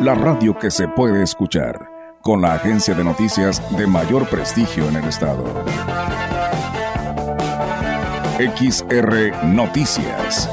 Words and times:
la 0.00 0.14
radio 0.14 0.58
que 0.58 0.70
se 0.70 0.88
puede 0.88 1.22
escuchar, 1.22 1.90
con 2.22 2.42
la 2.42 2.54
agencia 2.54 2.94
de 2.94 3.02
noticias 3.02 3.62
de 3.76 3.86
mayor 3.86 4.28
prestigio 4.28 4.88
en 4.88 4.96
el 4.96 5.04
estado. 5.04 5.44
XR 8.38 9.46
Noticias. 9.46 10.50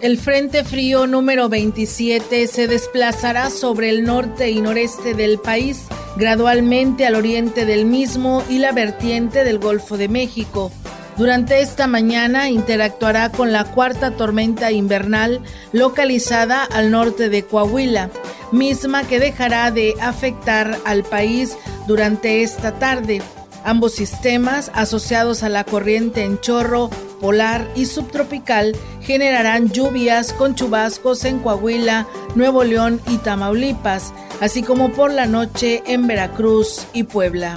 El 0.00 0.18
Frente 0.18 0.64
Frío 0.64 1.06
número 1.06 1.48
27 1.48 2.46
se 2.46 2.66
desplazará 2.66 3.50
sobre 3.50 3.90
el 3.90 4.04
norte 4.04 4.50
y 4.50 4.60
noreste 4.60 5.14
del 5.14 5.38
país, 5.38 5.86
gradualmente 6.16 7.06
al 7.06 7.14
oriente 7.14 7.64
del 7.64 7.84
mismo 7.84 8.42
y 8.48 8.58
la 8.58 8.72
vertiente 8.72 9.44
del 9.44 9.58
Golfo 9.58 9.96
de 9.96 10.08
México. 10.08 10.70
Durante 11.16 11.60
esta 11.60 11.86
mañana 11.86 12.48
interactuará 12.48 13.30
con 13.30 13.52
la 13.52 13.64
cuarta 13.64 14.12
tormenta 14.12 14.72
invernal 14.72 15.40
localizada 15.72 16.64
al 16.64 16.90
norte 16.90 17.28
de 17.28 17.44
Coahuila, 17.44 18.10
misma 18.50 19.04
que 19.04 19.20
dejará 19.20 19.70
de 19.70 19.94
afectar 20.00 20.78
al 20.84 21.04
país 21.04 21.56
durante 21.86 22.42
esta 22.42 22.78
tarde. 22.78 23.20
Ambos 23.64 23.92
sistemas, 23.92 24.70
asociados 24.74 25.42
a 25.42 25.48
la 25.48 25.64
corriente 25.64 26.24
en 26.24 26.40
chorro, 26.40 26.90
polar 27.22 27.66
y 27.76 27.86
subtropical, 27.86 28.76
generarán 29.00 29.70
lluvias 29.70 30.32
con 30.32 30.56
chubascos 30.56 31.24
en 31.24 31.38
Coahuila, 31.38 32.08
Nuevo 32.34 32.64
León 32.64 33.00
y 33.08 33.18
Tamaulipas, 33.18 34.12
así 34.40 34.62
como 34.62 34.92
por 34.92 35.12
la 35.12 35.26
noche 35.26 35.84
en 35.86 36.08
Veracruz 36.08 36.84
y 36.92 37.04
Puebla. 37.04 37.56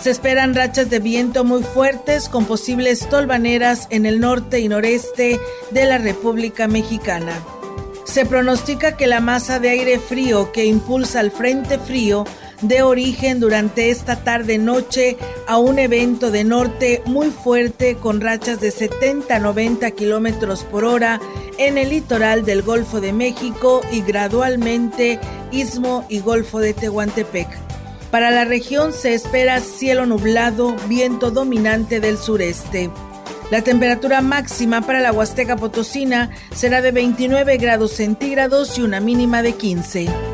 Se 0.00 0.10
esperan 0.10 0.54
rachas 0.54 0.88
de 0.88 0.98
viento 0.98 1.44
muy 1.44 1.62
fuertes 1.62 2.30
con 2.30 2.46
posibles 2.46 3.06
tolvaneras 3.08 3.86
en 3.90 4.06
el 4.06 4.18
norte 4.18 4.60
y 4.60 4.68
noreste 4.68 5.38
de 5.70 5.84
la 5.84 5.98
República 5.98 6.66
Mexicana. 6.66 7.34
Se 8.04 8.26
pronostica 8.26 8.96
que 8.96 9.06
la 9.06 9.20
masa 9.20 9.58
de 9.58 9.70
aire 9.70 10.00
frío 10.00 10.52
que 10.52 10.64
impulsa 10.64 11.20
el 11.20 11.30
frente 11.30 11.78
frío 11.78 12.24
de 12.62 12.82
origen 12.82 13.40
durante 13.40 13.90
esta 13.90 14.16
tarde-noche 14.16 15.16
a 15.46 15.58
un 15.58 15.78
evento 15.78 16.30
de 16.30 16.44
norte 16.44 17.02
muy 17.06 17.30
fuerte 17.30 17.96
con 17.96 18.20
rachas 18.20 18.60
de 18.60 18.70
70 18.70 19.36
a 19.36 19.38
90 19.38 19.90
kilómetros 19.90 20.64
por 20.64 20.84
hora 20.84 21.20
en 21.58 21.76
el 21.76 21.90
litoral 21.90 22.44
del 22.44 22.62
Golfo 22.62 23.00
de 23.00 23.12
México 23.12 23.82
y 23.90 24.02
gradualmente 24.02 25.18
Istmo 25.50 26.06
y 26.08 26.20
Golfo 26.20 26.60
de 26.60 26.72
Tehuantepec. 26.72 27.48
Para 28.10 28.30
la 28.30 28.44
región 28.44 28.92
se 28.92 29.14
espera 29.14 29.60
cielo 29.60 30.06
nublado, 30.06 30.76
viento 30.88 31.30
dominante 31.30 32.00
del 32.00 32.18
sureste. 32.18 32.90
La 33.50 33.62
temperatura 33.62 34.20
máxima 34.22 34.80
para 34.80 35.00
la 35.00 35.12
Huasteca 35.12 35.56
Potosina 35.56 36.30
será 36.54 36.80
de 36.80 36.92
29 36.92 37.56
grados 37.58 37.92
centígrados 37.92 38.78
y 38.78 38.82
una 38.82 39.00
mínima 39.00 39.42
de 39.42 39.54
15. 39.54 40.31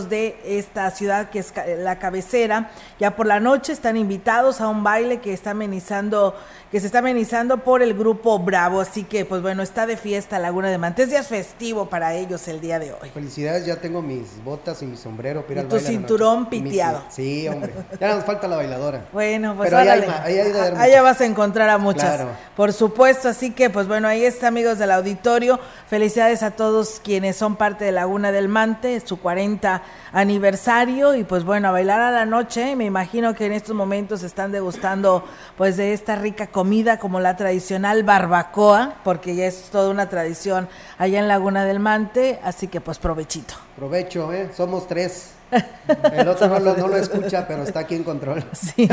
de 0.09 0.39
esta 0.45 0.91
ciudad 0.91 1.31
que 1.31 1.41
es 1.41 1.53
la 1.79 1.99
cabecera. 1.99 2.71
Ya 2.99 3.17
por 3.17 3.27
la 3.27 3.41
noche 3.41 3.73
están 3.73 3.97
invitados 3.97 4.61
a 4.61 4.69
un 4.69 4.85
baile 4.85 5.21
que 5.21 5.33
está 5.33 5.51
amenizando 5.51 6.35
que 6.71 6.81
se 6.81 6.87
está 6.87 6.99
amenizando 6.99 7.59
por 7.59 7.83
el 7.83 7.95
grupo 7.95 8.39
Bravo. 8.39 8.81
Así 8.81 9.05
que, 9.05 9.25
pues 9.25 9.41
bueno, 9.41 9.63
está 9.63 9.87
de 9.87 9.97
fiesta 9.97 10.39
Laguna 10.39 10.69
de 10.69 10.77
Mantes. 10.77 11.09
Día 11.09 11.23
festivo 11.23 11.87
para 11.87 12.15
ellos 12.15 12.47
el 12.49 12.61
día 12.61 12.79
de 12.79 12.93
hoy. 12.93 13.09
Felicidades, 13.13 13.65
ya 13.65 13.77
tengo 13.77 14.03
mis 14.03 14.43
botas 14.45 14.83
y 14.83 14.87
mi 14.87 14.97
sombrero. 14.97 15.45
y 15.49 15.63
tu 15.63 15.79
cinturón 15.79 16.47
piteado. 16.47 17.05
Sí, 17.09 17.49
hombre. 17.49 17.73
Ya 17.99 18.15
nos 18.15 18.25
falta 18.25 18.47
la 18.49 18.57
bailadora. 18.57 19.07
Bueno, 19.13 19.55
pues 19.57 19.71
Pero 19.71 19.79
ahí, 19.79 20.05
ahí, 20.77 21.01
vas 21.01 21.21
a 21.21 21.25
encontrar 21.25 21.71
a 21.71 21.79
muchas. 21.79 22.27
Por 22.55 22.73
supuesto. 22.73 23.29
Así 23.29 23.51
que, 23.53 23.71
pues 23.71 23.89
bueno, 23.89 24.07
ahí 24.07 24.25
está, 24.25 24.49
amigos 24.49 24.79
del 24.79 24.91
auditorio. 24.91 25.59
Felicidades 25.89 26.43
a 26.43 26.51
todos 26.51 27.01
quienes 27.03 27.37
son 27.37 27.57
parte 27.57 27.87
de 27.87 27.93
Laguna 27.93 28.31
del 28.31 28.49
Mante, 28.49 29.01
su 29.01 29.19
40 29.19 29.83
aniversario. 30.13 31.15
Y 31.15 31.25
pues 31.25 31.45
bueno, 31.45 31.69
a 31.69 31.71
bailar 31.71 32.01
a 32.01 32.11
la 32.11 32.27
noche. 32.27 32.77
Me 32.77 32.85
imagino 32.85 33.35
que 33.35 33.47
en 33.47 33.53
estos 33.53 33.75
momentos 33.75 34.23
están 34.23 34.53
degustando, 34.53 35.25
pues, 35.57 35.79
de 35.79 35.95
esta 35.95 36.17
rica 36.17 36.47
comida 36.47 36.58
como 36.99 37.21
la 37.21 37.37
tradicional 37.37 38.03
barbacoa, 38.03 38.97
porque 39.05 39.37
ya 39.37 39.47
es 39.47 39.71
toda 39.71 39.91
una 39.91 40.09
tradición 40.09 40.69
allá 40.99 41.21
en 41.21 41.29
Laguna 41.29 41.65
del 41.65 41.79
Mante, 41.79 42.41
así 42.43 42.69
que 42.69 42.81
pues 42.81 42.99
provechito. 42.99 43.55
Provecho, 43.77 44.33
¿eh? 44.33 44.51
Somos 44.57 44.89
tres. 44.89 45.38
El 46.13 46.29
otro 46.29 46.49
no 46.49 46.89
lo, 46.89 46.97
escucha, 46.97 47.47
pero 47.47 47.63
está 47.63 47.81
aquí 47.81 47.95
en 47.95 48.05
control. 48.05 48.45
Sí, 48.59 48.89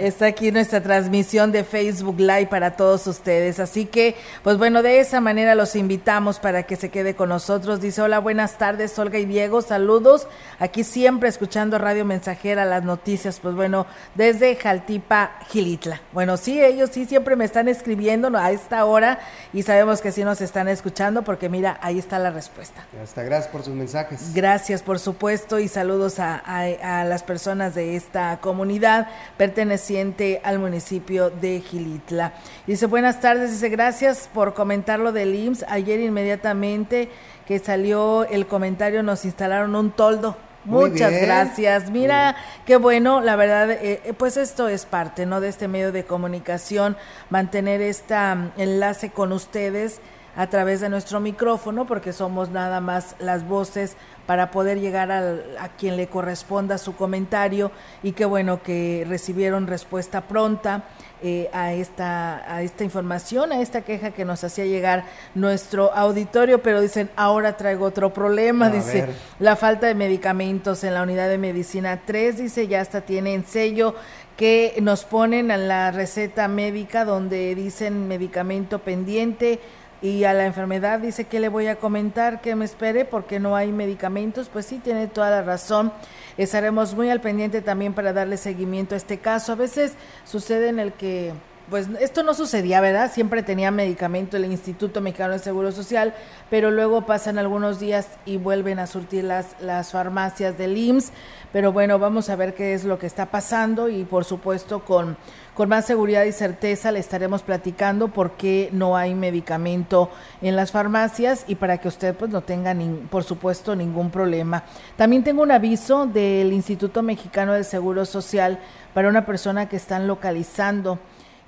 está 0.00 0.26
aquí 0.26 0.50
nuestra 0.50 0.82
transmisión 0.82 1.52
de 1.52 1.64
Facebook 1.64 2.18
Live 2.18 2.46
para 2.46 2.76
todos 2.76 3.06
ustedes. 3.06 3.60
Así 3.60 3.84
que, 3.84 4.16
pues 4.42 4.58
bueno, 4.58 4.82
de 4.82 5.00
esa 5.00 5.20
manera 5.20 5.54
los 5.54 5.76
invitamos 5.76 6.38
para 6.38 6.64
que 6.64 6.76
se 6.76 6.88
quede 6.88 7.14
con 7.14 7.28
nosotros. 7.28 7.80
Dice, 7.80 8.02
hola, 8.02 8.18
buenas 8.18 8.58
tardes, 8.58 8.98
Olga 8.98 9.18
y 9.18 9.26
Diego, 9.26 9.62
saludos. 9.62 10.26
Aquí 10.58 10.82
siempre 10.82 11.28
escuchando 11.28 11.78
Radio 11.78 12.04
Mensajera, 12.04 12.64
las 12.64 12.82
noticias, 12.84 13.38
pues 13.38 13.54
bueno, 13.54 13.86
desde 14.14 14.56
Jaltipa, 14.56 15.32
Gilitla. 15.50 16.00
Bueno, 16.12 16.36
sí, 16.36 16.62
ellos 16.62 16.90
sí 16.92 17.04
siempre 17.04 17.36
me 17.36 17.44
están 17.44 17.68
escribiendo 17.68 18.36
a 18.36 18.50
esta 18.50 18.84
hora 18.86 19.20
y 19.52 19.62
sabemos 19.62 20.00
que 20.00 20.10
sí 20.10 20.24
nos 20.24 20.40
están 20.40 20.68
escuchando 20.68 21.22
porque 21.22 21.48
mira, 21.48 21.78
ahí 21.82 21.98
está 21.98 22.18
la 22.18 22.30
respuesta. 22.30 22.86
Hasta 23.02 23.22
gracias 23.22 23.52
por 23.52 23.62
sus 23.62 23.74
mensajes. 23.74 24.34
Gracias, 24.34 24.82
por 24.82 24.98
supuesto, 24.98 25.58
y 25.58 25.68
saludos 25.68 25.91
saludos 25.92 26.20
a, 26.20 27.04
las 27.04 27.22
personas 27.22 27.74
de 27.74 27.96
esta 27.96 28.38
comunidad 28.40 29.08
perteneciente 29.36 30.40
al 30.42 30.58
municipio 30.58 31.28
de 31.28 31.60
Gilitla. 31.60 32.32
Dice, 32.66 32.86
buenas 32.86 33.20
tardes, 33.20 33.50
dice, 33.50 33.68
gracias 33.68 34.30
por 34.32 34.54
comentar 34.54 34.98
lo 35.00 35.12
del 35.12 35.34
IMSS. 35.34 35.66
Ayer 35.68 36.00
inmediatamente 36.00 37.10
que 37.46 37.58
salió 37.58 38.24
el 38.24 38.46
comentario 38.46 39.02
nos 39.02 39.26
instalaron 39.26 39.76
un 39.76 39.90
toldo. 39.90 40.34
Muchas 40.64 41.12
gracias. 41.12 41.90
Mira, 41.90 42.36
qué 42.64 42.76
bueno, 42.76 43.20
la 43.20 43.36
verdad, 43.36 43.70
eh, 43.70 44.14
pues 44.16 44.38
esto 44.38 44.68
es 44.68 44.86
parte, 44.86 45.26
¿no? 45.26 45.42
De 45.42 45.50
este 45.50 45.68
medio 45.68 45.92
de 45.92 46.04
comunicación, 46.04 46.96
mantener 47.28 47.82
este 47.82 48.14
enlace 48.56 49.10
con 49.10 49.32
ustedes 49.32 50.00
a 50.36 50.46
través 50.48 50.80
de 50.80 50.88
nuestro 50.88 51.20
micrófono, 51.20 51.86
porque 51.86 52.12
somos 52.12 52.50
nada 52.50 52.80
más 52.80 53.16
las 53.18 53.46
voces 53.46 53.96
para 54.26 54.50
poder 54.50 54.80
llegar 54.80 55.10
a 55.10 55.68
quien 55.76 55.96
le 55.96 56.06
corresponda 56.06 56.78
su 56.78 56.94
comentario. 56.94 57.70
Y 58.02 58.12
qué 58.12 58.24
bueno 58.24 58.62
que 58.62 59.04
recibieron 59.08 59.66
respuesta 59.66 60.22
pronta 60.22 60.84
eh, 61.22 61.50
a, 61.52 61.72
esta, 61.72 62.52
a 62.52 62.62
esta 62.62 62.82
información, 62.82 63.52
a 63.52 63.60
esta 63.60 63.82
queja 63.82 64.10
que 64.10 64.24
nos 64.24 64.42
hacía 64.42 64.64
llegar 64.64 65.04
nuestro 65.34 65.92
auditorio, 65.94 66.62
pero 66.62 66.80
dicen, 66.80 67.10
ahora 67.14 67.56
traigo 67.56 67.84
otro 67.84 68.12
problema, 68.12 68.70
dice, 68.70 69.06
la 69.38 69.54
falta 69.54 69.86
de 69.86 69.94
medicamentos 69.94 70.82
en 70.82 70.94
la 70.94 71.02
unidad 71.02 71.28
de 71.28 71.38
medicina 71.38 72.00
3, 72.04 72.38
dice, 72.38 72.66
ya 72.66 72.80
hasta 72.80 73.02
tienen 73.02 73.44
sello 73.44 73.94
que 74.36 74.74
nos 74.82 75.04
ponen 75.04 75.50
en 75.52 75.68
la 75.68 75.92
receta 75.92 76.48
médica 76.48 77.04
donde 77.04 77.54
dicen 77.54 78.08
medicamento 78.08 78.80
pendiente, 78.80 79.60
y 80.02 80.24
a 80.24 80.34
la 80.34 80.46
enfermedad 80.46 80.98
dice 80.98 81.24
que 81.24 81.38
le 81.38 81.48
voy 81.48 81.68
a 81.68 81.76
comentar 81.76 82.40
que 82.40 82.56
me 82.56 82.64
espere 82.64 83.04
porque 83.04 83.38
no 83.38 83.54
hay 83.54 83.70
medicamentos, 83.70 84.48
pues 84.48 84.66
sí, 84.66 84.78
tiene 84.78 85.06
toda 85.06 85.30
la 85.30 85.42
razón. 85.42 85.92
Estaremos 86.36 86.94
muy 86.94 87.08
al 87.08 87.20
pendiente 87.20 87.62
también 87.62 87.94
para 87.94 88.12
darle 88.12 88.36
seguimiento 88.36 88.96
a 88.96 88.98
este 88.98 89.18
caso. 89.18 89.52
A 89.52 89.56
veces 89.56 89.92
sucede 90.24 90.68
en 90.68 90.80
el 90.80 90.92
que 90.92 91.32
pues 91.70 91.88
esto 92.00 92.22
no 92.22 92.34
sucedía, 92.34 92.80
¿verdad? 92.80 93.10
Siempre 93.12 93.42
tenía 93.42 93.70
medicamento 93.70 94.36
el 94.36 94.44
Instituto 94.44 95.00
Mexicano 95.00 95.34
de 95.34 95.38
Seguro 95.38 95.72
Social, 95.72 96.12
pero 96.50 96.70
luego 96.70 97.06
pasan 97.06 97.38
algunos 97.38 97.78
días 97.80 98.08
y 98.26 98.36
vuelven 98.36 98.78
a 98.78 98.86
surtir 98.86 99.24
las, 99.24 99.56
las 99.60 99.92
farmacias 99.92 100.58
del 100.58 100.76
IMSS. 100.76 101.12
Pero 101.52 101.72
bueno, 101.72 101.98
vamos 101.98 102.28
a 102.28 102.36
ver 102.36 102.54
qué 102.54 102.74
es 102.74 102.84
lo 102.84 102.98
que 102.98 103.06
está 103.06 103.26
pasando 103.26 103.88
y 103.88 104.04
por 104.04 104.24
supuesto 104.24 104.84
con, 104.84 105.16
con 105.54 105.68
más 105.68 105.84
seguridad 105.84 106.24
y 106.24 106.32
certeza 106.32 106.92
le 106.92 106.98
estaremos 106.98 107.42
platicando 107.42 108.08
por 108.08 108.32
qué 108.32 108.70
no 108.72 108.96
hay 108.96 109.14
medicamento 109.14 110.10
en 110.40 110.56
las 110.56 110.72
farmacias 110.72 111.44
y 111.46 111.56
para 111.56 111.78
que 111.78 111.88
usted 111.88 112.14
pues 112.14 112.30
no 112.30 112.40
tenga, 112.40 112.74
por 113.10 113.24
supuesto, 113.24 113.76
ningún 113.76 114.10
problema. 114.10 114.64
También 114.96 115.24
tengo 115.24 115.42
un 115.42 115.50
aviso 115.50 116.06
del 116.06 116.52
Instituto 116.52 117.02
Mexicano 117.02 117.52
de 117.52 117.64
Seguro 117.64 118.06
Social 118.06 118.58
para 118.94 119.08
una 119.08 119.26
persona 119.26 119.68
que 119.68 119.76
están 119.76 120.06
localizando 120.06 120.98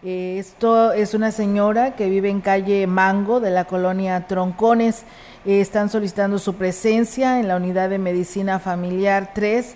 esto 0.05 0.93
es 0.93 1.15
una 1.15 1.31
señora 1.31 1.97
que 1.97 2.11
vive 2.11 2.29
en 2.29 2.43
calle 2.43 2.87
Mango 2.87 3.41
de 3.41 3.51
la 3.51 3.65
colonia 3.65 4.27
Troncones. 4.27 5.05
están 5.47 5.89
solicitando 5.89 6.39
su 6.39 6.57
presencia 6.57 7.41
en 7.41 7.49
la 7.49 7.57
unidad 7.57 7.89
de 7.89 7.99
medicina 7.99 8.59
familiar 8.59 9.31
3, 9.35 9.75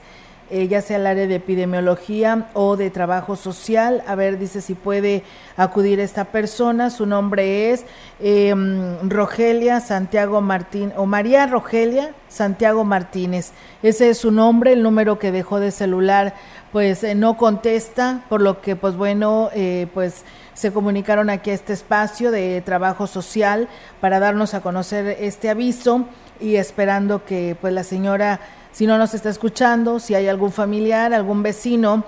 eh, 0.51 0.69
ya 0.69 0.83
sea 0.83 0.97
el 0.97 1.07
área 1.07 1.27
de 1.27 1.35
epidemiología 1.35 2.49
o 2.55 2.77
de 2.77 2.91
trabajo 2.91 3.37
social. 3.37 4.03
A 4.07 4.15
ver, 4.15 4.39
dice 4.39 4.61
si 4.61 4.75
puede 4.75 5.23
acudir 5.57 6.01
esta 6.01 6.27
persona. 6.27 6.91
Su 6.91 7.07
nombre 7.07 7.71
es 7.71 7.85
em, 8.21 9.09
Rogelia 9.09 9.81
Santiago 9.81 10.41
Martín 10.41 10.93
o 10.97 11.07
María 11.07 11.47
Rogelia 11.47 12.15
Santiago 12.29 12.85
Martínez. 12.85 13.53
Ese 13.83 14.11
es 14.11 14.19
su 14.19 14.31
nombre, 14.31 14.73
el 14.73 14.83
número 14.83 15.19
que 15.19 15.33
dejó 15.33 15.61
de 15.61 15.71
celular 15.71 16.35
pues 16.73 17.03
eh, 17.03 17.15
no 17.15 17.37
contesta, 17.37 18.25
por 18.29 18.43
lo 18.43 18.61
que 18.61 18.77
pues 18.77 18.97
bueno, 18.97 19.51
eh, 19.55 19.87
pues 19.95 20.25
se 20.55 20.73
comunicaron 20.73 21.31
aquí 21.31 21.51
a 21.51 21.55
este 21.55 21.73
espacio 21.73 22.31
de 22.31 22.61
trabajo 22.63 23.07
social 23.07 23.69
para 24.01 24.19
darnos 24.19 24.55
a 24.55 24.61
conocer 24.61 25.17
este 25.21 25.51
aviso 25.51 26.07
y 26.41 26.57
esperando 26.57 27.25
que 27.25 27.57
pues 27.61 27.73
la 27.73 27.85
señora, 27.85 28.41
si 28.73 28.87
no 28.87 28.99
nos 28.99 29.15
está 29.15 29.31
escuchando, 29.31 29.99
si 30.01 30.15
hay 30.15 30.29
algún 30.29 30.53
familiar, 30.53 31.13
algún 31.13 31.43
vecino, 31.43 32.05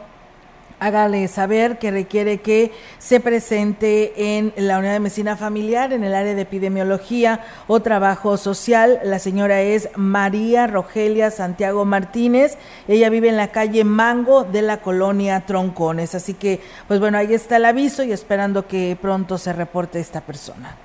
hágale 0.80 1.28
saber 1.28 1.78
que 1.78 1.90
requiere 1.90 2.40
que 2.40 2.72
se 2.98 3.20
presente 3.20 4.36
en 4.36 4.52
la 4.56 4.78
unidad 4.78 4.94
de 4.94 5.00
medicina 5.00 5.36
familiar, 5.36 5.92
en 5.92 6.02
el 6.02 6.14
área 6.14 6.34
de 6.34 6.42
epidemiología 6.42 7.44
o 7.68 7.80
trabajo 7.80 8.36
social. 8.36 8.98
La 9.04 9.18
señora 9.18 9.60
es 9.60 9.90
María 9.94 10.66
Rogelia 10.66 11.30
Santiago 11.30 11.84
Martínez. 11.84 12.56
Ella 12.88 13.10
vive 13.10 13.28
en 13.28 13.36
la 13.36 13.52
calle 13.52 13.84
Mango 13.84 14.44
de 14.44 14.62
la 14.62 14.80
colonia 14.80 15.44
Troncones. 15.46 16.14
Así 16.14 16.34
que, 16.34 16.60
pues 16.88 16.98
bueno, 16.98 17.18
ahí 17.18 17.34
está 17.34 17.58
el 17.58 17.66
aviso 17.66 18.02
y 18.02 18.12
esperando 18.12 18.66
que 18.66 18.96
pronto 19.00 19.38
se 19.38 19.52
reporte 19.52 20.00
esta 20.00 20.22
persona. 20.22 20.76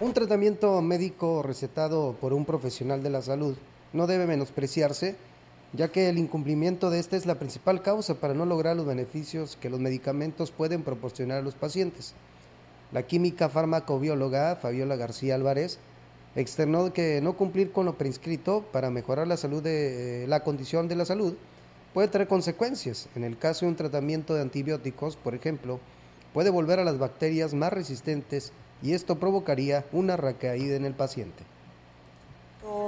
Un 0.00 0.12
tratamiento 0.12 0.80
médico 0.82 1.42
recetado 1.42 2.16
por 2.20 2.32
un 2.32 2.44
profesional 2.44 3.02
de 3.02 3.10
la 3.10 3.22
salud 3.22 3.56
no 3.92 4.06
debe 4.06 4.26
menospreciarse 4.26 5.16
ya 5.72 5.88
que 5.88 6.08
el 6.08 6.18
incumplimiento 6.18 6.90
de 6.90 6.98
este 6.98 7.16
es 7.16 7.26
la 7.26 7.38
principal 7.38 7.82
causa 7.82 8.14
para 8.14 8.34
no 8.34 8.44
lograr 8.44 8.76
los 8.76 8.86
beneficios 8.86 9.56
que 9.60 9.70
los 9.70 9.78
medicamentos 9.78 10.50
pueden 10.50 10.82
proporcionar 10.82 11.38
a 11.38 11.42
los 11.42 11.54
pacientes. 11.54 12.14
La 12.92 13.04
química 13.04 13.48
farmacobióloga 13.48 14.56
Fabiola 14.56 14.96
García 14.96 15.36
Álvarez 15.36 15.78
externó 16.34 16.92
que 16.92 17.20
no 17.20 17.36
cumplir 17.36 17.70
con 17.70 17.86
lo 17.86 17.96
prescrito 17.96 18.64
para 18.72 18.90
mejorar 18.90 19.28
la 19.28 19.36
salud 19.36 19.62
de 19.62 20.26
la 20.28 20.42
condición 20.42 20.88
de 20.88 20.96
la 20.96 21.04
salud 21.04 21.34
puede 21.94 22.08
tener 22.08 22.26
consecuencias. 22.26 23.08
En 23.14 23.22
el 23.22 23.38
caso 23.38 23.64
de 23.64 23.70
un 23.70 23.76
tratamiento 23.76 24.34
de 24.34 24.42
antibióticos, 24.42 25.16
por 25.16 25.36
ejemplo, 25.36 25.78
puede 26.34 26.50
volver 26.50 26.80
a 26.80 26.84
las 26.84 26.98
bacterias 26.98 27.54
más 27.54 27.72
resistentes 27.72 28.52
y 28.82 28.92
esto 28.94 29.20
provocaría 29.20 29.84
una 29.92 30.16
recaída 30.16 30.74
en 30.74 30.84
el 30.84 30.94
paciente 30.94 31.44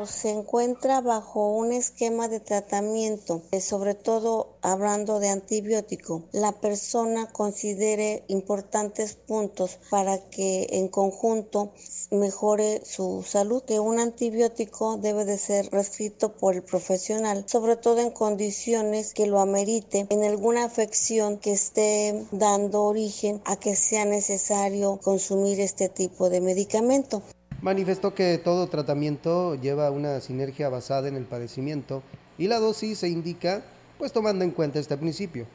se 0.07 0.31
encuentra 0.31 1.01
bajo 1.01 1.55
un 1.55 1.73
esquema 1.73 2.29
de 2.29 2.41
tratamiento, 2.41 3.43
eh, 3.51 3.61
sobre 3.61 3.95
todo 3.95 4.57
hablando 4.63 5.21
de 5.21 5.29
antibiótico, 5.29 6.25
la 6.33 6.53
persona 6.53 7.27
considere 7.33 8.25
importantes 8.29 9.15
puntos 9.15 9.79
para 9.91 10.19
que 10.31 10.67
en 10.71 10.89
conjunto 10.89 11.73
mejore 12.11 12.83
su 12.85 13.23
salud, 13.27 13.63
que 13.63 13.81
un 13.81 13.99
antibiótico 13.99 14.97
debe 14.97 15.25
de 15.25 15.39
ser 15.39 15.71
prescrito 15.71 16.33
por 16.33 16.55
el 16.55 16.63
profesional, 16.63 17.45
sobre 17.49 17.77
todo 17.77 18.01
en 18.01 18.11
condiciones 18.11 19.15
que 19.15 19.27
lo 19.27 19.41
amerite, 19.41 20.07
en 20.11 20.25
alguna 20.25 20.65
afección 20.65 21.39
que 21.39 21.53
esté 21.53 22.27
dando 22.33 22.83
origen 22.85 23.41
a 23.45 23.57
que 23.57 23.77
sea 23.77 24.05
necesario 24.05 24.99
consumir 25.03 25.61
este 25.61 25.89
tipo 25.89 26.31
de 26.31 26.41
medicamento. 26.41 27.23
Manifestó 27.63 28.13
que 28.13 28.39
todo 28.39 28.67
tratamiento 28.67 29.55
lleva 29.55 29.93
una 29.93 30.21
sinergia 30.21 30.69
basada 30.69 31.07
en 31.07 31.15
el 31.15 31.27
padecimiento 31.27 32.03
y 32.37 32.49
la 32.49 32.59
dosis 32.59 32.99
se 32.99 33.09
indica 33.09 33.63
pues 33.99 34.13
tomando 34.13 34.45
en 34.45 34.51
cuenta 34.51 34.81
este 34.81 34.97
principio, 34.97 35.47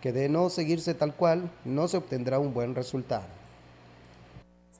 que 0.00 0.12
de 0.12 0.28
no 0.28 0.50
seguirse 0.50 0.92
tal 0.92 1.14
cual 1.14 1.48
no 1.64 1.86
se 1.86 1.98
obtendrá 1.98 2.40
un 2.40 2.52
buen 2.52 2.74
resultado 2.74 3.41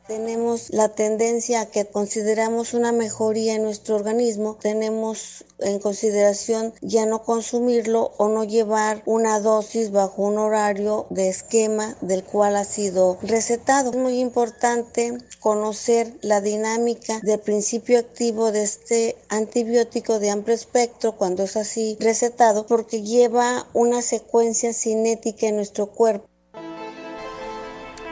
tenemos 0.06 0.70
la 0.70 0.88
tendencia 0.88 1.60
a 1.60 1.66
que 1.66 1.84
consideramos 1.84 2.74
una 2.74 2.92
mejoría 2.92 3.54
en 3.54 3.62
nuestro 3.62 3.96
organismo, 3.96 4.56
tenemos 4.60 5.44
en 5.58 5.78
consideración 5.78 6.74
ya 6.80 7.06
no 7.06 7.22
consumirlo 7.22 8.12
o 8.16 8.28
no 8.28 8.44
llevar 8.44 9.02
una 9.06 9.40
dosis 9.40 9.90
bajo 9.92 10.22
un 10.22 10.38
horario 10.38 11.06
de 11.10 11.28
esquema 11.28 11.96
del 12.00 12.24
cual 12.24 12.56
ha 12.56 12.64
sido 12.64 13.18
recetado. 13.22 13.90
Es 13.90 13.96
muy 13.96 14.20
importante 14.20 15.18
conocer 15.40 16.14
la 16.20 16.40
dinámica 16.40 17.20
del 17.22 17.40
principio 17.40 17.98
activo 17.98 18.52
de 18.52 18.62
este 18.62 19.16
antibiótico 19.28 20.18
de 20.18 20.30
amplio 20.30 20.54
espectro 20.54 21.16
cuando 21.16 21.44
es 21.44 21.56
así 21.56 21.96
recetado 22.00 22.66
porque 22.66 23.02
lleva 23.02 23.66
una 23.72 24.02
secuencia 24.02 24.72
cinética 24.72 25.46
en 25.46 25.56
nuestro 25.56 25.86
cuerpo. 25.86 26.31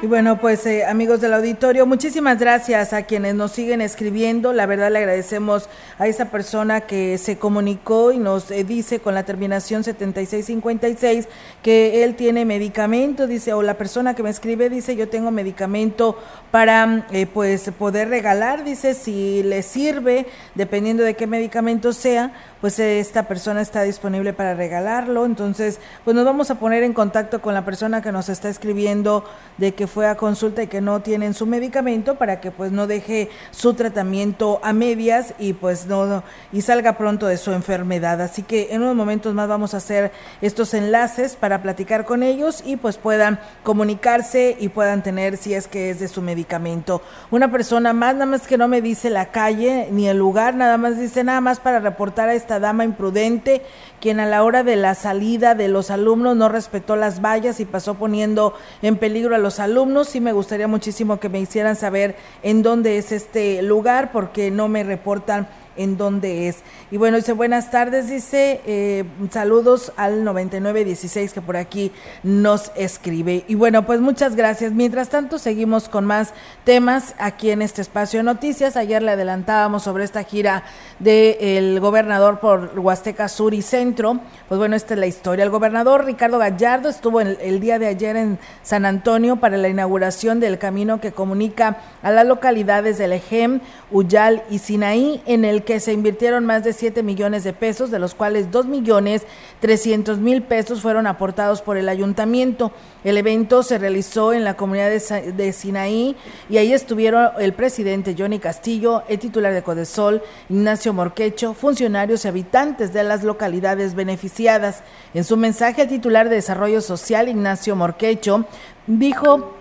Y 0.02 0.06
bueno, 0.06 0.40
pues 0.40 0.64
eh, 0.64 0.86
amigos 0.86 1.20
del 1.20 1.34
auditorio, 1.34 1.84
muchísimas 1.84 2.38
gracias 2.38 2.94
a 2.94 3.02
quienes 3.02 3.34
nos 3.34 3.52
siguen 3.52 3.82
escribiendo. 3.82 4.54
La 4.54 4.64
verdad 4.64 4.90
le 4.90 5.00
agradecemos 5.00 5.68
a 5.98 6.06
esa 6.06 6.30
persona 6.30 6.80
que 6.80 7.18
se 7.18 7.36
comunicó 7.36 8.10
y 8.10 8.18
nos 8.18 8.50
eh, 8.50 8.64
dice 8.64 9.00
con 9.00 9.14
la 9.14 9.24
terminación 9.24 9.84
7656 9.84 11.28
que 11.62 12.02
él 12.02 12.16
tiene 12.16 12.46
medicamento, 12.46 13.26
dice, 13.26 13.52
o 13.52 13.60
la 13.60 13.74
persona 13.74 14.14
que 14.14 14.22
me 14.22 14.30
escribe 14.30 14.70
dice, 14.70 14.96
yo 14.96 15.10
tengo 15.10 15.30
medicamento 15.30 16.16
para 16.50 17.06
eh, 17.12 17.26
pues 17.26 17.70
poder 17.78 18.08
regalar, 18.08 18.64
dice, 18.64 18.94
si 18.94 19.42
le 19.42 19.62
sirve, 19.62 20.24
dependiendo 20.54 21.02
de 21.02 21.12
qué 21.12 21.26
medicamento 21.26 21.92
sea, 21.92 22.32
pues 22.62 22.78
esta 22.78 23.28
persona 23.28 23.60
está 23.60 23.82
disponible 23.82 24.32
para 24.32 24.54
regalarlo. 24.54 25.26
Entonces, 25.26 25.78
pues 26.04 26.14
nos 26.14 26.24
vamos 26.24 26.50
a 26.50 26.54
poner 26.58 26.84
en 26.84 26.94
contacto 26.94 27.42
con 27.42 27.52
la 27.52 27.66
persona 27.66 28.00
que 28.00 28.12
nos 28.12 28.30
está 28.30 28.48
escribiendo 28.48 29.24
de 29.58 29.74
que 29.74 29.89
fue 29.90 30.06
a 30.06 30.16
consulta 30.16 30.62
y 30.62 30.66
que 30.68 30.80
no 30.80 31.00
tienen 31.00 31.34
su 31.34 31.46
medicamento 31.46 32.14
para 32.14 32.40
que 32.40 32.50
pues 32.50 32.72
no 32.72 32.86
deje 32.86 33.28
su 33.50 33.74
tratamiento 33.74 34.60
a 34.62 34.72
medias 34.72 35.34
y 35.38 35.52
pues 35.52 35.86
no 35.86 36.22
y 36.52 36.62
salga 36.62 36.96
pronto 36.96 37.26
de 37.26 37.36
su 37.36 37.52
enfermedad. 37.52 38.20
Así 38.22 38.42
que 38.42 38.68
en 38.70 38.82
unos 38.82 38.96
momentos 38.96 39.34
más 39.34 39.48
vamos 39.48 39.74
a 39.74 39.78
hacer 39.78 40.12
estos 40.40 40.72
enlaces 40.74 41.36
para 41.36 41.62
platicar 41.62 42.04
con 42.04 42.22
ellos 42.22 42.62
y 42.64 42.76
pues 42.76 42.96
puedan 42.96 43.40
comunicarse 43.62 44.56
y 44.58 44.68
puedan 44.68 45.02
tener 45.02 45.36
si 45.36 45.54
es 45.54 45.68
que 45.68 45.90
es 45.90 46.00
de 46.00 46.08
su 46.08 46.22
medicamento. 46.22 47.02
Una 47.30 47.50
persona 47.50 47.92
más, 47.92 48.14
nada 48.14 48.26
más 48.26 48.46
que 48.46 48.56
no 48.56 48.68
me 48.68 48.80
dice 48.80 49.10
la 49.10 49.30
calle 49.30 49.88
ni 49.90 50.08
el 50.08 50.16
lugar, 50.16 50.54
nada 50.54 50.78
más 50.78 50.98
dice 50.98 51.24
nada 51.24 51.40
más 51.40 51.60
para 51.60 51.80
reportar 51.80 52.28
a 52.28 52.34
esta 52.34 52.60
dama 52.60 52.84
imprudente 52.84 53.62
quien 54.00 54.18
a 54.18 54.26
la 54.26 54.42
hora 54.42 54.64
de 54.64 54.76
la 54.76 54.94
salida 54.94 55.54
de 55.54 55.68
los 55.68 55.90
alumnos 55.90 56.36
no 56.36 56.48
respetó 56.48 56.96
las 56.96 57.20
vallas 57.20 57.60
y 57.60 57.66
pasó 57.66 57.94
poniendo 57.94 58.54
en 58.82 58.96
peligro 58.96 59.34
a 59.34 59.38
los 59.38 59.60
alumnos. 59.60 59.79
Sí 60.04 60.20
me 60.20 60.32
gustaría 60.32 60.68
muchísimo 60.68 61.18
que 61.18 61.30
me 61.30 61.40
hicieran 61.40 61.74
saber 61.74 62.14
en 62.42 62.62
dónde 62.62 62.98
es 62.98 63.12
este 63.12 63.62
lugar 63.62 64.12
porque 64.12 64.50
no 64.50 64.68
me 64.68 64.84
reportan 64.84 65.48
en 65.82 65.96
dónde 65.96 66.48
es. 66.48 66.58
Y 66.90 66.98
bueno, 66.98 67.16
dice 67.16 67.32
buenas 67.32 67.70
tardes, 67.70 68.08
dice 68.08 68.60
eh, 68.66 69.04
saludos 69.30 69.92
al 69.96 70.24
9916 70.24 71.32
que 71.32 71.40
por 71.40 71.56
aquí 71.56 71.90
nos 72.22 72.70
escribe. 72.76 73.44
Y 73.48 73.54
bueno, 73.54 73.86
pues 73.86 74.00
muchas 74.00 74.36
gracias. 74.36 74.72
Mientras 74.72 75.08
tanto, 75.08 75.38
seguimos 75.38 75.88
con 75.88 76.04
más 76.04 76.34
temas 76.64 77.14
aquí 77.18 77.50
en 77.50 77.62
este 77.62 77.80
espacio 77.80 78.18
de 78.18 78.24
noticias. 78.24 78.76
Ayer 78.76 79.02
le 79.02 79.12
adelantábamos 79.12 79.82
sobre 79.82 80.04
esta 80.04 80.22
gira 80.24 80.64
del 80.98 81.80
gobernador 81.80 82.40
por 82.40 82.78
Huasteca 82.78 83.28
Sur 83.28 83.54
y 83.54 83.62
Centro. 83.62 84.20
Pues 84.48 84.58
bueno, 84.58 84.76
esta 84.76 84.94
es 84.94 85.00
la 85.00 85.06
historia. 85.06 85.44
El 85.44 85.50
gobernador 85.50 86.04
Ricardo 86.04 86.38
Gallardo 86.38 86.88
estuvo 86.88 87.20
el 87.20 87.60
día 87.60 87.78
de 87.78 87.86
ayer 87.86 88.16
en 88.16 88.38
San 88.62 88.84
Antonio 88.84 89.36
para 89.36 89.56
la 89.56 89.68
inauguración 89.68 90.40
del 90.40 90.58
camino 90.58 91.00
que 91.00 91.12
comunica 91.12 91.78
a 92.02 92.10
las 92.10 92.26
localidades 92.26 92.98
del 92.98 93.12
Ejem, 93.12 93.60
Uyal 93.90 94.42
y 94.50 94.58
Sinaí, 94.58 95.22
en 95.26 95.44
el 95.44 95.64
que 95.64 95.69
se 95.78 95.92
invirtieron 95.92 96.44
más 96.46 96.64
de 96.64 96.72
7 96.72 97.02
millones 97.04 97.44
de 97.44 97.52
pesos, 97.52 97.90
de 97.90 98.00
los 98.00 98.14
cuales 98.14 98.50
2 98.50 98.66
millones 98.66 99.22
300 99.60 100.18
mil 100.18 100.42
pesos 100.42 100.80
fueron 100.80 101.06
aportados 101.06 101.62
por 101.62 101.76
el 101.76 101.88
ayuntamiento. 101.88 102.72
El 103.04 103.16
evento 103.16 103.62
se 103.62 103.78
realizó 103.78 104.32
en 104.32 104.42
la 104.42 104.56
comunidad 104.56 104.90
de, 104.90 105.52
Sinaí 105.52 106.16
y 106.48 106.56
ahí 106.56 106.72
estuvieron 106.72 107.30
el 107.38 107.52
presidente 107.52 108.16
Johnny 108.18 108.38
Castillo, 108.38 109.04
el 109.08 109.18
titular 109.18 109.52
de 109.52 109.62
Codesol, 109.62 110.22
Ignacio 110.48 110.92
Morquecho, 110.92 111.54
funcionarios 111.54 112.24
y 112.24 112.28
habitantes 112.28 112.92
de 112.92 113.04
las 113.04 113.22
localidades 113.22 113.94
beneficiadas. 113.94 114.82
En 115.14 115.24
su 115.24 115.36
mensaje, 115.36 115.82
el 115.82 115.88
titular 115.88 116.28
de 116.28 116.36
Desarrollo 116.36 116.80
Social, 116.80 117.28
Ignacio 117.28 117.76
Morquecho, 117.76 118.46
dijo, 118.86 119.54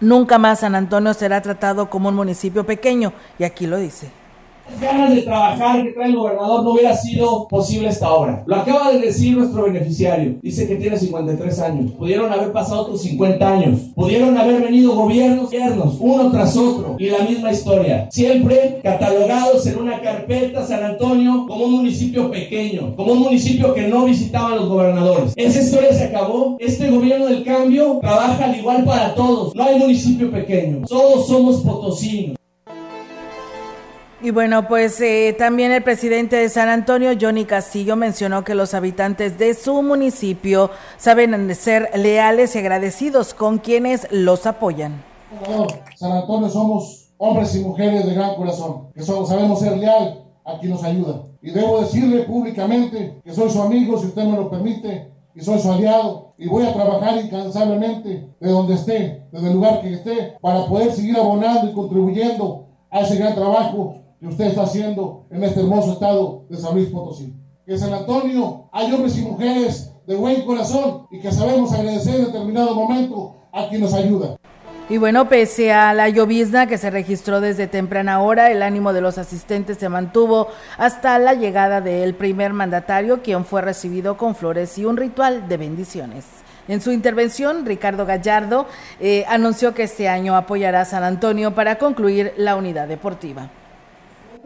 nunca 0.00 0.38
más 0.38 0.60
San 0.60 0.74
Antonio 0.74 1.14
será 1.14 1.42
tratado 1.42 1.90
como 1.90 2.08
un 2.08 2.16
municipio 2.16 2.64
pequeño, 2.64 3.12
y 3.38 3.44
aquí 3.44 3.66
lo 3.66 3.78
dice 3.78 4.23
ganas 4.80 5.14
de 5.14 5.22
trabajar 5.22 5.82
que 5.82 5.92
trae 5.92 6.08
el 6.08 6.16
gobernador 6.16 6.62
no 6.62 6.72
hubiera 6.72 6.96
sido 6.96 7.48
posible 7.48 7.88
esta 7.88 8.12
obra. 8.12 8.44
Lo 8.46 8.56
acaba 8.56 8.92
de 8.92 9.00
decir 9.00 9.36
nuestro 9.36 9.64
beneficiario. 9.64 10.36
Dice 10.42 10.66
que 10.66 10.76
tiene 10.76 10.98
53 10.98 11.60
años. 11.60 11.92
Pudieron 11.92 12.32
haber 12.32 12.52
pasado 12.52 12.82
otros 12.82 13.02
50 13.02 13.52
años. 13.52 13.80
Pudieron 13.94 14.36
haber 14.36 14.62
venido 14.62 14.94
gobiernos, 14.94 15.46
gobiernos, 15.46 15.96
uno 16.00 16.30
tras 16.30 16.56
otro. 16.56 16.96
Y 16.98 17.10
la 17.10 17.20
misma 17.20 17.52
historia. 17.52 18.08
Siempre 18.10 18.80
catalogados 18.82 19.66
en 19.66 19.78
una 19.78 20.00
carpeta 20.00 20.66
San 20.66 20.82
Antonio 20.82 21.46
como 21.46 21.64
un 21.64 21.72
municipio 21.72 22.30
pequeño, 22.30 22.94
como 22.96 23.12
un 23.12 23.20
municipio 23.20 23.74
que 23.74 23.88
no 23.88 24.04
visitaban 24.04 24.56
los 24.56 24.68
gobernadores. 24.68 25.32
Esa 25.36 25.60
historia 25.60 25.92
se 25.92 26.04
acabó. 26.04 26.56
Este 26.58 26.90
gobierno 26.90 27.26
del 27.26 27.44
cambio 27.44 27.98
trabaja 28.00 28.46
al 28.46 28.56
igual 28.56 28.84
para 28.84 29.14
todos. 29.14 29.54
No 29.54 29.64
hay 29.64 29.78
municipio 29.78 30.30
pequeño. 30.30 30.82
Todos 30.86 31.26
somos 31.26 31.60
potosinos. 31.62 32.36
Y 34.24 34.30
bueno, 34.30 34.66
pues 34.68 35.02
eh, 35.02 35.36
también 35.38 35.70
el 35.70 35.82
presidente 35.82 36.36
de 36.36 36.48
San 36.48 36.70
Antonio, 36.70 37.10
Johnny 37.20 37.44
Castillo, 37.44 37.94
mencionó 37.94 38.42
que 38.42 38.54
los 38.54 38.72
habitantes 38.72 39.36
de 39.36 39.52
su 39.52 39.82
municipio 39.82 40.70
saben 40.96 41.54
ser 41.54 41.90
leales 41.94 42.56
y 42.56 42.58
agradecidos 42.60 43.34
con 43.34 43.58
quienes 43.58 44.10
los 44.10 44.46
apoyan. 44.46 45.04
San 45.96 46.12
Antonio 46.12 46.48
somos 46.48 47.10
hombres 47.18 47.54
y 47.54 47.60
mujeres 47.60 48.06
de 48.06 48.14
gran 48.14 48.34
corazón, 48.36 48.88
que 48.94 49.02
sabemos 49.02 49.60
ser 49.60 49.76
leal 49.76 50.24
a 50.46 50.58
quien 50.58 50.72
nos 50.72 50.82
ayuda. 50.84 51.26
Y 51.42 51.50
debo 51.50 51.82
decirle 51.82 52.22
públicamente 52.22 53.20
que 53.22 53.30
soy 53.30 53.50
su 53.50 53.60
amigo, 53.60 53.98
si 53.98 54.06
usted 54.06 54.24
me 54.24 54.38
lo 54.38 54.48
permite, 54.48 55.12
y 55.34 55.42
soy 55.42 55.58
su 55.58 55.70
aliado. 55.70 56.32
Y 56.38 56.48
voy 56.48 56.64
a 56.64 56.72
trabajar 56.72 57.22
incansablemente 57.22 58.26
de 58.40 58.50
donde 58.50 58.72
esté, 58.72 59.26
desde 59.30 59.48
el 59.48 59.52
lugar 59.52 59.82
que 59.82 59.92
esté, 59.92 60.38
para 60.40 60.64
poder 60.64 60.92
seguir 60.92 61.14
abonando 61.14 61.68
y 61.68 61.74
contribuyendo 61.74 62.68
a 62.90 63.00
ese 63.00 63.16
gran 63.16 63.34
trabajo 63.34 64.00
que 64.24 64.30
usted 64.30 64.46
está 64.46 64.62
haciendo 64.62 65.26
en 65.30 65.44
este 65.44 65.60
hermoso 65.60 65.92
estado 65.92 66.46
de 66.48 66.56
San 66.56 66.74
Luis 66.74 66.88
Potosí. 66.88 67.34
Que 67.66 67.76
San 67.76 67.92
Antonio 67.92 68.70
hay 68.72 68.90
hombres 68.90 69.18
y 69.18 69.20
mujeres 69.20 69.92
de 70.06 70.16
buen 70.16 70.46
corazón 70.46 71.06
y 71.10 71.20
que 71.20 71.30
sabemos 71.30 71.74
agradecer 71.74 72.14
en 72.14 72.24
determinado 72.26 72.74
momento 72.74 73.36
a 73.52 73.68
quien 73.68 73.82
nos 73.82 73.92
ayuda. 73.92 74.36
Y 74.88 74.96
bueno, 74.96 75.28
pese 75.28 75.74
a 75.74 75.92
la 75.92 76.08
llovizna 76.08 76.66
que 76.66 76.78
se 76.78 76.88
registró 76.88 77.42
desde 77.42 77.66
temprana 77.66 78.22
hora, 78.22 78.50
el 78.50 78.62
ánimo 78.62 78.94
de 78.94 79.02
los 79.02 79.18
asistentes 79.18 79.76
se 79.76 79.90
mantuvo 79.90 80.48
hasta 80.78 81.18
la 81.18 81.34
llegada 81.34 81.82
del 81.82 82.14
primer 82.14 82.54
mandatario, 82.54 83.20
quien 83.22 83.44
fue 83.44 83.60
recibido 83.60 84.16
con 84.16 84.34
flores 84.34 84.78
y 84.78 84.86
un 84.86 84.96
ritual 84.96 85.48
de 85.48 85.58
bendiciones. 85.58 86.24
En 86.66 86.80
su 86.80 86.92
intervención, 86.92 87.66
Ricardo 87.66 88.06
Gallardo 88.06 88.66
eh, 89.00 89.26
anunció 89.28 89.74
que 89.74 89.82
este 89.82 90.08
año 90.08 90.34
apoyará 90.34 90.80
a 90.80 90.86
San 90.86 91.04
Antonio 91.04 91.54
para 91.54 91.76
concluir 91.76 92.32
la 92.38 92.56
unidad 92.56 92.88
deportiva 92.88 93.50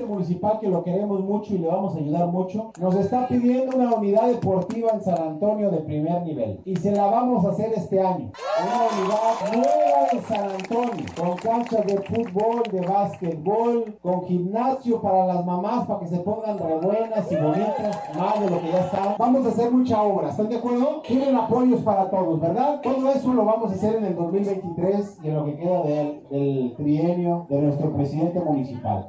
municipal 0.04 0.58
que 0.60 0.68
lo 0.68 0.82
queremos 0.82 1.20
mucho 1.20 1.54
y 1.54 1.58
le 1.58 1.68
vamos 1.68 1.94
a 1.94 1.98
ayudar 1.98 2.26
mucho, 2.28 2.72
nos 2.80 2.94
está 2.94 3.26
pidiendo 3.28 3.76
una 3.76 3.94
unidad 3.94 4.28
deportiva 4.28 4.90
en 4.92 5.00
San 5.02 5.20
Antonio 5.20 5.70
de 5.70 5.78
primer 5.78 6.22
nivel 6.22 6.60
y 6.64 6.76
se 6.76 6.92
la 6.92 7.06
vamos 7.06 7.44
a 7.44 7.50
hacer 7.50 7.72
este 7.74 8.00
año. 8.00 8.30
Una 8.62 8.82
unidad 8.92 9.56
nueva 9.56 10.08
en 10.12 10.22
San 10.22 10.50
Antonio, 10.50 11.04
con 11.20 11.36
canchas 11.36 11.86
de 11.86 11.98
fútbol, 12.02 12.62
de 12.72 12.80
básquetbol, 12.80 13.98
con 14.00 14.24
gimnasio 14.24 15.00
para 15.00 15.26
las 15.26 15.44
mamás 15.44 15.86
para 15.86 16.00
que 16.00 16.08
se 16.08 16.18
pongan 16.18 16.58
re 16.58 16.78
buenas 16.78 17.30
y 17.30 17.36
bonitas, 17.36 18.00
más 18.16 18.40
de 18.40 18.50
lo 18.50 18.60
que 18.60 18.68
ya 18.72 18.80
está. 18.80 19.16
Vamos 19.18 19.46
a 19.46 19.48
hacer 19.48 19.70
mucha 19.70 20.02
obra, 20.02 20.30
¿están 20.30 20.48
de 20.48 20.56
acuerdo? 20.56 21.02
Quieren 21.02 21.36
apoyos 21.36 21.82
para 21.82 22.10
todos, 22.10 22.40
¿verdad? 22.40 22.80
Todo 22.82 23.10
eso 23.10 23.32
lo 23.32 23.44
vamos 23.44 23.70
a 23.70 23.74
hacer 23.74 23.96
en 23.96 24.04
el 24.04 24.16
2023 24.16 25.18
y 25.22 25.28
en 25.28 25.34
lo 25.34 25.44
que 25.44 25.56
queda 25.56 25.82
del 25.82 26.74
trienio 26.76 27.46
de 27.48 27.62
nuestro 27.62 27.92
presidente 27.92 28.40
municipal. 28.40 29.08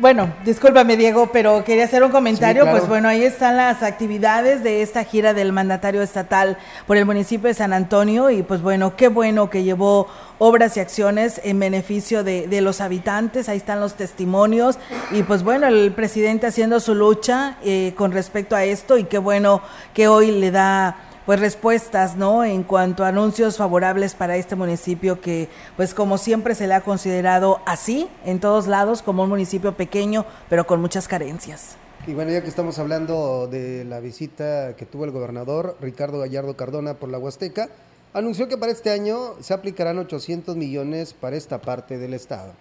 Bueno, 0.00 0.32
discúlpame 0.44 0.96
Diego, 0.96 1.30
pero 1.32 1.64
quería 1.64 1.84
hacer 1.84 2.02
un 2.02 2.10
comentario. 2.10 2.66
Pues 2.70 2.88
bueno, 2.88 3.08
ahí 3.08 3.22
están 3.22 3.56
las 3.56 3.82
actividades 3.82 4.62
de 4.62 4.82
esta 4.82 5.04
gira 5.04 5.34
del 5.34 5.52
mandatario 5.52 6.02
estatal 6.02 6.56
por 6.86 6.96
el 6.96 7.06
municipio 7.06 7.48
de 7.48 7.54
San 7.54 7.72
Antonio 7.72 8.30
y 8.30 8.42
pues 8.42 8.62
bueno, 8.62 8.96
qué 8.96 9.08
bueno 9.08 9.50
que 9.50 9.62
llevó 9.62 10.08
obras 10.38 10.76
y 10.76 10.80
acciones 10.80 11.40
en 11.44 11.58
beneficio 11.58 12.24
de, 12.24 12.48
de 12.48 12.60
los 12.60 12.80
habitantes. 12.80 13.48
Ahí 13.48 13.58
están 13.58 13.80
los 13.80 13.94
testimonios 13.94 14.78
y 15.10 15.22
pues 15.22 15.42
bueno, 15.42 15.66
el 15.66 15.92
presidente 15.92 16.46
haciendo 16.46 16.80
su 16.80 16.94
lucha 16.94 17.56
eh, 17.62 17.92
con 17.96 18.12
respecto 18.12 18.56
a 18.56 18.64
esto 18.64 18.96
y 18.96 19.04
qué 19.04 19.18
bueno 19.18 19.60
que 19.92 20.08
hoy 20.08 20.30
le 20.30 20.50
da 20.50 20.96
pues 21.30 21.38
respuestas, 21.38 22.16
¿no? 22.16 22.42
En 22.42 22.64
cuanto 22.64 23.04
a 23.04 23.06
anuncios 23.06 23.56
favorables 23.56 24.16
para 24.16 24.34
este 24.34 24.56
municipio 24.56 25.20
que 25.20 25.48
pues 25.76 25.94
como 25.94 26.18
siempre 26.18 26.56
se 26.56 26.66
le 26.66 26.74
ha 26.74 26.80
considerado 26.80 27.60
así 27.66 28.08
en 28.24 28.40
todos 28.40 28.66
lados 28.66 29.00
como 29.00 29.22
un 29.22 29.28
municipio 29.28 29.76
pequeño, 29.76 30.26
pero 30.48 30.66
con 30.66 30.80
muchas 30.80 31.06
carencias. 31.06 31.76
Y 32.08 32.14
bueno, 32.14 32.32
ya 32.32 32.42
que 32.42 32.48
estamos 32.48 32.80
hablando 32.80 33.46
de 33.46 33.84
la 33.84 34.00
visita 34.00 34.74
que 34.74 34.86
tuvo 34.86 35.04
el 35.04 35.12
gobernador 35.12 35.76
Ricardo 35.80 36.18
Gallardo 36.18 36.56
Cardona 36.56 36.94
por 36.94 37.08
la 37.08 37.18
Huasteca, 37.18 37.68
anunció 38.12 38.48
que 38.48 38.58
para 38.58 38.72
este 38.72 38.90
año 38.90 39.34
se 39.38 39.54
aplicarán 39.54 40.00
800 40.00 40.56
millones 40.56 41.12
para 41.12 41.36
esta 41.36 41.60
parte 41.60 41.96
del 41.96 42.14
estado. 42.14 42.54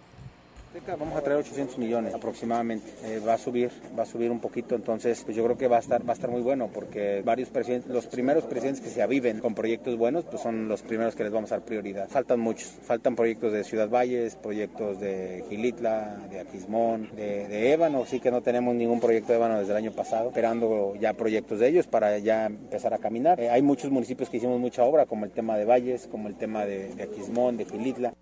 Vamos 0.88 1.18
a 1.18 1.22
traer 1.22 1.40
800 1.40 1.80
millones 1.80 2.14
aproximadamente. 2.14 2.92
Eh, 3.04 3.20
va 3.28 3.34
a 3.34 3.38
subir, 3.40 3.72
va 3.98 4.04
a 4.04 4.06
subir 4.06 4.30
un 4.30 4.40
poquito, 4.40 4.76
entonces 4.76 5.24
pues 5.24 5.36
yo 5.36 5.44
creo 5.44 5.58
que 5.58 5.68
va 5.68 5.78
a 5.78 5.80
estar, 5.80 6.08
va 6.08 6.12
a 6.12 6.14
estar 6.14 6.30
muy 6.30 6.42
bueno 6.42 6.70
porque 6.72 7.24
varios 7.26 7.50
presidentes, 7.50 7.90
los 7.90 8.06
primeros 8.06 8.44
presidentes 8.46 8.84
que 8.84 8.90
se 8.90 9.02
aviven 9.02 9.40
con 9.40 9.56
proyectos 9.56 9.98
buenos, 9.98 10.26
pues 10.26 10.44
son 10.44 10.68
los 10.68 10.84
primeros 10.84 11.16
que 11.16 11.24
les 11.24 11.32
vamos 11.32 11.52
a 11.52 11.56
dar 11.56 11.66
prioridad. 11.66 12.08
Faltan 12.08 12.40
muchos, 12.40 12.68
faltan 12.84 13.16
proyectos 13.16 13.52
de 13.52 13.64
Ciudad 13.64 13.90
Valles, 13.90 14.36
proyectos 14.36 15.00
de 15.00 15.44
Gilitla, 15.50 16.18
de 16.30 16.40
Aquismón, 16.42 17.10
de, 17.16 17.48
de 17.48 17.74
Ébano, 17.74 18.06
sí 18.06 18.20
que 18.20 18.30
no 18.30 18.42
tenemos 18.42 18.76
ningún 18.76 19.00
proyecto 19.00 19.32
de 19.32 19.40
Ébano 19.40 19.60
desde 19.60 19.72
el 19.72 19.78
año 19.78 19.92
pasado, 19.92 20.30
esperando 20.30 20.94
ya 21.00 21.14
proyectos 21.14 21.60
de 21.60 21.68
ellos 21.68 21.88
para 21.88 22.20
ya 22.20 22.46
empezar 22.46 22.94
a 22.94 23.00
caminar. 23.00 23.40
Eh, 23.40 23.50
hay 23.50 23.64
muchos 23.64 23.90
municipios 23.90 24.30
que 24.30 24.38
hicimos 24.38 24.60
mucha 24.60 24.84
obra, 24.84 25.08
como 25.08 25.26
el 25.26 25.32
tema 25.32 25.58
de 25.58 25.66
Valles, 25.66 26.08
como 26.08 26.28
el 26.28 26.36
tema 26.36 26.66
de, 26.66 26.94
de 26.94 27.04
Aquismón, 27.04 27.58
de 27.58 27.66
Gilitla. 27.66 28.14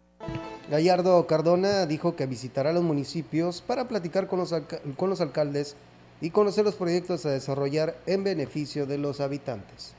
Gallardo 0.70 1.26
Cardona 1.28 1.86
dijo 1.86 2.18
que 2.18 2.26
visitará 2.26 2.74
los 2.74 2.84
municipios 2.84 3.62
para 3.62 3.88
platicar 3.88 4.28
con 4.28 4.40
los, 4.40 4.54
con 4.98 5.10
los 5.10 5.22
alcaldes 5.22 5.78
y 6.20 6.32
conocer 6.32 6.66
los 6.66 6.76
proyectos 6.76 7.26
a 7.26 7.30
desarrollar 7.30 7.96
en 8.06 8.26
beneficio 8.26 8.86
de 8.86 8.98
los 8.98 9.22
habitantes 9.22 9.94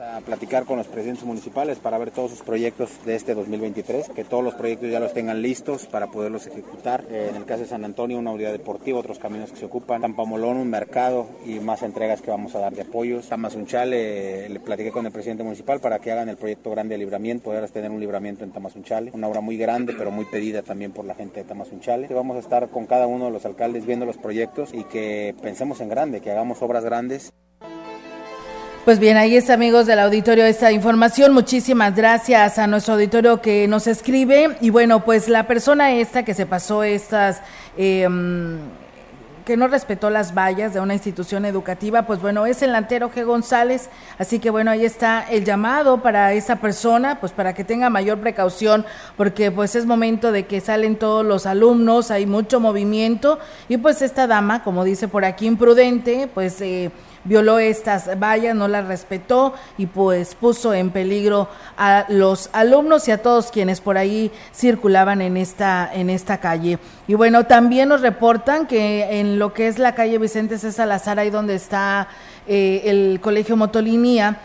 a 0.00 0.20
platicar 0.20 0.64
con 0.64 0.78
los 0.78 0.86
presidentes 0.86 1.24
municipales 1.24 1.78
para 1.78 1.98
ver 1.98 2.10
todos 2.10 2.30
sus 2.30 2.40
proyectos 2.40 2.90
de 3.04 3.16
este 3.16 3.34
2023, 3.34 4.08
que 4.08 4.24
todos 4.24 4.42
los 4.42 4.54
proyectos 4.54 4.90
ya 4.90 4.98
los 4.98 5.12
tengan 5.12 5.42
listos 5.42 5.86
para 5.86 6.06
poderlos 6.06 6.46
ejecutar. 6.46 7.04
Eh, 7.10 7.28
en 7.30 7.36
el 7.36 7.44
caso 7.44 7.62
de 7.62 7.68
San 7.68 7.84
Antonio, 7.84 8.18
una 8.18 8.30
unidad 8.30 8.52
deportiva, 8.52 8.98
otros 8.98 9.18
caminos 9.18 9.50
que 9.50 9.58
se 9.58 9.66
ocupan. 9.66 10.00
Tampamolón, 10.00 10.56
un 10.56 10.70
mercado 10.70 11.26
y 11.44 11.60
más 11.60 11.82
entregas 11.82 12.22
que 12.22 12.30
vamos 12.30 12.54
a 12.54 12.60
dar 12.60 12.72
de 12.72 12.82
apoyos. 12.82 13.28
Tamazunchale, 13.28 14.48
le 14.48 14.60
platiqué 14.60 14.90
con 14.90 15.04
el 15.04 15.12
presidente 15.12 15.42
municipal 15.42 15.80
para 15.80 15.98
que 15.98 16.10
hagan 16.10 16.28
el 16.28 16.36
proyecto 16.36 16.70
grande 16.70 16.94
de 16.94 16.98
libramiento, 16.98 17.44
poder 17.44 17.68
tener 17.70 17.90
un 17.90 18.00
libramiento 18.00 18.44
en 18.44 18.52
Tamazunchale, 18.52 19.10
una 19.12 19.28
obra 19.28 19.40
muy 19.40 19.56
grande 19.56 19.94
pero 19.96 20.10
muy 20.10 20.24
pedida 20.24 20.62
también 20.62 20.92
por 20.92 21.04
la 21.04 21.14
gente 21.14 21.40
de 21.40 21.44
Tamazunchale. 21.44 22.08
Vamos 22.08 22.36
a 22.36 22.40
estar 22.40 22.68
con 22.68 22.86
cada 22.86 23.06
uno 23.06 23.26
de 23.26 23.30
los 23.32 23.44
alcaldes 23.44 23.86
viendo 23.86 24.06
los 24.06 24.16
proyectos 24.16 24.72
y 24.72 24.84
que 24.84 25.34
pensemos 25.42 25.80
en 25.80 25.88
grande, 25.88 26.20
que 26.20 26.30
hagamos 26.30 26.62
obras 26.62 26.84
grandes. 26.84 27.32
Pues 28.84 28.98
bien, 28.98 29.18
ahí 29.18 29.36
está, 29.36 29.52
amigos 29.52 29.86
del 29.86 29.98
auditorio, 29.98 30.46
esta 30.46 30.72
información. 30.72 31.34
Muchísimas 31.34 31.94
gracias 31.94 32.58
a 32.58 32.66
nuestro 32.66 32.94
auditorio 32.94 33.42
que 33.42 33.68
nos 33.68 33.86
escribe. 33.86 34.56
Y 34.62 34.70
bueno, 34.70 35.04
pues 35.04 35.28
la 35.28 35.46
persona 35.46 35.92
esta 35.92 36.24
que 36.24 36.32
se 36.32 36.46
pasó 36.46 36.82
estas... 36.82 37.42
Eh, 37.76 38.08
que 39.44 39.56
no 39.56 39.68
respetó 39.68 40.10
las 40.10 40.32
vallas 40.32 40.74
de 40.74 40.80
una 40.80 40.94
institución 40.94 41.44
educativa, 41.44 42.02
pues 42.02 42.20
bueno, 42.20 42.46
es 42.46 42.62
el 42.62 42.74
antero 42.74 43.10
G. 43.10 43.24
González, 43.24 43.88
así 44.18 44.38
que 44.38 44.48
bueno, 44.48 44.70
ahí 44.70 44.84
está 44.84 45.24
el 45.28 45.44
llamado 45.44 46.02
para 46.02 46.34
esa 46.34 46.56
persona, 46.56 47.18
pues 47.18 47.32
para 47.32 47.52
que 47.52 47.64
tenga 47.64 47.90
mayor 47.90 48.20
precaución, 48.20 48.86
porque 49.16 49.50
pues 49.50 49.74
es 49.74 49.86
momento 49.86 50.30
de 50.30 50.46
que 50.46 50.60
salen 50.60 50.94
todos 50.94 51.24
los 51.24 51.46
alumnos, 51.46 52.12
hay 52.12 52.26
mucho 52.26 52.60
movimiento, 52.60 53.40
y 53.68 53.78
pues 53.78 54.02
esta 54.02 54.28
dama, 54.28 54.62
como 54.62 54.84
dice 54.84 55.08
por 55.08 55.24
aquí, 55.24 55.46
imprudente, 55.46 56.28
pues... 56.32 56.60
Eh, 56.60 56.90
violó 57.24 57.58
estas 57.58 58.18
vallas, 58.18 58.54
no 58.54 58.68
las 58.68 58.86
respetó 58.86 59.54
y 59.76 59.86
pues 59.86 60.34
puso 60.34 60.72
en 60.72 60.90
peligro 60.90 61.48
a 61.76 62.06
los 62.08 62.50
alumnos 62.52 63.08
y 63.08 63.12
a 63.12 63.22
todos 63.22 63.50
quienes 63.50 63.80
por 63.80 63.98
ahí 63.98 64.30
circulaban 64.54 65.20
en 65.20 65.36
esta, 65.36 65.90
en 65.92 66.10
esta 66.10 66.38
calle. 66.38 66.78
Y 67.06 67.14
bueno, 67.14 67.44
también 67.44 67.88
nos 67.88 68.00
reportan 68.00 68.66
que 68.66 69.20
en 69.20 69.38
lo 69.38 69.52
que 69.52 69.68
es 69.68 69.78
la 69.78 69.94
calle 69.94 70.18
Vicente 70.18 70.58
C. 70.58 70.72
Salazar, 70.72 71.18
ahí 71.18 71.30
donde 71.30 71.54
está 71.54 72.08
eh, 72.46 72.82
el 72.84 73.20
Colegio 73.20 73.56
Motolinía, 73.56 74.38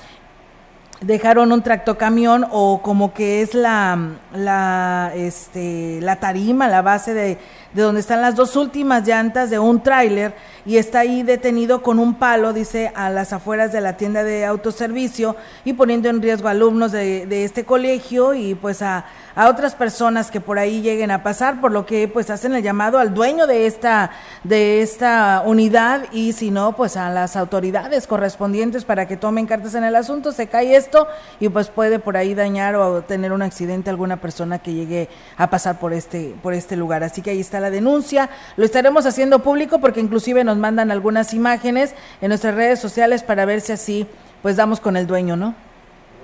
dejaron 1.01 1.51
un 1.51 1.61
tractocamión 1.61 2.45
o 2.51 2.81
como 2.81 3.13
que 3.13 3.41
es 3.41 3.53
la, 3.53 3.97
la, 4.33 5.11
este, 5.15 5.99
la 6.01 6.17
tarima, 6.17 6.67
la 6.67 6.81
base 6.81 7.13
de, 7.13 7.37
de 7.75 7.81
donde 7.81 7.99
están 7.99 8.21
las 8.21 8.35
dos 8.35 8.55
últimas 8.55 9.05
llantas 9.05 9.49
de 9.49 9.59
un 9.59 9.83
tráiler 9.83 10.33
y 10.65 10.77
está 10.77 10.99
ahí 10.99 11.23
detenido 11.23 11.81
con 11.81 11.99
un 11.99 12.15
palo, 12.15 12.53
dice, 12.53 12.91
a 12.95 13.09
las 13.09 13.33
afueras 13.33 13.73
de 13.73 13.81
la 13.81 13.97
tienda 13.97 14.23
de 14.23 14.45
autoservicio 14.45 15.35
y 15.65 15.73
poniendo 15.73 16.07
en 16.07 16.21
riesgo 16.21 16.47
a 16.47 16.51
alumnos 16.51 16.93
de, 16.93 17.25
de 17.25 17.43
este 17.43 17.65
colegio 17.65 18.33
y 18.33 18.55
pues 18.55 18.81
a, 18.81 19.05
a 19.35 19.49
otras 19.49 19.75
personas 19.75 20.31
que 20.31 20.39
por 20.39 20.57
ahí 20.57 20.81
lleguen 20.81 21.11
a 21.11 21.21
pasar, 21.21 21.59
por 21.59 21.71
lo 21.71 21.85
que 21.85 22.07
pues 22.07 22.29
hacen 22.29 22.55
el 22.55 22.63
llamado 22.63 22.97
al 22.97 23.13
dueño 23.13 23.45
de 23.45 23.67
esta, 23.67 24.11
de 24.43 24.81
esta 24.81 25.43
unidad 25.45 26.05
y 26.13 26.31
si 26.31 26.51
no, 26.51 26.75
pues 26.75 26.95
a 26.95 27.09
las 27.09 27.35
autoridades 27.35 28.07
correspondientes 28.07 28.85
para 28.85 29.07
que 29.07 29.17
tomen 29.17 29.45
cartas 29.45 29.75
en 29.75 29.83
el 29.83 29.95
asunto, 29.95 30.31
se 30.31 30.47
cae 30.47 30.75
esto 30.75 31.07
y 31.39 31.49
pues 31.49 31.67
puede 31.67 31.99
por 31.99 32.15
ahí 32.15 32.33
dañar 32.33 32.75
o 32.75 33.01
tener 33.01 33.33
un 33.33 33.41
accidente 33.41 33.89
alguna 33.89 34.17
persona 34.17 34.59
que 34.59 34.73
llegue 34.73 35.09
a 35.37 35.49
pasar 35.49 35.79
por 35.79 35.91
este, 35.91 36.33
por 36.41 36.53
este 36.53 36.77
lugar. 36.77 37.03
Así 37.03 37.21
que 37.21 37.31
ahí 37.31 37.41
está 37.41 37.59
la 37.59 37.64
denuncia, 37.69 38.29
lo 38.57 38.65
estaremos 38.65 39.05
haciendo 39.05 39.39
público 39.39 39.79
porque 39.79 39.99
inclusive 39.99 40.43
nos 40.43 40.57
mandan 40.57 40.91
algunas 40.91 41.33
imágenes 41.33 41.93
en 42.21 42.29
nuestras 42.29 42.55
redes 42.55 42.79
sociales 42.79 43.23
para 43.23 43.45
ver 43.45 43.61
si 43.61 43.71
así 43.71 44.07
pues 44.41 44.55
damos 44.55 44.79
con 44.79 44.97
el 44.97 45.07
dueño, 45.07 45.35
¿no? 45.35 45.55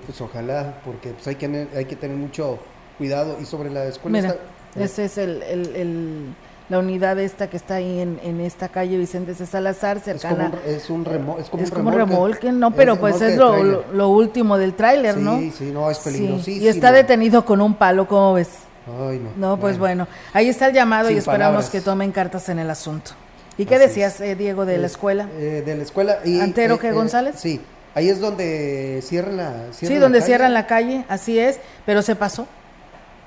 Pues 0.06 0.20
ojalá, 0.22 0.76
porque 0.86 1.10
pues 1.10 1.28
hay 1.28 1.36
que, 1.36 1.68
hay 1.76 1.86
que 1.86 1.96
tener 1.96 2.18
mucho 2.18 2.60
cuidado. 2.98 3.38
Y 3.42 3.46
sobre 3.46 3.70
la 3.70 3.86
escuela... 3.86 4.22
Mira, 4.22 4.36
ese 4.76 5.06
es 5.06 5.18
el, 5.18 5.42
el, 5.44 6.34
la 6.70 6.80
unidad 6.80 7.20
esta 7.20 7.50
que 7.50 7.58
está 7.58 7.76
ahí 7.76 8.00
en, 8.00 8.20
en 8.24 8.40
esta 8.40 8.70
calle 8.70 8.98
Vicente 8.98 9.36
C. 9.36 9.46
Salazar, 9.46 10.00
cercana. 10.00 10.54
Es 10.66 10.86
como 10.86 11.00
un, 11.00 11.06
remo, 11.06 11.38
es 11.40 11.50
como 11.50 11.64
es 11.64 11.72
un 11.72 11.92
remolque. 11.92 12.52
no, 12.52 12.72
pero 12.72 12.98
pues 12.98 13.22
es 13.22 13.38
lo, 13.38 13.84
lo, 13.92 14.10
último 14.10 14.58
del 14.58 14.74
tráiler, 14.74 15.18
¿no? 15.18 15.38
Sí, 15.40 15.52
sí, 15.52 15.72
no, 15.74 15.92
es 15.92 16.00
peligrosísimo. 16.00 16.66
y 16.66 16.70
está 16.70 16.92
detenido 16.92 17.44
con 17.44 17.60
un 17.60 17.76
palo, 17.76 18.08
¿cómo 18.08 18.36
ves? 18.36 18.50
Ay, 18.88 19.20
no. 19.20 19.32
No, 19.36 19.60
pues 19.60 19.78
bueno, 19.78 20.08
ahí 20.34 20.50
está 20.50 20.68
el 20.68 20.74
llamado 20.74 21.10
y 21.12 21.18
esperamos 21.18 21.70
que 21.70 21.82
tomen 21.82 22.12
cartas 22.12 22.50
en 22.50 22.60
el 22.60 22.70
asunto. 22.70 23.12
¿Y 23.58 23.66
qué 23.66 23.78
decías, 23.78 24.20
eh, 24.22 24.36
Diego, 24.36 24.66
de 24.66 24.78
la 24.78 24.88
escuela? 24.88 25.28
Eh, 25.38 25.62
de 25.66 25.76
la 25.76 25.84
escuela. 25.84 26.20
Y, 26.26 26.40
¿Antero 26.40 26.80
eh, 26.82 26.92
González? 26.92 27.36
Sí, 27.38 27.62
ahí 27.94 28.10
es 28.10 28.20
donde 28.20 29.02
cierran 29.04 29.38
la 29.38 29.54
Sí, 29.72 29.96
donde 29.96 30.22
cierran 30.22 30.54
la 30.54 30.66
calle, 30.66 31.06
así 31.10 31.38
es, 31.38 31.60
pero 31.86 32.02
se 32.02 32.16
pasó. 32.16 32.48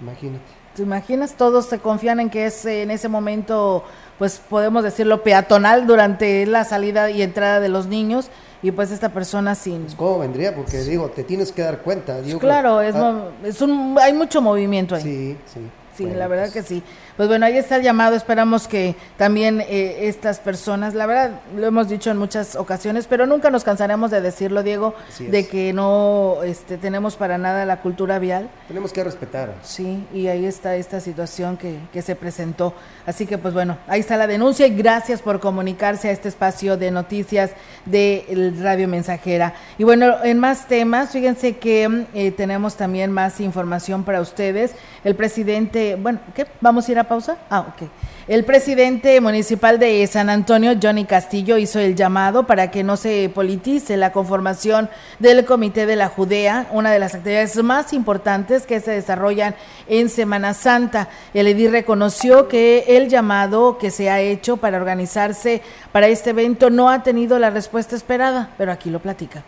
Imagínate. 0.00 0.44
¿Te 0.74 0.82
imaginas? 0.82 1.34
Todos 1.34 1.66
se 1.66 1.78
confían 1.78 2.18
en 2.18 2.30
que 2.30 2.46
es 2.46 2.64
en 2.64 2.90
ese 2.90 3.08
momento, 3.08 3.84
pues 4.18 4.40
podemos 4.40 4.82
decirlo, 4.82 5.22
peatonal 5.22 5.86
durante 5.86 6.46
la 6.46 6.64
salida 6.64 7.10
y 7.10 7.22
entrada 7.22 7.60
de 7.60 7.68
los 7.68 7.86
niños 7.86 8.28
y 8.64 8.72
pues 8.72 8.90
esta 8.90 9.10
persona 9.10 9.54
sin... 9.54 9.82
Pues, 9.82 9.94
¿Cómo 9.94 10.20
vendría? 10.20 10.54
Porque 10.54 10.78
digo, 10.78 11.10
te 11.10 11.22
tienes 11.22 11.52
que 11.52 11.60
dar 11.60 11.82
cuenta. 11.82 12.22
Digo, 12.22 12.38
claro, 12.38 12.80
es, 12.80 12.94
ah. 12.94 13.28
es 13.44 13.60
un, 13.60 13.94
hay 14.00 14.14
mucho 14.14 14.40
movimiento 14.40 14.94
ahí. 14.94 15.02
Sí, 15.02 15.36
sí. 15.44 15.60
Sí, 15.98 16.06
la 16.06 16.26
verdad 16.28 16.50
pues. 16.50 16.54
que 16.54 16.62
sí. 16.62 16.82
Pues 17.16 17.28
bueno, 17.28 17.46
ahí 17.46 17.56
está 17.56 17.76
el 17.76 17.82
llamado. 17.82 18.16
Esperamos 18.16 18.66
que 18.66 18.96
también 19.16 19.60
eh, 19.60 20.08
estas 20.08 20.40
personas, 20.40 20.94
la 20.94 21.06
verdad, 21.06 21.40
lo 21.56 21.66
hemos 21.66 21.88
dicho 21.88 22.10
en 22.10 22.16
muchas 22.16 22.56
ocasiones, 22.56 23.06
pero 23.06 23.26
nunca 23.26 23.50
nos 23.50 23.62
cansaremos 23.62 24.10
de 24.10 24.20
decirlo, 24.20 24.62
Diego, 24.62 24.94
de 25.18 25.46
que 25.46 25.72
no 25.72 26.38
este, 26.44 26.76
tenemos 26.76 27.16
para 27.16 27.38
nada 27.38 27.64
la 27.66 27.80
cultura 27.80 28.18
vial. 28.18 28.48
Tenemos 28.66 28.92
que 28.92 29.04
respetar. 29.04 29.54
Sí, 29.62 30.04
y 30.12 30.26
ahí 30.26 30.44
está 30.44 30.76
esta 30.76 31.00
situación 31.00 31.56
que, 31.56 31.78
que 31.92 32.02
se 32.02 32.16
presentó. 32.16 32.74
Así 33.06 33.26
que, 33.26 33.38
pues 33.38 33.54
bueno, 33.54 33.78
ahí 33.86 34.00
está 34.00 34.16
la 34.16 34.26
denuncia 34.26 34.66
y 34.66 34.74
gracias 34.74 35.22
por 35.22 35.38
comunicarse 35.38 36.08
a 36.08 36.12
este 36.12 36.28
espacio 36.28 36.76
de 36.76 36.90
noticias 36.90 37.52
de 37.84 38.52
Radio 38.60 38.88
Mensajera. 38.88 39.54
Y 39.78 39.84
bueno, 39.84 40.16
en 40.24 40.40
más 40.40 40.66
temas, 40.66 41.10
fíjense 41.10 41.58
que 41.58 42.06
eh, 42.14 42.32
tenemos 42.32 42.76
también 42.76 43.12
más 43.12 43.40
información 43.40 44.04
para 44.04 44.20
ustedes. 44.20 44.72
El 45.04 45.14
presidente 45.14 45.94
bueno, 45.96 46.20
¿qué? 46.34 46.46
¿Vamos 46.60 46.88
a 46.88 46.92
ir 46.92 46.98
a 46.98 47.03
pausa? 47.04 47.36
Ah, 47.50 47.60
ok. 47.60 47.88
El 48.26 48.44
presidente 48.44 49.20
municipal 49.20 49.78
de 49.78 50.06
San 50.06 50.30
Antonio, 50.30 50.72
Johnny 50.82 51.04
Castillo, 51.04 51.58
hizo 51.58 51.78
el 51.78 51.94
llamado 51.94 52.46
para 52.46 52.70
que 52.70 52.82
no 52.82 52.96
se 52.96 53.30
politice 53.34 53.98
la 53.98 54.12
conformación 54.12 54.88
del 55.18 55.44
Comité 55.44 55.84
de 55.84 55.96
la 55.96 56.08
Judea, 56.08 56.66
una 56.72 56.90
de 56.90 56.98
las 56.98 57.14
actividades 57.14 57.62
más 57.62 57.92
importantes 57.92 58.66
que 58.66 58.80
se 58.80 58.92
desarrollan 58.92 59.54
en 59.88 60.08
Semana 60.08 60.54
Santa. 60.54 61.10
El 61.34 61.48
edil 61.48 61.70
reconoció 61.70 62.48
que 62.48 62.84
el 62.88 63.10
llamado 63.10 63.76
que 63.76 63.90
se 63.90 64.08
ha 64.08 64.20
hecho 64.20 64.56
para 64.56 64.78
organizarse 64.78 65.60
para 65.92 66.08
este 66.08 66.30
evento 66.30 66.70
no 66.70 66.88
ha 66.88 67.02
tenido 67.02 67.38
la 67.38 67.50
respuesta 67.50 67.94
esperada, 67.94 68.50
pero 68.56 68.72
aquí 68.72 68.88
lo 68.88 69.00
platica 69.00 69.44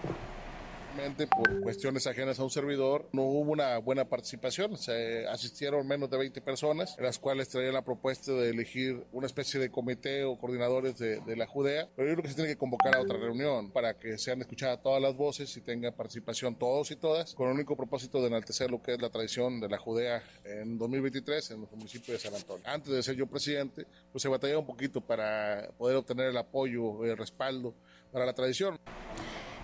por 1.15 1.61
cuestiones 1.61 2.07
ajenas 2.07 2.41
a 2.41 2.43
un 2.43 2.51
servidor, 2.51 3.09
no 3.13 3.23
hubo 3.23 3.53
una 3.53 3.79
buena 3.79 4.07
participación. 4.07 4.77
Se 4.77 5.27
asistieron 5.29 5.87
menos 5.87 6.11
de 6.11 6.19
20 6.19 6.41
personas, 6.41 6.97
las 6.99 7.19
cuales 7.19 7.49
traían 7.49 7.75
la 7.75 7.85
propuesta 7.85 8.33
de 8.33 8.51
elegir 8.51 9.07
una 9.13 9.27
especie 9.27 9.61
de 9.61 9.71
comité 9.71 10.25
o 10.25 10.37
coordinadores 10.37 10.99
de, 10.99 11.37
la 11.37 11.47
Judea. 11.47 11.89
Pero 11.95 12.09
yo 12.09 12.15
creo 12.15 12.23
que 12.23 12.31
se 12.31 12.35
tiene 12.35 12.51
que 12.51 12.57
convocar 12.57 12.97
a 12.97 13.01
otra 13.01 13.19
reunión 13.19 13.71
para 13.71 13.95
que 13.95 14.19
sean 14.19 14.41
escuchadas 14.41 14.83
todas 14.83 15.01
las 15.01 15.15
voces 15.15 15.57
y 15.57 15.61
tengan 15.61 15.93
participación 15.93 16.57
todos 16.57 16.91
y 16.91 16.97
todas, 16.97 17.35
con 17.35 17.49
el 17.49 17.55
único 17.55 17.77
propósito 17.77 18.21
de 18.21 18.29
enaltecer 18.29 18.71
lo 18.71 18.83
que 18.83 18.95
es 18.95 19.01
la 19.01 19.11
tradición 19.11 19.61
de 19.61 19.69
la 19.69 19.79
Judea 19.79 20.23
en 20.45 20.79
2023 20.79 21.53
en 21.53 21.63
el 21.63 21.69
municipio 21.77 22.15
de 22.15 22.21
San 22.21 22.35
Antonio. 22.35 22.65
Antes 22.67 22.93
de 22.93 23.03
ser 23.03 23.15
yo 23.15 23.27
presidente, 23.27 23.87
pues 24.11 24.23
se 24.23 24.29
batallaba 24.29 24.61
un 24.61 24.67
poquito 24.67 25.01
para 25.01 25.69
poder 25.79 25.97
obtener 25.97 26.31
el 26.31 26.37
apoyo, 26.37 27.05
el 27.05 27.17
respaldo 27.17 27.75
para 28.11 28.27
la 28.27 28.33
tradición. 28.33 28.79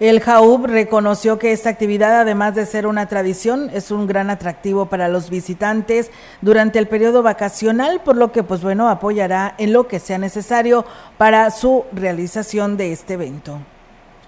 El 0.03 0.19
JAUB 0.19 0.67
reconoció 0.67 1.39
que 1.39 1.53
esta 1.53 1.71
actividad, 1.71 2.23
además 2.23 2.57
de 2.57 2.67
ser 2.67 2.89
una 2.89 3.07
tradición, 3.07 3.71
es 3.73 3.93
un 3.93 4.09
gran 4.09 4.31
atractivo 4.31 4.87
para 4.87 5.07
los 5.07 5.31
visitantes 5.31 6.11
durante 6.41 6.81
el 6.81 6.89
periodo 6.89 7.23
vacacional, 7.23 8.01
por 8.03 8.17
lo 8.17 8.33
que, 8.33 8.43
pues 8.43 8.63
bueno, 8.63 8.89
apoyará 8.89 9.55
en 9.59 9.73
lo 9.73 9.87
que 9.87 10.01
sea 10.01 10.19
necesario 10.19 10.85
para 11.19 11.49
su 11.53 11.85
realización 11.93 12.77
de 12.77 12.91
este 12.91 13.15
evento 13.15 13.61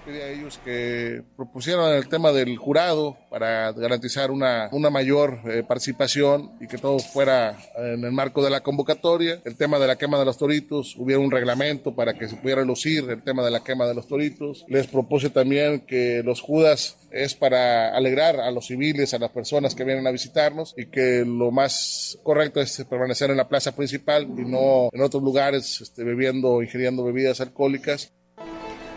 pide 0.05 0.23
a 0.23 0.29
ellos 0.29 0.59
que 0.63 1.23
propusieran 1.35 1.93
el 1.93 2.07
tema 2.07 2.31
del 2.31 2.57
jurado 2.57 3.17
para 3.29 3.71
garantizar 3.71 4.29
una, 4.29 4.69
una 4.71 4.89
mayor 4.89 5.39
eh, 5.45 5.63
participación 5.67 6.51
y 6.61 6.67
que 6.67 6.77
todo 6.77 6.99
fuera 6.99 7.57
en 7.77 8.03
el 8.03 8.11
marco 8.11 8.43
de 8.43 8.51
la 8.51 8.61
convocatoria. 8.61 9.41
El 9.43 9.55
tema 9.55 9.79
de 9.79 9.87
la 9.87 9.95
quema 9.95 10.19
de 10.19 10.25
los 10.25 10.37
toritos, 10.37 10.95
hubiera 10.97 11.19
un 11.19 11.31
reglamento 11.31 11.95
para 11.95 12.13
que 12.13 12.27
se 12.27 12.35
pudiera 12.35 12.63
lucir 12.63 13.09
el 13.09 13.23
tema 13.23 13.43
de 13.43 13.51
la 13.51 13.63
quema 13.63 13.87
de 13.87 13.95
los 13.95 14.07
toritos. 14.07 14.63
Les 14.67 14.87
propuse 14.87 15.29
también 15.29 15.81
que 15.81 16.21
los 16.23 16.41
judas 16.41 16.97
es 17.11 17.33
para 17.33 17.95
alegrar 17.95 18.39
a 18.39 18.51
los 18.51 18.67
civiles, 18.67 19.13
a 19.13 19.19
las 19.19 19.31
personas 19.31 19.73
que 19.73 19.85
vienen 19.85 20.05
a 20.05 20.11
visitarnos 20.11 20.73
y 20.77 20.87
que 20.87 21.23
lo 21.25 21.51
más 21.51 22.19
correcto 22.23 22.61
es 22.61 22.85
permanecer 22.89 23.31
en 23.31 23.37
la 23.37 23.47
plaza 23.47 23.75
principal 23.75 24.27
y 24.37 24.43
no 24.43 24.89
en 24.91 25.01
otros 25.01 25.23
lugares 25.23 25.81
este, 25.81 26.03
bebiendo 26.03 26.61
ingiriendo 26.61 27.03
bebidas 27.03 27.41
alcohólicas. 27.41 28.13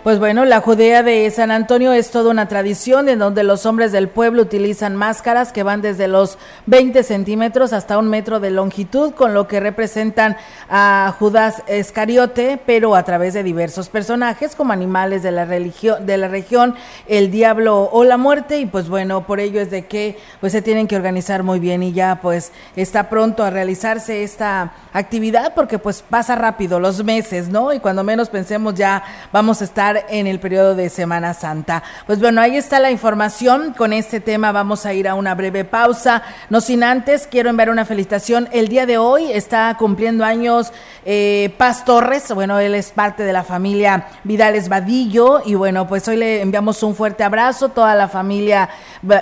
Pues 0.04 0.20
bueno, 0.20 0.44
la 0.44 0.60
Judea 0.60 1.02
de 1.02 1.28
San 1.32 1.50
Antonio 1.50 1.92
es 1.92 2.12
toda 2.12 2.30
una 2.30 2.46
tradición 2.46 3.08
en 3.08 3.18
donde 3.18 3.42
los 3.42 3.66
hombres 3.66 3.90
del 3.90 4.08
pueblo 4.08 4.42
utilizan 4.42 4.94
máscaras 4.94 5.52
que 5.52 5.64
van 5.64 5.82
desde 5.82 6.06
los 6.06 6.38
20 6.66 7.02
centímetros 7.02 7.72
hasta 7.72 7.98
un 7.98 8.08
metro 8.08 8.38
de 8.38 8.50
longitud, 8.50 9.12
con 9.12 9.34
lo 9.34 9.48
que 9.48 9.58
representan 9.58 10.36
a 10.70 11.16
Judas 11.18 11.64
Escariote, 11.66 12.60
pero 12.64 12.94
a 12.94 13.02
través 13.02 13.34
de 13.34 13.42
diversos 13.42 13.88
personajes 13.88 14.54
como 14.54 14.72
animales 14.72 15.24
de 15.24 15.32
la 15.32 15.44
religión, 15.44 16.06
de 16.06 16.16
la 16.16 16.28
región, 16.28 16.76
el 17.08 17.32
diablo 17.32 17.90
o 17.90 18.04
la 18.04 18.16
muerte, 18.16 18.60
y 18.60 18.66
pues 18.66 18.88
bueno, 18.88 19.26
por 19.26 19.40
ello 19.40 19.60
es 19.60 19.72
de 19.72 19.86
que 19.86 20.16
pues 20.40 20.52
se 20.52 20.62
tienen 20.62 20.86
que 20.86 20.94
organizar 20.94 21.42
muy 21.42 21.58
bien 21.58 21.82
y 21.82 21.92
ya 21.92 22.20
pues 22.22 22.52
está 22.76 23.08
pronto 23.10 23.42
a 23.42 23.50
realizarse 23.50 24.22
esta 24.22 24.74
actividad 24.92 25.54
porque 25.54 25.80
pues 25.80 26.02
pasa 26.02 26.36
rápido 26.36 26.78
los 26.78 27.02
meses, 27.02 27.48
¿no? 27.48 27.72
Y 27.72 27.80
cuando 27.80 28.04
menos 28.04 28.28
pensemos 28.28 28.74
ya 28.74 29.02
vamos 29.32 29.60
a 29.60 29.64
estar 29.64 29.97
en 30.08 30.26
el 30.26 30.40
periodo 30.40 30.74
de 30.74 30.88
Semana 30.88 31.34
Santa. 31.34 31.82
Pues 32.06 32.20
bueno, 32.20 32.40
ahí 32.40 32.56
está 32.56 32.80
la 32.80 32.90
información. 32.90 33.74
Con 33.76 33.92
este 33.92 34.20
tema 34.20 34.52
vamos 34.52 34.86
a 34.86 34.92
ir 34.92 35.08
a 35.08 35.14
una 35.14 35.34
breve 35.34 35.64
pausa. 35.64 36.22
No 36.50 36.60
sin 36.60 36.82
antes, 36.82 37.26
quiero 37.30 37.50
enviar 37.50 37.70
una 37.70 37.84
felicitación. 37.84 38.48
El 38.52 38.68
día 38.68 38.86
de 38.86 38.98
hoy 38.98 39.30
está 39.32 39.74
cumpliendo 39.78 40.24
años 40.24 40.72
eh, 41.04 41.54
Paz 41.58 41.84
Torres. 41.84 42.32
Bueno, 42.32 42.58
él 42.58 42.74
es 42.74 42.90
parte 42.90 43.22
de 43.22 43.32
la 43.32 43.44
familia 43.44 44.06
Vidales 44.24 44.68
Vadillo. 44.68 45.42
Y 45.44 45.54
bueno, 45.54 45.86
pues 45.86 46.06
hoy 46.08 46.16
le 46.16 46.42
enviamos 46.42 46.82
un 46.82 46.94
fuerte 46.94 47.24
abrazo, 47.24 47.70
toda 47.70 47.94
la 47.94 48.08
familia 48.08 48.68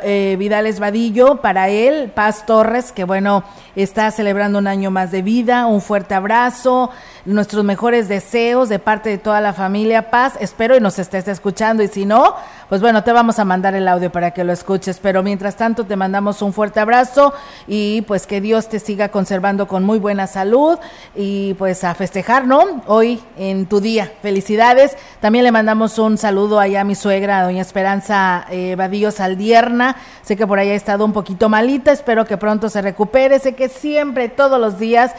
eh, 0.02 0.36
Vidales 0.38 0.80
Vadillo, 0.80 1.40
para 1.40 1.68
él, 1.68 2.10
Paz 2.14 2.46
Torres, 2.46 2.92
que 2.92 3.04
bueno, 3.04 3.44
está 3.74 4.10
celebrando 4.10 4.58
un 4.58 4.66
año 4.66 4.90
más 4.90 5.10
de 5.10 5.22
vida. 5.22 5.66
Un 5.66 5.80
fuerte 5.80 6.14
abrazo 6.14 6.90
nuestros 7.26 7.64
mejores 7.64 8.08
deseos 8.08 8.68
de 8.68 8.78
parte 8.78 9.10
de 9.10 9.18
toda 9.18 9.40
la 9.40 9.52
familia 9.52 10.10
Paz. 10.10 10.34
Espero 10.56 10.74
y 10.74 10.80
nos 10.80 10.98
estés 10.98 11.28
escuchando 11.28 11.82
y 11.82 11.88
si 11.88 12.06
no, 12.06 12.34
pues 12.70 12.80
bueno, 12.80 13.04
te 13.04 13.12
vamos 13.12 13.38
a 13.38 13.44
mandar 13.44 13.74
el 13.74 13.86
audio 13.88 14.10
para 14.10 14.30
que 14.30 14.42
lo 14.42 14.54
escuches. 14.54 14.98
Pero 15.02 15.22
mientras 15.22 15.54
tanto, 15.54 15.84
te 15.84 15.96
mandamos 15.96 16.40
un 16.40 16.54
fuerte 16.54 16.80
abrazo 16.80 17.34
y 17.68 18.00
pues 18.06 18.26
que 18.26 18.40
Dios 18.40 18.70
te 18.70 18.78
siga 18.78 19.10
conservando 19.10 19.68
con 19.68 19.84
muy 19.84 19.98
buena 19.98 20.26
salud 20.26 20.78
y 21.14 21.52
pues 21.58 21.84
a 21.84 21.94
festejar, 21.94 22.46
¿no? 22.46 22.82
Hoy 22.86 23.22
en 23.36 23.66
tu 23.66 23.80
día. 23.80 24.10
Felicidades. 24.22 24.96
También 25.20 25.44
le 25.44 25.52
mandamos 25.52 25.98
un 25.98 26.16
saludo 26.16 26.58
allá 26.58 26.80
a 26.80 26.84
mi 26.84 26.94
suegra, 26.94 27.42
doña 27.42 27.60
Esperanza 27.60 28.46
eh, 28.48 28.76
Vadillo 28.78 29.10
Saldierna. 29.10 29.96
Sé 30.22 30.38
que 30.38 30.46
por 30.46 30.58
ahí 30.58 30.70
ha 30.70 30.74
estado 30.74 31.04
un 31.04 31.12
poquito 31.12 31.50
malita. 31.50 31.92
Espero 31.92 32.24
que 32.24 32.38
pronto 32.38 32.70
se 32.70 32.80
recupere. 32.80 33.40
Sé 33.40 33.54
que 33.54 33.68
siempre, 33.68 34.30
todos 34.30 34.58
los 34.58 34.78
días, 34.78 35.12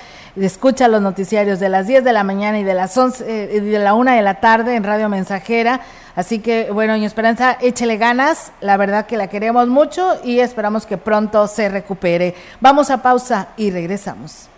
escucha 0.46 0.88
los 0.88 1.02
noticiarios 1.02 1.60
de 1.60 1.70
las 1.70 1.88
10 1.88 2.04
de 2.04 2.14
la 2.14 2.24
mañana 2.24 2.60
y 2.60 2.64
de 2.64 2.74
las 2.74 2.96
11 2.98 3.26
eh, 3.28 3.62
de 3.62 3.80
la 3.80 3.94
1 3.94 4.12
de 4.12 4.22
la 4.22 4.40
tarde 4.40 4.76
en 4.76 4.84
Radio 4.84 5.10
Mensajera. 5.10 5.82
Así 6.16 6.40
que, 6.40 6.72
bueno, 6.72 6.94
doña 6.94 7.08
Esperanza, 7.08 7.58
échele 7.62 7.98
ganas. 7.98 8.52
La 8.62 8.78
verdad 8.78 9.06
que 9.06 9.18
la 9.18 9.28
queremos 9.28 9.68
mucho 9.68 10.20
y 10.24 10.40
esperamos 10.40 10.86
que 10.86 10.98
pronto 10.98 11.48
se 11.48 11.70
recupere. 11.70 12.36
Vamos 12.60 12.90
a 12.90 13.02
pausa 13.02 13.50
y 13.58 13.72
regresamos. 13.72 14.50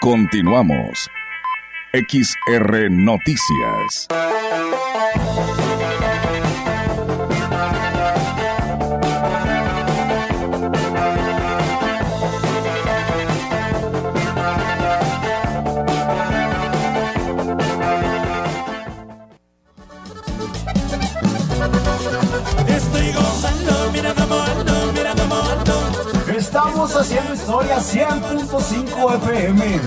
Continuamos. 0.00 1.10
XR 1.92 2.90
Noticias. 2.90 4.08
Estamos 26.98 27.12
haciendo 27.12 27.34
historia 27.34 27.76
100.5 27.78 29.16
FM. 29.16 29.80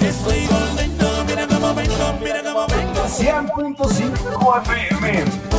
Estoy 0.00 0.48
volviendo, 0.48 1.24
mira 1.24 1.46
cómo 1.46 1.72
vengo, 1.72 2.14
mira 2.20 2.42
cómo 2.42 2.66
vengo. 2.66 3.04
100.5 3.04 4.62
FM. 4.62 5.51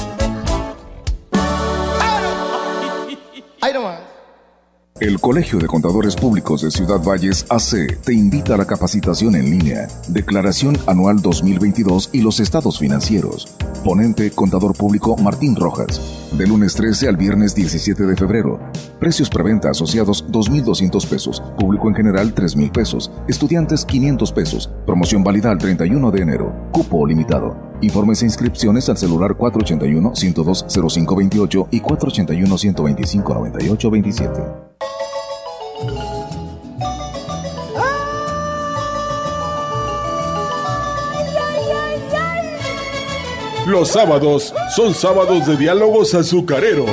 El 5.04 5.20
Colegio 5.20 5.60
de 5.60 5.68
Contadores 5.68 6.16
Públicos 6.16 6.62
de 6.62 6.72
Ciudad 6.72 7.04
Valles 7.04 7.46
AC 7.50 8.00
te 8.06 8.14
invita 8.14 8.54
a 8.54 8.58
la 8.58 8.64
capacitación 8.64 9.36
en 9.36 9.52
línea, 9.52 9.90
Declaración 10.08 10.78
Anual 10.88 11.22
2022 11.22 12.12
y 12.14 12.22
los 12.22 12.40
estados 12.40 12.80
financieros. 12.80 13.54
Ponente 13.84 14.32
Contador 14.32 14.78
Público 14.78 15.18
Martín 15.18 15.58
Rojas. 15.58 16.00
De 16.32 16.48
lunes 16.48 16.76
13 16.76 17.10
al 17.10 17.18
viernes 17.18 17.54
17 17.54 18.06
de 18.06 18.16
febrero. 18.16 18.62
Precios 19.02 19.30
preventa 19.30 19.72
asociados 19.72 20.26
2.200 20.32 21.06
pesos. 21.06 21.44
Público 21.60 21.90
en 21.90 21.96
general 21.96 22.34
3.000 22.34 22.72
pesos. 22.72 23.12
Estudiantes 23.28 23.84
500 23.84 24.32
pesos. 24.32 24.70
Promoción 24.86 25.22
válida 25.22 25.52
al 25.52 25.58
31 25.58 26.12
de 26.12 26.22
enero. 26.22 26.56
Cupo 26.72 27.06
limitado. 27.06 27.58
Informes 27.82 28.22
e 28.22 28.26
inscripciones 28.26 28.88
al 28.88 28.96
celular 28.96 29.32
481-102-0528 29.32 31.68
y 31.72 31.82
481-125-9827. 31.82 34.64
Los 43.66 43.92
sábados 43.92 44.54
son 44.76 44.94
sábados 44.94 45.48
de 45.48 45.56
diálogos 45.56 46.14
azucareros. 46.14 46.90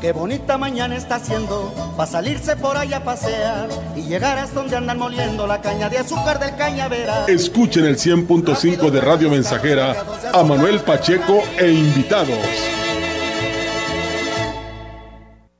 Qué 0.00 0.12
bonita 0.12 0.56
mañana 0.56 0.96
está 0.96 1.16
haciendo 1.16 1.72
para 1.96 2.10
salirse 2.10 2.56
por 2.56 2.78
allá 2.78 2.96
a 2.98 3.04
pasear 3.04 3.68
y 3.94 4.02
llegar 4.02 4.38
hasta 4.38 4.54
donde 4.58 4.76
andan 4.76 4.98
moliendo 4.98 5.46
la 5.46 5.60
caña 5.60 5.90
de 5.90 5.98
azúcar 5.98 6.40
del 6.40 6.56
cañavera. 6.56 7.26
Escuchen 7.28 7.84
el 7.84 7.96
100.5 7.96 8.90
de 8.90 9.00
Radio 9.02 9.28
Mensajera 9.28 10.02
a 10.32 10.42
Manuel 10.42 10.80
Pacheco 10.80 11.42
e 11.58 11.70
invitados. 11.70 12.81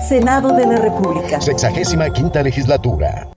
Senado 0.00 0.52
de 0.52 0.66
la 0.66 0.76
República. 0.76 1.40
Sexagésima 1.40 2.10
quinta 2.10 2.42
legislatura. 2.42 3.28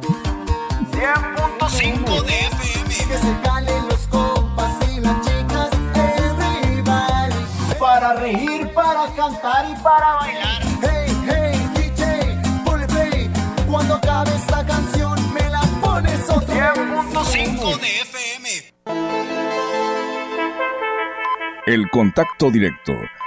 100.5 0.00 2.22
de 2.24 2.40
FM. 2.40 2.88
Que 2.88 3.18
se 3.18 3.40
calen 3.42 3.88
los 3.88 4.06
compas 4.08 4.72
y 4.90 5.00
las 5.00 5.20
chicas, 5.26 5.70
everybody. 5.94 7.34
Para 7.78 8.14
reír, 8.14 8.72
para 8.74 9.06
cantar 9.14 9.66
y 9.70 9.74
para 9.82 10.14
bailar. 10.14 10.62
Hey, 10.82 11.12
hey, 11.28 11.68
DJ, 11.74 12.38
ponle 12.64 12.86
play. 12.86 13.30
Cuando 13.70 13.94
acabe 13.94 14.34
esta 14.34 14.64
canción, 14.64 15.18
me 15.34 15.48
la 15.50 15.60
pones 15.82 16.28
otra 16.30 16.72
vez. 16.72 16.82
100.5 16.82 17.80
de 17.80 18.00
FM. 18.00 18.48
El 21.66 21.90
contacto 21.90 22.50
directo 22.50 22.92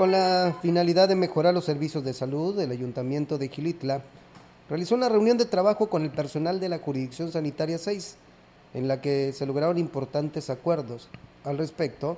Con 0.00 0.12
la 0.12 0.56
finalidad 0.62 1.08
de 1.10 1.14
mejorar 1.14 1.52
los 1.52 1.66
servicios 1.66 2.02
de 2.02 2.14
salud, 2.14 2.58
el 2.58 2.70
Ayuntamiento 2.70 3.36
de 3.36 3.48
Gilitla 3.48 4.00
realizó 4.70 4.94
una 4.94 5.10
reunión 5.10 5.36
de 5.36 5.44
trabajo 5.44 5.90
con 5.90 6.04
el 6.04 6.10
personal 6.10 6.58
de 6.58 6.70
la 6.70 6.78
Jurisdicción 6.78 7.30
Sanitaria 7.30 7.76
6, 7.76 8.16
en 8.72 8.88
la 8.88 9.02
que 9.02 9.34
se 9.34 9.44
lograron 9.44 9.76
importantes 9.76 10.48
acuerdos. 10.48 11.10
Al 11.44 11.58
respecto, 11.58 12.16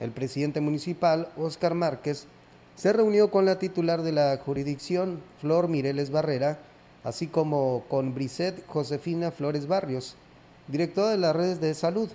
el 0.00 0.10
presidente 0.10 0.60
municipal, 0.60 1.28
Óscar 1.36 1.74
Márquez, 1.74 2.26
se 2.74 2.92
reunió 2.92 3.30
con 3.30 3.44
la 3.44 3.60
titular 3.60 4.02
de 4.02 4.10
la 4.10 4.36
jurisdicción, 4.44 5.20
Flor 5.40 5.68
Mireles 5.68 6.10
Barrera, 6.10 6.58
así 7.04 7.28
como 7.28 7.84
con 7.88 8.12
Brisset 8.12 8.66
Josefina 8.66 9.30
Flores 9.30 9.68
Barrios, 9.68 10.16
directora 10.66 11.10
de 11.10 11.18
las 11.18 11.36
redes 11.36 11.60
de 11.60 11.74
salud, 11.74 12.08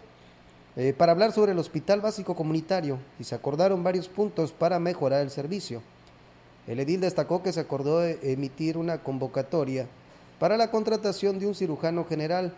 eh, 0.77 0.93
para 0.97 1.13
hablar 1.13 1.31
sobre 1.31 1.53
el 1.53 1.59
Hospital 1.59 2.01
Básico 2.01 2.35
Comunitario 2.35 2.99
y 3.19 3.23
se 3.23 3.35
acordaron 3.35 3.83
varios 3.83 4.09
puntos 4.09 4.51
para 4.51 4.79
mejorar 4.79 5.21
el 5.21 5.29
servicio. 5.29 5.81
El 6.67 6.79
edil 6.79 6.99
destacó 6.99 7.43
que 7.43 7.53
se 7.53 7.61
acordó 7.61 8.03
emitir 8.03 8.77
una 8.77 8.97
convocatoria 8.97 9.87
para 10.39 10.57
la 10.57 10.71
contratación 10.71 11.39
de 11.39 11.47
un 11.47 11.55
cirujano 11.55 12.05
general, 12.05 12.53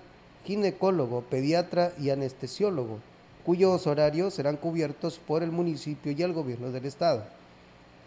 ginecólogo, 0.46 1.22
pediatra 1.22 1.92
y 2.00 2.10
anestesiólogo, 2.10 3.00
cuyos 3.46 3.86
horarios 3.86 4.34
serán 4.34 4.58
cubiertos 4.58 5.20
por 5.20 5.44
el 5.44 5.52
municipio 5.52 6.12
y 6.12 6.24
el 6.24 6.34
gobierno 6.34 6.72
del 6.72 6.86
estado. 6.86 7.24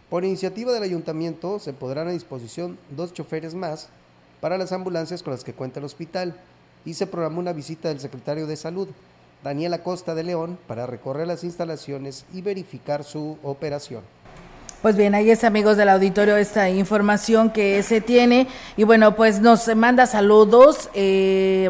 Por 0.09 0.25
iniciativa 0.25 0.73
del 0.73 0.83
ayuntamiento 0.83 1.57
se 1.59 1.71
podrán 1.71 2.09
a 2.09 2.11
disposición 2.11 2.77
dos 2.89 3.13
choferes 3.13 3.55
más 3.55 3.87
para 4.41 4.57
las 4.57 4.73
ambulancias 4.73 5.23
con 5.23 5.31
las 5.31 5.45
que 5.45 5.53
cuenta 5.53 5.79
el 5.79 5.85
hospital 5.85 6.35
y 6.83 6.95
se 6.95 7.07
programó 7.07 7.39
una 7.39 7.53
visita 7.53 7.87
del 7.87 8.01
secretario 8.01 8.45
de 8.45 8.57
Salud, 8.57 8.89
Daniela 9.43 9.83
Costa 9.83 10.15
de 10.15 10.23
León, 10.23 10.57
para 10.67 10.85
recorrer 10.85 11.27
las 11.27 11.43
instalaciones 11.43 12.25
y 12.33 12.41
verificar 12.41 13.03
su 13.03 13.37
operación. 13.43 14.03
Pues 14.81 14.95
bien, 14.95 15.13
ahí 15.13 15.29
es 15.29 15.43
amigos 15.43 15.77
del 15.77 15.89
auditorio 15.89 16.37
esta 16.37 16.67
información 16.71 17.51
que 17.51 17.83
se 17.83 18.01
tiene 18.01 18.47
y 18.77 18.83
bueno, 18.83 19.15
pues 19.15 19.39
nos 19.39 19.67
manda 19.75 20.07
saludos. 20.07 20.89
eh, 20.95 21.69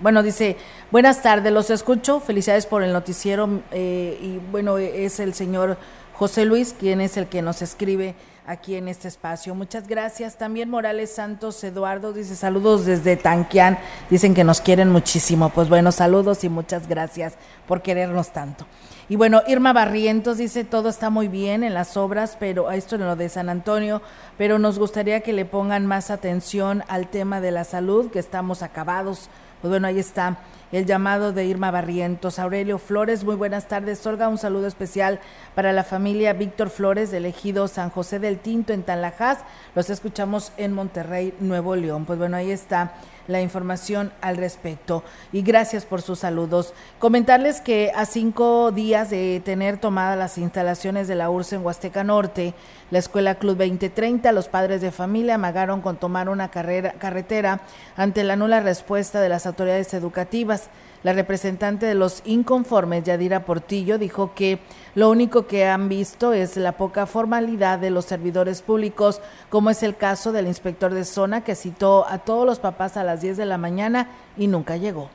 bueno, 0.00 0.22
dice, 0.22 0.56
buenas 0.92 1.20
tardes, 1.20 1.52
los 1.52 1.70
escucho, 1.70 2.20
felicidades 2.20 2.66
por 2.66 2.84
el 2.84 2.92
noticiero 2.92 3.60
eh, 3.72 4.18
y 4.22 4.38
bueno, 4.52 4.78
es 4.78 5.18
el 5.18 5.34
señor 5.34 5.78
José 6.14 6.44
Luis 6.44 6.76
quien 6.78 7.00
es 7.00 7.16
el 7.16 7.26
que 7.26 7.42
nos 7.42 7.60
escribe 7.60 8.14
aquí 8.46 8.74
en 8.74 8.88
este 8.88 9.08
espacio. 9.08 9.54
Muchas 9.54 9.88
gracias. 9.88 10.36
También 10.36 10.70
Morales 10.70 11.14
Santos 11.14 11.62
Eduardo 11.64 12.12
dice 12.12 12.36
saludos 12.36 12.84
desde 12.84 13.16
Tanquián. 13.16 13.78
Dicen 14.10 14.34
que 14.34 14.44
nos 14.44 14.60
quieren 14.60 14.90
muchísimo. 14.90 15.50
Pues 15.50 15.68
bueno, 15.68 15.92
saludos 15.92 16.44
y 16.44 16.48
muchas 16.48 16.88
gracias 16.88 17.34
por 17.66 17.82
querernos 17.82 18.32
tanto. 18.32 18.66
Y 19.08 19.16
bueno, 19.16 19.42
Irma 19.46 19.72
Barrientos 19.72 20.38
dice 20.38 20.64
todo 20.64 20.88
está 20.88 21.10
muy 21.10 21.28
bien 21.28 21.62
en 21.62 21.74
las 21.74 21.96
obras, 21.96 22.36
pero 22.40 22.70
esto 22.70 22.96
en 22.96 23.04
lo 23.04 23.16
de 23.16 23.28
San 23.28 23.50
Antonio, 23.50 24.00
pero 24.38 24.58
nos 24.58 24.78
gustaría 24.78 25.20
que 25.20 25.34
le 25.34 25.44
pongan 25.44 25.84
más 25.86 26.10
atención 26.10 26.82
al 26.88 27.08
tema 27.08 27.42
de 27.42 27.50
la 27.50 27.64
salud, 27.64 28.10
que 28.10 28.18
estamos 28.18 28.62
acabados. 28.62 29.28
Pues 29.60 29.70
bueno, 29.70 29.88
ahí 29.88 29.98
está 29.98 30.38
el 30.74 30.86
llamado 30.86 31.32
de 31.32 31.44
Irma 31.44 31.70
Barrientos. 31.70 32.40
Aurelio 32.40 32.78
Flores, 32.78 33.22
muy 33.22 33.36
buenas 33.36 33.68
tardes. 33.68 34.04
Olga, 34.08 34.28
un 34.28 34.38
saludo 34.38 34.66
especial 34.66 35.20
para 35.54 35.72
la 35.72 35.84
familia 35.84 36.32
Víctor 36.32 36.68
Flores 36.68 37.12
del 37.12 37.26
ejido 37.26 37.68
San 37.68 37.90
José 37.90 38.18
del 38.18 38.40
Tinto 38.40 38.72
en 38.72 38.82
Tanlajas. 38.82 39.38
Los 39.76 39.88
escuchamos 39.88 40.50
en 40.56 40.72
Monterrey, 40.72 41.32
Nuevo 41.38 41.76
León. 41.76 42.06
Pues 42.06 42.18
bueno, 42.18 42.36
ahí 42.36 42.50
está 42.50 42.94
la 43.26 43.40
información 43.40 44.12
al 44.20 44.36
respecto. 44.36 45.02
Y 45.32 45.42
gracias 45.42 45.84
por 45.84 46.02
sus 46.02 46.20
saludos. 46.20 46.74
Comentarles 46.98 47.60
que 47.60 47.92
a 47.94 48.04
cinco 48.04 48.70
días 48.70 49.10
de 49.10 49.40
tener 49.44 49.78
tomadas 49.78 50.18
las 50.18 50.38
instalaciones 50.38 51.08
de 51.08 51.14
la 51.14 51.30
URSS 51.30 51.54
en 51.54 51.64
Huasteca 51.64 52.04
Norte, 52.04 52.54
la 52.90 52.98
Escuela 52.98 53.36
Club 53.36 53.56
2030, 53.58 54.30
los 54.32 54.48
padres 54.48 54.80
de 54.80 54.90
familia 54.90 55.36
amagaron 55.36 55.80
con 55.80 55.96
tomar 55.96 56.28
una 56.28 56.50
carrera, 56.50 56.92
carretera 56.92 57.60
ante 57.96 58.24
la 58.24 58.36
nula 58.36 58.60
respuesta 58.60 59.20
de 59.20 59.28
las 59.28 59.46
autoridades 59.46 59.94
educativas. 59.94 60.63
La 61.04 61.12
representante 61.12 61.84
de 61.84 61.94
los 61.94 62.22
inconformes, 62.24 63.04
Yadira 63.04 63.44
Portillo, 63.44 63.98
dijo 63.98 64.32
que 64.34 64.58
lo 64.94 65.10
único 65.10 65.46
que 65.46 65.66
han 65.66 65.90
visto 65.90 66.32
es 66.32 66.56
la 66.56 66.72
poca 66.72 67.04
formalidad 67.04 67.78
de 67.78 67.90
los 67.90 68.06
servidores 68.06 68.62
públicos, 68.62 69.20
como 69.50 69.68
es 69.68 69.82
el 69.82 69.96
caso 69.96 70.32
del 70.32 70.46
inspector 70.46 70.94
de 70.94 71.04
zona 71.04 71.44
que 71.44 71.56
citó 71.56 72.06
a 72.08 72.20
todos 72.20 72.46
los 72.46 72.58
papás 72.58 72.96
a 72.96 73.04
las 73.04 73.20
10 73.20 73.36
de 73.36 73.44
la 73.44 73.58
mañana 73.58 74.08
y 74.38 74.46
nunca 74.46 74.78
llegó. 74.78 75.10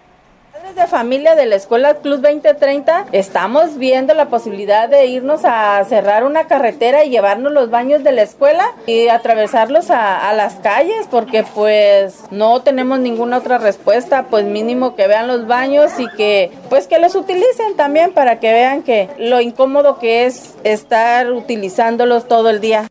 Padres 0.60 0.76
de 0.76 0.88
familia 0.88 1.36
de 1.36 1.45
la 1.45 1.56
Escuela 1.56 1.93
Club 1.95 2.19
2030 2.19 3.06
estamos 3.13 3.78
viendo 3.78 4.13
la 4.13 4.26
posibilidad 4.26 4.89
de 4.89 5.06
irnos 5.06 5.45
a 5.45 5.82
cerrar 5.86 6.26
una 6.26 6.48
carretera 6.48 7.06
y 7.06 7.10
llevarnos 7.10 7.54
los 7.54 7.69
baños 7.69 8.04
de 8.04 8.12
la 8.12 8.24
escuela 8.24 8.65
y 8.86 9.08
atravesarlos 9.08 9.89
a, 9.89 10.28
a, 10.28 10.34
las 10.34 10.56
calles 10.56 11.08
porque 11.10 11.45
pues 11.56 12.24
no 12.30 12.62
tenemos 12.62 13.00
ninguna 13.00 13.38
otra 13.38 13.58
respuesta, 13.58 14.26
pues 14.30 14.43
mínimo 14.43 14.98
que 14.98 15.08
vean 15.08 15.30
los 15.30 15.48
baños 15.48 15.98
y 15.98 16.10
que 16.17 16.52
pues 16.69 16.88
que 16.88 17.00
los 17.00 17.15
utilicen 17.15 17.78
también 17.78 18.12
para 18.12 18.41
que 18.41 18.52
vean 18.52 18.84
que 18.84 19.10
lo 19.17 19.39
incómodo 19.39 19.98
que 19.98 20.26
es 20.26 20.56
estar 20.65 21.32
utilizándolos 21.32 22.28
todo 22.28 22.50
el 22.50 22.60
día. 22.60 22.88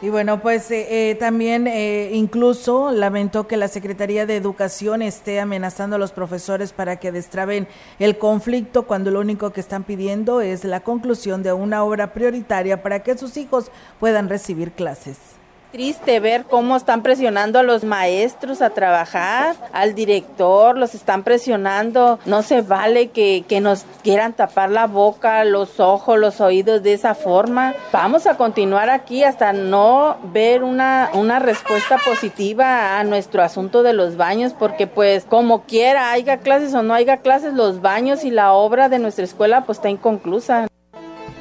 Y 0.00 0.10
bueno, 0.10 0.40
pues 0.40 0.70
eh, 0.70 1.10
eh, 1.10 1.14
también 1.16 1.66
eh, 1.66 2.10
incluso 2.12 2.92
lamentó 2.92 3.48
que 3.48 3.56
la 3.56 3.66
Secretaría 3.66 4.26
de 4.26 4.36
Educación 4.36 5.02
esté 5.02 5.40
amenazando 5.40 5.96
a 5.96 5.98
los 5.98 6.12
profesores 6.12 6.72
para 6.72 6.96
que 6.96 7.10
destraben 7.10 7.66
el 7.98 8.16
conflicto 8.16 8.84
cuando 8.84 9.10
lo 9.10 9.18
único 9.18 9.52
que 9.52 9.60
están 9.60 9.82
pidiendo 9.82 10.40
es 10.40 10.62
la 10.62 10.80
conclusión 10.80 11.42
de 11.42 11.52
una 11.52 11.82
obra 11.82 12.12
prioritaria 12.12 12.80
para 12.80 13.02
que 13.02 13.18
sus 13.18 13.36
hijos 13.36 13.72
puedan 13.98 14.28
recibir 14.28 14.70
clases. 14.70 15.37
Triste 15.72 16.20
ver 16.20 16.44
cómo 16.44 16.76
están 16.76 17.02
presionando 17.02 17.58
a 17.58 17.62
los 17.62 17.84
maestros 17.84 18.62
a 18.62 18.70
trabajar, 18.70 19.56
al 19.72 19.94
director, 19.94 20.76
los 20.78 20.94
están 20.94 21.24
presionando. 21.24 22.18
No 22.26 22.42
se 22.42 22.62
vale 22.62 23.08
que, 23.08 23.44
que, 23.48 23.60
nos 23.60 23.84
quieran 24.02 24.32
tapar 24.32 24.70
la 24.70 24.86
boca, 24.86 25.44
los 25.44 25.80
ojos, 25.80 26.18
los 26.18 26.40
oídos 26.40 26.82
de 26.82 26.92
esa 26.92 27.14
forma. 27.14 27.74
Vamos 27.92 28.26
a 28.26 28.36
continuar 28.36 28.88
aquí 28.88 29.24
hasta 29.24 29.52
no 29.52 30.16
ver 30.32 30.62
una, 30.62 31.10
una 31.14 31.38
respuesta 31.38 31.98
positiva 31.98 32.98
a 32.98 33.04
nuestro 33.04 33.42
asunto 33.42 33.82
de 33.82 33.92
los 33.92 34.16
baños, 34.16 34.54
porque 34.58 34.86
pues 34.86 35.24
como 35.24 35.62
quiera, 35.62 36.12
haya 36.12 36.38
clases 36.38 36.72
o 36.74 36.82
no 36.82 36.94
haya 36.94 37.18
clases, 37.18 37.54
los 37.54 37.80
baños 37.82 38.24
y 38.24 38.30
la 38.30 38.52
obra 38.52 38.88
de 38.88 38.98
nuestra 38.98 39.24
escuela 39.24 39.64
pues 39.64 39.78
está 39.78 39.90
inconclusa. 39.90 40.67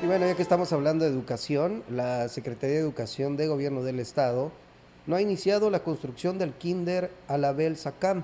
Y 0.01 0.05
bueno, 0.05 0.27
ya 0.27 0.35
que 0.35 0.43
estamos 0.43 0.71
hablando 0.73 1.05
de 1.05 1.11
educación, 1.11 1.83
la 1.89 2.29
Secretaría 2.29 2.75
de 2.75 2.81
Educación 2.81 3.35
de 3.35 3.47
Gobierno 3.47 3.81
del 3.81 3.99
Estado 3.99 4.51
no 5.07 5.15
ha 5.15 5.21
iniciado 5.21 5.71
la 5.71 5.79
construcción 5.83 6.37
del 6.37 6.53
Kinder 6.53 7.09
Alabel 7.27 7.77
Sacam, 7.77 8.23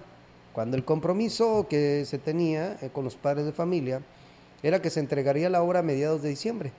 cuando 0.54 0.78
el 0.78 0.86
compromiso 0.86 1.66
que 1.68 2.06
se 2.06 2.20
tenía 2.20 2.78
eh, 2.82 2.92
con 2.94 3.04
los 3.04 3.16
padres 3.16 3.46
de 3.46 3.54
familia 3.54 4.02
era 4.62 4.84
que 4.84 4.92
se 4.92 5.00
entregaría 5.00 5.50
la 5.50 5.64
obra 5.64 5.80
a 5.80 5.84
mediados 5.84 6.22
de 6.22 6.30
diciembre. 6.30 6.72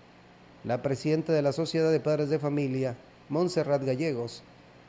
La 0.63 0.81
presidenta 0.81 1.33
de 1.33 1.43
la 1.43 1.53
Sociedad 1.53 1.91
de 1.91 1.99
Padres 1.99 2.31
de 2.31 2.39
Familia, 2.39 2.95
Montserrat 3.29 3.83
Gallegos, 3.83 4.45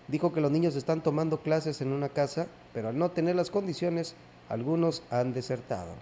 dijo 0.08 0.32
que 0.32 0.42
los 0.42 0.52
niños 0.52 0.76
están 0.76 1.02
tomando 1.02 1.42
clases 1.42 1.82
en 1.82 1.92
una 1.92 2.10
casa, 2.10 2.46
pero 2.76 2.90
al 2.90 2.98
no 3.00 3.10
tener 3.10 3.36
las 3.36 3.50
condiciones, 3.50 4.14
algunos 4.50 5.02
han 5.10 5.34
desertado. 5.34 5.94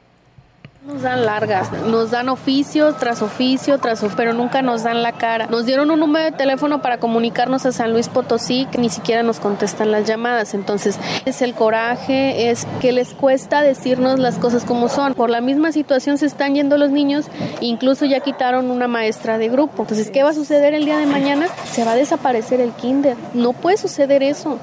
Nos 0.85 1.01
dan 1.01 1.25
largas, 1.25 1.71
nos 1.87 2.11
dan 2.11 2.27
oficio 2.27 2.93
tras 2.95 3.21
oficio, 3.21 3.77
tras 3.77 4.03
pero 4.17 4.33
nunca 4.33 4.61
nos 4.61 4.83
dan 4.83 5.01
la 5.01 5.13
cara. 5.13 5.47
Nos 5.47 5.65
dieron 5.65 5.89
un 5.91 5.99
número 6.01 6.25
de 6.25 6.33
teléfono 6.33 6.81
para 6.81 6.97
comunicarnos 6.97 7.65
a 7.65 7.71
San 7.71 7.93
Luis 7.93 8.09
Potosí, 8.09 8.67
que 8.69 8.79
ni 8.79 8.89
siquiera 8.89 9.23
nos 9.23 9.39
contestan 9.39 9.91
las 9.91 10.05
llamadas. 10.05 10.53
Entonces, 10.53 10.99
es 11.23 11.41
el 11.41 11.53
coraje, 11.53 12.49
es 12.49 12.67
que 12.81 12.91
les 12.91 13.13
cuesta 13.13 13.61
decirnos 13.61 14.19
las 14.19 14.37
cosas 14.37 14.65
como 14.65 14.89
son. 14.89 15.13
Por 15.13 15.29
la 15.29 15.39
misma 15.39 15.71
situación 15.71 16.17
se 16.17 16.25
están 16.25 16.53
yendo 16.53 16.77
los 16.77 16.91
niños, 16.91 17.27
incluso 17.61 18.03
ya 18.03 18.19
quitaron 18.19 18.69
una 18.69 18.89
maestra 18.89 19.37
de 19.37 19.47
grupo. 19.47 19.83
Entonces, 19.83 20.11
¿qué 20.11 20.21
va 20.23 20.31
a 20.31 20.33
suceder 20.33 20.73
el 20.73 20.83
día 20.83 20.97
de 20.97 21.05
mañana? 21.05 21.47
Se 21.71 21.85
va 21.85 21.93
a 21.93 21.95
desaparecer 21.95 22.59
el 22.59 22.73
kinder. 22.73 23.15
No 23.33 23.53
puede 23.53 23.77
suceder 23.77 24.21
eso. 24.21 24.59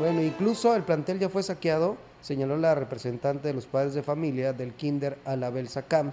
Bueno, 0.00 0.20
incluso 0.20 0.74
el 0.74 0.82
plantel 0.82 1.20
ya 1.20 1.28
fue 1.28 1.44
saqueado 1.44 2.09
señaló 2.20 2.56
la 2.56 2.74
representante 2.74 3.48
de 3.48 3.54
los 3.54 3.66
padres 3.66 3.94
de 3.94 4.02
familia 4.02 4.52
del 4.52 4.72
Kinder 4.72 5.18
Alabel 5.24 5.68
Sacam, 5.68 6.12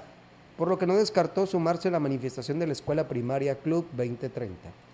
por 0.57 0.67
lo 0.67 0.77
que 0.77 0.87
no 0.87 0.95
descartó 0.95 1.45
sumarse 1.45 1.87
a 1.87 1.91
la 1.91 1.99
manifestación 1.99 2.59
de 2.59 2.67
la 2.67 2.73
Escuela 2.73 3.07
Primaria 3.07 3.55
Club 3.55 3.87
2030 3.95 4.87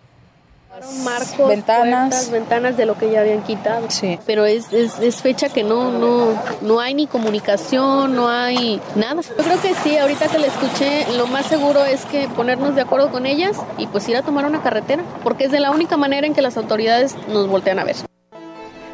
marcos, 1.04 1.48
ventanas, 1.48 2.32
ventanas 2.32 2.78
de 2.78 2.86
lo 2.86 2.98
que 2.98 3.12
ya 3.12 3.22
habían 3.22 3.44
quitado. 3.44 3.90
Sí. 3.90 4.20
Pero 4.26 4.46
es, 4.46 4.72
es, 4.74 4.98
es, 5.00 5.22
fecha 5.22 5.50
que 5.50 5.64
no, 5.64 5.92
no, 5.92 6.40
no 6.62 6.80
hay 6.80 6.94
ni 6.94 7.08
comunicación, 7.08 8.16
no 8.16 8.28
hay 8.28 8.82
nada. 8.96 9.22
Yo 9.22 9.44
creo 9.44 9.62
que 9.62 9.76
sí, 9.76 9.98
ahorita 9.98 10.28
que 10.28 10.40
le 10.40 10.48
escuché, 10.48 11.06
lo 11.16 11.28
más 11.28 11.46
seguro 11.46 11.86
es 11.86 12.06
que 12.06 12.28
ponernos 12.30 12.76
de 12.76 12.82
acuerdo 12.82 13.12
con 13.12 13.26
ellas 13.26 13.58
y 13.78 13.88
pues 13.88 14.08
ir 14.10 14.18
a 14.18 14.24
tomar 14.24 14.46
una 14.46 14.62
carretera, 14.62 15.04
porque 15.24 15.46
es 15.46 15.52
de 15.52 15.60
la 15.60 15.72
única 15.72 15.98
manera 15.98 16.26
en 16.26 16.34
que 16.34 16.42
las 16.42 16.58
autoridades 16.58 17.16
nos 17.28 17.48
voltean 17.48 17.80
a 17.80 17.84
ver. 17.84 17.96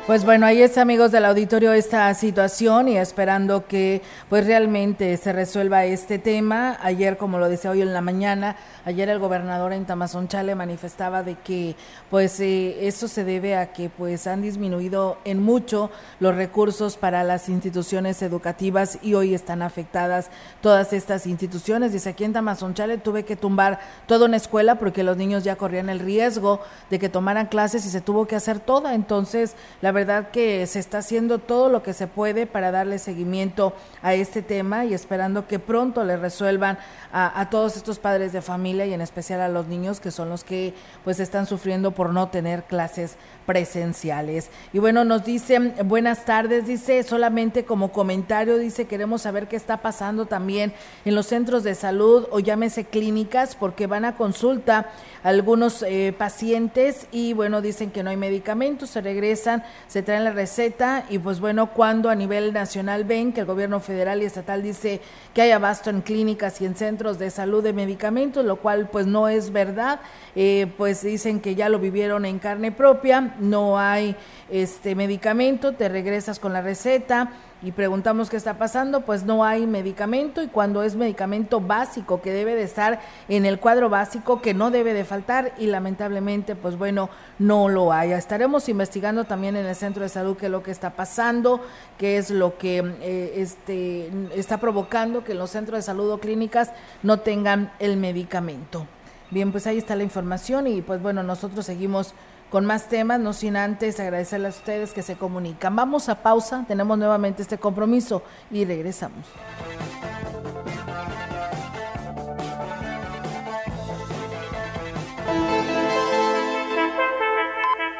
Pues 0.09 0.25
bueno, 0.25 0.47
ahí 0.47 0.63
es 0.63 0.79
amigos 0.79 1.11
del 1.11 1.23
auditorio 1.23 1.71
esta 1.71 2.11
situación 2.15 2.87
y 2.87 2.97
esperando 2.97 3.67
que 3.67 4.01
pues 4.27 4.47
realmente 4.47 5.15
se 5.17 5.31
resuelva 5.33 5.85
este 5.85 6.17
tema. 6.17 6.79
Ayer, 6.81 7.15
como 7.15 7.37
lo 7.37 7.47
decía 7.47 7.69
hoy 7.69 7.83
en 7.83 7.93
la 7.93 8.01
mañana, 8.01 8.55
ayer 8.85 9.07
el 9.09 9.19
gobernador 9.19 9.71
en 9.71 9.85
Tamazunchale 9.85 10.55
manifestaba 10.55 11.21
de 11.21 11.35
que 11.35 11.75
pues 12.09 12.39
eh, 12.39 12.87
eso 12.87 13.07
se 13.07 13.23
debe 13.23 13.55
a 13.55 13.71
que 13.71 13.91
pues 13.91 14.25
han 14.25 14.41
disminuido 14.41 15.19
en 15.25 15.43
mucho 15.43 15.91
los 16.19 16.33
recursos 16.33 16.97
para 16.97 17.23
las 17.23 17.47
instituciones 17.47 18.23
educativas 18.23 18.97
y 19.03 19.13
hoy 19.13 19.35
están 19.35 19.61
afectadas 19.61 20.31
todas 20.59 20.91
estas 20.91 21.27
instituciones. 21.27 21.93
Dice 21.93 22.09
aquí 22.09 22.23
en 22.23 22.33
Tamazunchale 22.33 22.97
tuve 22.97 23.25
que 23.25 23.35
tumbar 23.35 23.79
toda 24.07 24.25
una 24.25 24.37
escuela 24.37 24.79
porque 24.79 25.03
los 25.03 25.17
niños 25.17 25.43
ya 25.43 25.55
corrían 25.55 25.87
el 25.87 25.99
riesgo 25.99 26.61
de 26.89 26.97
que 26.97 27.09
tomaran 27.09 27.45
clases 27.45 27.85
y 27.85 27.91
se 27.91 28.01
tuvo 28.01 28.25
que 28.25 28.35
hacer 28.35 28.59
toda. 28.59 28.95
Entonces, 28.95 29.53
la 29.83 29.91
verdad 29.91 29.98
que 30.31 30.65
se 30.67 30.79
está 30.79 30.99
haciendo 30.99 31.39
todo 31.39 31.69
lo 31.69 31.83
que 31.83 31.93
se 31.93 32.07
puede 32.07 32.45
para 32.45 32.71
darle 32.71 32.99
seguimiento 32.99 33.73
a 34.01 34.13
este 34.13 34.41
tema 34.41 34.85
y 34.85 34.93
esperando 34.93 35.47
que 35.47 35.59
pronto 35.59 36.03
le 36.03 36.17
resuelvan 36.17 36.77
a, 37.11 37.39
a, 37.39 37.49
todos 37.49 37.75
estos 37.75 37.99
padres 37.99 38.31
de 38.31 38.41
familia 38.41 38.85
y 38.85 38.93
en 38.93 39.01
especial 39.01 39.41
a 39.41 39.49
los 39.49 39.67
niños 39.67 39.99
que 39.99 40.11
son 40.11 40.29
los 40.29 40.43
que 40.43 40.73
pues 41.03 41.19
están 41.19 41.47
sufriendo 41.47 41.91
por 41.91 42.11
no 42.11 42.29
tener 42.29 42.63
clases 42.63 43.17
presenciales. 43.45 44.51
Y 44.73 44.79
bueno, 44.79 45.03
nos 45.05 45.25
dicen, 45.25 45.73
buenas 45.85 46.23
tardes, 46.23 46.67
dice, 46.67 47.01
solamente 47.01 47.65
como 47.65 47.91
comentario, 47.91 48.59
dice, 48.59 48.85
queremos 48.85 49.23
saber 49.23 49.47
qué 49.47 49.55
está 49.55 49.77
pasando 49.77 50.27
también 50.27 50.71
en 51.03 51.15
los 51.15 51.25
centros 51.25 51.63
de 51.63 51.73
salud 51.73 52.27
o 52.29 52.39
llámese 52.39 52.85
clínicas 52.85 53.55
porque 53.55 53.87
van 53.87 54.05
a 54.05 54.15
consulta 54.15 54.91
algunos 55.23 55.83
eh, 55.83 56.13
pacientes 56.15 57.07
y 57.11 57.33
bueno, 57.33 57.61
dicen 57.61 57.89
que 57.89 58.03
no 58.03 58.11
hay 58.11 58.17
medicamentos, 58.17 58.91
se 58.91 59.01
regresan, 59.01 59.63
se 59.89 60.03
traen 60.03 60.23
la 60.23 60.31
receta 60.31 61.05
y 61.09 61.17
pues 61.17 61.39
bueno, 61.39 61.71
cuando 61.73 62.11
a 62.11 62.15
nivel 62.15 62.53
nacional 62.53 63.05
ven 63.05 63.33
que 63.33 63.39
el 63.39 63.47
gobierno 63.47 63.79
federal 63.79 64.21
y 64.21 64.25
estatal 64.25 64.61
dice 64.61 65.01
que 65.33 65.41
hay 65.41 65.49
abasto 65.49 65.89
en 65.89 66.01
clínicas 66.01 66.61
y 66.61 66.67
en 66.67 66.75
centros 66.75 67.17
de 67.17 67.31
salud 67.31 67.63
de 67.63 67.73
medicamentos, 67.73 68.45
lo 68.45 68.57
cual 68.57 68.87
pues 68.91 69.07
no 69.07 69.27
es 69.27 69.51
verdad, 69.51 69.99
eh, 70.35 70.71
pues 70.77 71.01
dicen 71.01 71.39
que 71.41 71.55
ya 71.55 71.69
lo 71.69 71.79
vivieron 71.79 72.25
en 72.25 72.37
carne 72.37 72.71
propia, 72.71 73.35
no 73.39 73.79
hay 73.79 74.15
este 74.51 74.93
medicamento, 74.93 75.73
te 75.73 75.89
regresas 75.89 76.37
con 76.37 76.53
la 76.53 76.61
receta 76.61 77.31
y 77.61 77.71
preguntamos 77.73 78.29
qué 78.29 78.37
está 78.37 78.57
pasando, 78.57 79.01
pues 79.01 79.23
no 79.23 79.43
hay 79.43 79.67
medicamento 79.67 80.41
y 80.41 80.47
cuando 80.47 80.81
es 80.83 80.95
medicamento 80.95 81.59
básico 81.59 82.21
que 82.21 82.31
debe 82.31 82.55
de 82.55 82.63
estar 82.63 83.01
en 83.27 83.45
el 83.45 83.59
cuadro 83.59 83.89
básico 83.89 84.41
que 84.41 84.53
no 84.53 84.71
debe 84.71 84.93
de 84.93 85.03
faltar 85.03 85.53
y 85.57 85.67
lamentablemente 85.67 86.55
pues 86.55 86.77
bueno 86.77 87.09
no 87.37 87.67
lo 87.67 87.91
hay. 87.91 88.11
Estaremos 88.11 88.69
investigando 88.69 89.25
también 89.25 89.57
en 89.57 89.65
el 89.65 89.75
centro 89.75 90.03
de 90.03 90.09
salud 90.09 90.37
qué 90.37 90.45
es 90.45 90.51
lo 90.51 90.63
que 90.63 90.71
está 90.71 90.91
pasando, 90.91 91.61
qué 91.97 92.17
es 92.17 92.29
lo 92.29 92.57
que 92.57 92.77
eh, 93.01 93.33
este, 93.35 94.09
está 94.35 94.59
provocando 94.59 95.23
que 95.23 95.33
los 95.33 95.49
centros 95.49 95.79
de 95.79 95.81
salud 95.81 96.09
o 96.11 96.19
clínicas 96.19 96.71
no 97.03 97.19
tengan 97.19 97.71
el 97.79 97.97
medicamento. 97.97 98.87
Bien, 99.31 99.51
pues 99.51 99.67
ahí 99.67 99.77
está 99.77 99.95
la 99.95 100.03
información 100.03 100.65
y 100.65 100.81
pues 100.81 101.01
bueno, 101.01 101.21
nosotros 101.21 101.65
seguimos 101.65 102.13
con 102.49 102.65
más 102.65 102.89
temas, 102.89 103.19
no 103.19 103.33
sin 103.33 103.55
antes 103.55 103.99
agradecerles 103.99 104.55
a 104.55 104.59
ustedes 104.59 104.93
que 104.93 105.03
se 105.03 105.15
comunican. 105.15 105.75
Vamos 105.75 106.09
a 106.09 106.23
pausa, 106.23 106.65
tenemos 106.67 106.97
nuevamente 106.97 107.41
este 107.41 107.57
compromiso 107.57 108.23
y 108.51 108.65
regresamos. 108.65 109.25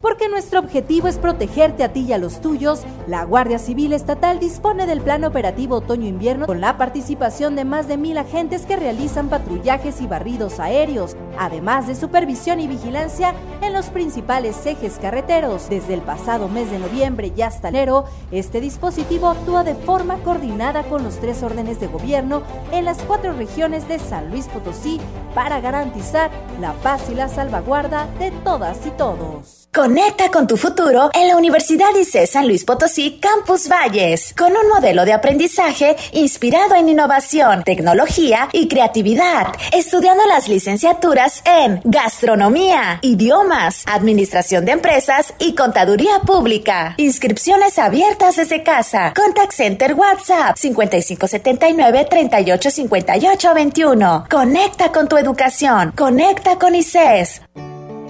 Porque 0.00 0.30
nuestro 0.30 0.60
objetivo 0.60 1.08
es 1.08 1.18
protegerte 1.18 1.84
a 1.84 1.92
ti 1.92 2.06
y 2.08 2.14
a 2.14 2.18
los 2.18 2.40
tuyos, 2.40 2.80
la 3.06 3.22
Guardia 3.24 3.58
Civil 3.58 3.92
Estatal 3.92 4.40
dispone 4.40 4.86
del 4.86 5.02
Plan 5.02 5.24
Operativo 5.24 5.76
Otoño-Invierno 5.76 6.46
con 6.46 6.62
la 6.62 6.78
participación 6.78 7.54
de 7.54 7.66
más 7.66 7.86
de 7.86 7.98
mil 7.98 8.16
agentes 8.16 8.64
que 8.64 8.76
realizan 8.76 9.28
patrullajes 9.28 10.00
y 10.00 10.06
barridos 10.06 10.58
aéreos 10.58 11.16
además 11.38 11.86
de 11.86 11.94
supervisión 11.94 12.60
y 12.60 12.66
vigilancia 12.68 13.34
en 13.60 13.74
los 13.74 13.86
principales 13.86 14.64
ejes 14.64 14.98
carreteros. 14.98 15.68
Desde 15.68 15.94
el 15.94 16.00
pasado 16.00 16.48
mes 16.48 16.70
de 16.70 16.78
noviembre 16.78 17.32
y 17.36 17.42
hasta 17.42 17.68
enero, 17.68 18.04
este 18.30 18.60
dispositivo 18.60 19.28
actúa 19.28 19.64
de 19.64 19.74
forma 19.74 20.16
coordinada 20.22 20.82
con 20.84 21.02
los 21.02 21.18
tres 21.18 21.42
órdenes 21.42 21.78
de 21.78 21.88
gobierno 21.88 22.42
en 22.72 22.86
las 22.86 22.98
cuatro 23.02 23.34
regiones 23.34 23.86
de 23.86 23.98
San 23.98 24.30
Luis 24.30 24.46
Potosí 24.48 24.98
para 25.34 25.60
garantizar 25.60 26.30
la 26.58 26.72
paz 26.74 27.08
y 27.10 27.14
la 27.14 27.28
salvaguarda 27.28 28.06
de 28.18 28.30
todas 28.30 28.86
y 28.86 28.90
todos. 28.92 29.59
Conecta 29.72 30.32
con 30.32 30.48
tu 30.48 30.56
futuro 30.56 31.10
en 31.14 31.28
la 31.28 31.36
Universidad 31.36 31.94
ICE 31.94 32.26
San 32.26 32.48
Luis 32.48 32.64
Potosí 32.64 33.20
Campus 33.20 33.68
Valles, 33.68 34.34
con 34.36 34.50
un 34.50 34.68
modelo 34.68 35.04
de 35.04 35.12
aprendizaje 35.12 35.94
inspirado 36.10 36.74
en 36.74 36.88
innovación, 36.88 37.62
tecnología 37.62 38.48
y 38.52 38.66
creatividad, 38.66 39.46
estudiando 39.72 40.26
las 40.26 40.48
licenciaturas 40.48 41.44
en 41.44 41.80
gastronomía, 41.84 42.98
idiomas, 43.02 43.84
administración 43.86 44.64
de 44.64 44.72
empresas 44.72 45.34
y 45.38 45.54
contaduría 45.54 46.18
pública. 46.26 46.94
Inscripciones 46.96 47.78
abiertas 47.78 48.34
desde 48.36 48.64
casa. 48.64 49.12
Contact 49.14 49.52
Center 49.52 49.94
WhatsApp 49.94 50.56
5579 50.56 52.08
385821. 52.10 54.26
Conecta 54.28 54.90
con 54.90 55.06
tu 55.06 55.16
educación. 55.16 55.92
Conecta 55.92 56.58
con 56.58 56.74
ICES. 56.74 57.42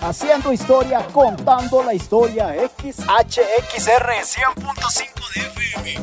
haciendo 0.00 0.52
historia, 0.52 1.04
contando 1.12 1.82
la 1.82 1.94
historia. 1.94 2.54
XHXR 2.78 4.22
100.5 4.22 5.34
de 5.34 5.40
FM. 5.40 5.96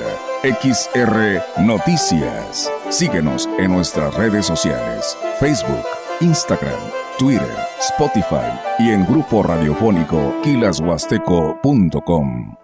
XR 0.43 1.43
Noticias. 1.63 2.71
Síguenos 2.91 3.49
en 3.59 3.73
nuestras 3.73 4.15
redes 4.15 4.45
sociales, 4.47 5.17
Facebook, 5.41 5.85
Instagram, 6.21 6.79
Twitter, 7.19 7.57
Spotify 7.79 8.59
y 8.79 8.91
en 8.91 9.07
grupo 9.07 9.43
radiofónico 9.43 10.35
kilashuasteco.com. 10.43 12.55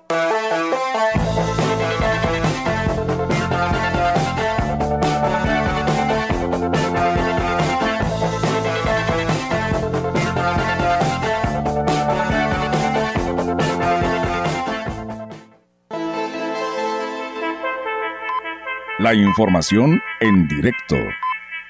La 18.99 19.15
información 19.15 20.03
en 20.21 20.47
directo. 20.49 20.97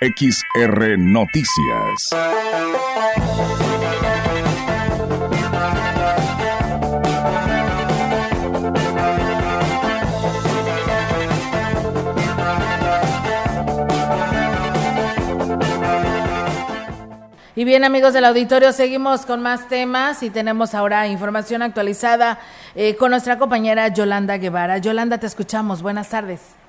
XR 0.01 0.97
Noticias. 0.99 2.09
Y 17.55 17.65
bien 17.65 17.85
amigos 17.85 18.15
del 18.15 18.25
auditorio, 18.25 18.73
seguimos 18.73 19.27
con 19.27 19.43
más 19.43 19.69
temas 19.69 20.23
y 20.23 20.31
tenemos 20.31 20.75
ahora 20.75 21.09
información 21.09 21.61
actualizada 21.61 22.39
eh, 22.75 22.97
con 22.97 23.11
nuestra 23.11 23.37
compañera 23.37 23.89
Yolanda 23.89 24.39
Guevara. 24.39 24.79
Yolanda, 24.79 25.19
te 25.19 25.27
escuchamos. 25.27 25.83
Buenas 25.83 26.09
tardes. 26.09 26.60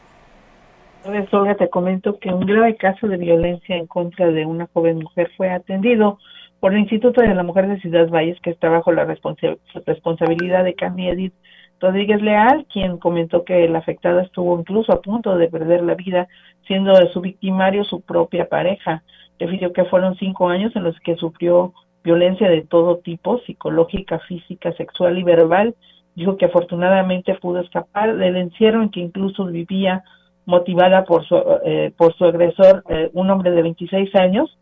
Olga, 1.03 1.55
te 1.55 1.69
comento 1.69 2.19
que 2.19 2.29
un 2.29 2.45
grave 2.45 2.75
caso 2.75 3.07
de 3.07 3.17
violencia 3.17 3.75
en 3.75 3.87
contra 3.87 4.29
de 4.29 4.45
una 4.45 4.67
joven 4.71 4.99
mujer 4.99 5.31
fue 5.35 5.49
atendido 5.49 6.19
por 6.59 6.73
el 6.73 6.79
Instituto 6.79 7.21
de 7.21 7.33
la 7.33 7.41
Mujer 7.41 7.67
de 7.67 7.79
Ciudad 7.79 8.07
Valles, 8.09 8.39
que 8.41 8.51
está 8.51 8.69
bajo 8.69 8.91
la 8.91 9.05
responsabilidad 9.05 10.63
de 10.63 10.75
Cami 10.75 11.09
Edith 11.09 11.33
Rodríguez 11.79 12.21
Leal, 12.21 12.67
quien 12.71 12.97
comentó 12.97 13.43
que 13.43 13.67
la 13.67 13.79
afectada 13.79 14.21
estuvo 14.21 14.59
incluso 14.59 14.93
a 14.93 15.01
punto 15.01 15.35
de 15.35 15.49
perder 15.49 15.83
la 15.83 15.95
vida, 15.95 16.27
siendo 16.67 16.93
de 16.93 17.11
su 17.11 17.21
victimario 17.21 17.83
su 17.83 18.01
propia 18.01 18.47
pareja. 18.47 19.01
Refirió 19.39 19.73
que 19.73 19.85
fueron 19.85 20.15
cinco 20.17 20.49
años 20.49 20.75
en 20.75 20.83
los 20.83 20.99
que 20.99 21.15
sufrió 21.15 21.73
violencia 22.03 22.47
de 22.47 22.61
todo 22.61 22.97
tipo, 22.97 23.39
psicológica, 23.39 24.19
física, 24.19 24.71
sexual 24.73 25.17
y 25.17 25.23
verbal. 25.23 25.73
Dijo 26.13 26.37
que 26.37 26.45
afortunadamente 26.45 27.33
pudo 27.41 27.61
escapar 27.61 28.17
del 28.17 28.35
encierro 28.35 28.83
en 28.83 28.89
que 28.89 28.99
incluso 28.99 29.45
vivía 29.45 30.03
motivada 30.45 31.03
por 31.03 31.25
su, 31.25 31.35
eh, 31.65 31.93
por 31.97 32.13
su 32.15 32.25
agresor, 32.25 32.83
eh, 32.89 33.09
un 33.13 33.29
hombre 33.29 33.51
de 33.51 33.61
26 33.61 34.15
años, 34.15 34.57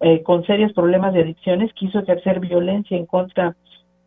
eh, 0.00 0.22
con 0.22 0.44
serios 0.44 0.72
problemas 0.72 1.14
de 1.14 1.22
adicciones, 1.22 1.72
quiso 1.74 2.00
ejercer 2.00 2.40
violencia 2.40 2.96
en 2.96 3.06
contra 3.06 3.56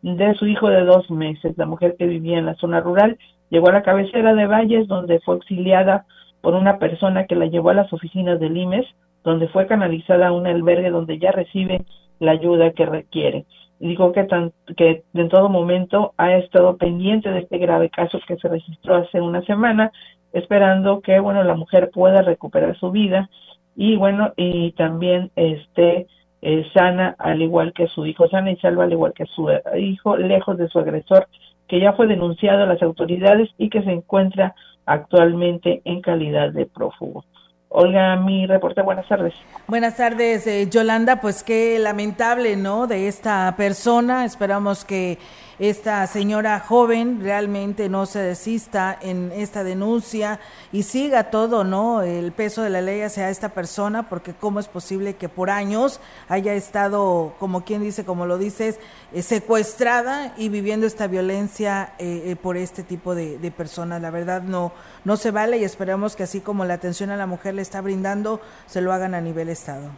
de 0.02 0.34
su 0.34 0.46
hijo 0.46 0.68
de 0.68 0.84
dos 0.84 1.10
meses. 1.10 1.56
La 1.56 1.66
mujer 1.66 1.96
que 1.98 2.06
vivía 2.06 2.38
en 2.38 2.46
la 2.46 2.54
zona 2.54 2.80
rural 2.80 3.18
llegó 3.50 3.68
a 3.68 3.72
la 3.72 3.82
cabecera 3.82 4.34
de 4.34 4.46
Valles, 4.46 4.86
donde 4.86 5.20
fue 5.20 5.34
auxiliada 5.34 6.06
por 6.40 6.54
una 6.54 6.78
persona 6.78 7.26
que 7.26 7.34
la 7.34 7.46
llevó 7.46 7.70
a 7.70 7.74
las 7.74 7.92
oficinas 7.92 8.38
del 8.38 8.56
IMES, 8.56 8.86
donde 9.24 9.48
fue 9.48 9.66
canalizada 9.66 10.28
a 10.28 10.32
un 10.32 10.46
albergue 10.46 10.90
donde 10.90 11.18
ya 11.18 11.32
recibe 11.32 11.84
la 12.20 12.32
ayuda 12.32 12.72
que 12.72 12.86
requiere. 12.86 13.44
Dijo 13.80 14.12
que, 14.12 14.24
tan, 14.24 14.52
que 14.76 15.02
en 15.14 15.28
todo 15.28 15.48
momento 15.48 16.12
ha 16.16 16.34
estado 16.34 16.76
pendiente 16.76 17.30
de 17.30 17.40
este 17.40 17.58
grave 17.58 17.90
caso 17.90 18.18
que 18.26 18.36
se 18.36 18.48
registró 18.48 18.96
hace 18.96 19.20
una 19.20 19.42
semana 19.42 19.92
esperando 20.32 21.00
que 21.00 21.20
bueno 21.20 21.42
la 21.44 21.54
mujer 21.54 21.90
pueda 21.90 22.22
recuperar 22.22 22.78
su 22.78 22.90
vida 22.90 23.28
y 23.76 23.96
bueno 23.96 24.32
y 24.36 24.72
también 24.72 25.30
esté 25.36 26.06
eh, 26.42 26.66
sana 26.74 27.16
al 27.18 27.42
igual 27.42 27.72
que 27.72 27.88
su 27.88 28.06
hijo 28.06 28.28
sana 28.28 28.50
y 28.50 28.56
salva 28.56 28.84
al 28.84 28.92
igual 28.92 29.12
que 29.12 29.26
su 29.26 29.48
hijo 29.76 30.16
lejos 30.16 30.58
de 30.58 30.68
su 30.68 30.78
agresor 30.78 31.28
que 31.68 31.80
ya 31.80 31.92
fue 31.92 32.06
denunciado 32.06 32.62
a 32.62 32.66
las 32.66 32.82
autoridades 32.82 33.50
y 33.58 33.68
que 33.68 33.82
se 33.82 33.90
encuentra 33.90 34.54
actualmente 34.86 35.82
en 35.84 36.00
calidad 36.00 36.50
de 36.50 36.66
prófugo. 36.66 37.24
Olga, 37.70 38.16
mi 38.16 38.46
reporte, 38.46 38.80
buenas 38.80 39.06
tardes. 39.06 39.34
Buenas 39.66 39.98
tardes, 39.98 40.46
eh, 40.46 40.68
Yolanda, 40.70 41.20
pues 41.20 41.44
qué 41.44 41.78
lamentable, 41.78 42.56
¿no? 42.56 42.86
De 42.86 43.08
esta 43.08 43.54
persona, 43.58 44.24
esperamos 44.24 44.86
que 44.86 45.18
esta 45.58 46.06
señora 46.06 46.60
joven 46.60 47.20
realmente 47.20 47.88
no 47.88 48.06
se 48.06 48.20
desista 48.20 48.96
en 49.02 49.32
esta 49.34 49.64
denuncia 49.64 50.38
y 50.72 50.84
siga 50.84 51.30
todo, 51.30 51.64
¿no? 51.64 52.02
El 52.02 52.30
peso 52.32 52.62
de 52.62 52.70
la 52.70 52.80
ley 52.80 53.00
hacia 53.00 53.28
esta 53.28 53.48
persona, 53.48 54.08
porque 54.08 54.34
cómo 54.34 54.60
es 54.60 54.68
posible 54.68 55.14
que 55.14 55.28
por 55.28 55.50
años 55.50 56.00
haya 56.28 56.54
estado, 56.54 57.34
como 57.40 57.64
quien 57.64 57.82
dice, 57.82 58.04
como 58.04 58.26
lo 58.26 58.38
dices, 58.38 58.78
eh, 59.12 59.22
secuestrada 59.22 60.34
y 60.36 60.48
viviendo 60.48 60.86
esta 60.86 61.08
violencia 61.08 61.94
eh, 61.98 62.22
eh, 62.26 62.36
por 62.36 62.56
este 62.56 62.84
tipo 62.84 63.14
de, 63.14 63.38
de, 63.38 63.50
personas. 63.50 64.00
La 64.00 64.10
verdad 64.10 64.42
no, 64.42 64.72
no 65.04 65.16
se 65.16 65.30
vale 65.32 65.58
y 65.58 65.64
esperamos 65.64 66.14
que 66.14 66.22
así 66.22 66.40
como 66.40 66.64
la 66.64 66.74
atención 66.74 67.10
a 67.10 67.16
la 67.16 67.26
mujer 67.26 67.54
le 67.54 67.62
está 67.62 67.80
brindando, 67.80 68.40
se 68.66 68.80
lo 68.80 68.92
hagan 68.92 69.14
a 69.14 69.20
nivel 69.20 69.48
Estado. 69.48 69.90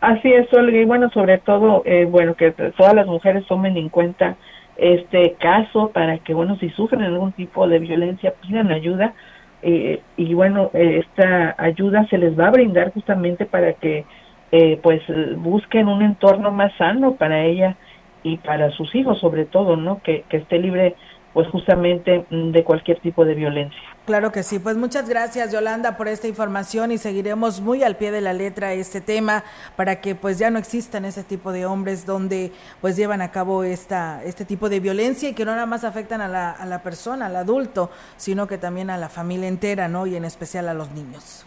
Así 0.00 0.32
es, 0.32 0.46
y 0.52 0.84
bueno, 0.84 1.10
sobre 1.10 1.38
todo, 1.38 1.82
eh, 1.84 2.04
bueno, 2.04 2.34
que 2.34 2.50
todas 2.50 2.94
las 2.94 3.06
mujeres 3.06 3.46
tomen 3.46 3.76
en 3.76 3.88
cuenta 3.88 4.36
este 4.76 5.34
caso 5.38 5.90
para 5.90 6.18
que, 6.18 6.34
bueno, 6.34 6.56
si 6.56 6.70
sufren 6.70 7.02
algún 7.02 7.32
tipo 7.32 7.66
de 7.66 7.78
violencia, 7.78 8.34
pidan 8.40 8.70
ayuda 8.70 9.14
eh, 9.62 10.00
y 10.16 10.34
bueno, 10.34 10.70
esta 10.74 11.54
ayuda 11.58 12.06
se 12.08 12.18
les 12.18 12.38
va 12.38 12.48
a 12.48 12.52
brindar 12.52 12.92
justamente 12.92 13.46
para 13.46 13.72
que 13.72 14.04
eh, 14.52 14.78
pues 14.82 15.02
busquen 15.38 15.88
un 15.88 16.02
entorno 16.02 16.52
más 16.52 16.72
sano 16.76 17.16
para 17.16 17.44
ella 17.44 17.76
y 18.22 18.36
para 18.36 18.70
sus 18.70 18.94
hijos 18.94 19.18
sobre 19.18 19.44
todo, 19.44 19.76
¿no? 19.76 20.00
Que, 20.02 20.24
que 20.28 20.38
esté 20.38 20.58
libre 20.58 20.94
pues 21.36 21.48
justamente 21.48 22.24
mm, 22.30 22.52
de 22.52 22.64
cualquier 22.64 22.98
tipo 23.00 23.26
de 23.26 23.34
violencia. 23.34 23.78
Claro 24.06 24.32
que 24.32 24.42
sí, 24.42 24.58
pues 24.58 24.78
muchas 24.78 25.06
gracias 25.06 25.52
Yolanda 25.52 25.98
por 25.98 26.08
esta 26.08 26.26
información 26.26 26.92
y 26.92 26.96
seguiremos 26.96 27.60
muy 27.60 27.82
al 27.82 27.96
pie 27.96 28.10
de 28.10 28.22
la 28.22 28.32
letra 28.32 28.72
este 28.72 29.02
tema 29.02 29.44
para 29.76 30.00
que 30.00 30.14
pues 30.14 30.38
ya 30.38 30.50
no 30.50 30.58
existan 30.58 31.04
ese 31.04 31.24
tipo 31.24 31.52
de 31.52 31.66
hombres 31.66 32.06
donde 32.06 32.52
pues 32.80 32.96
llevan 32.96 33.20
a 33.20 33.32
cabo 33.32 33.64
esta, 33.64 34.24
este 34.24 34.46
tipo 34.46 34.70
de 34.70 34.80
violencia 34.80 35.28
y 35.28 35.34
que 35.34 35.44
no 35.44 35.52
nada 35.52 35.66
más 35.66 35.84
afectan 35.84 36.22
a 36.22 36.28
la, 36.28 36.52
a 36.52 36.64
la 36.64 36.82
persona, 36.82 37.26
al 37.26 37.36
adulto, 37.36 37.90
sino 38.16 38.46
que 38.46 38.56
también 38.56 38.88
a 38.88 38.96
la 38.96 39.10
familia 39.10 39.48
entera, 39.48 39.88
¿no? 39.88 40.06
Y 40.06 40.16
en 40.16 40.24
especial 40.24 40.70
a 40.70 40.72
los 40.72 40.90
niños. 40.92 41.46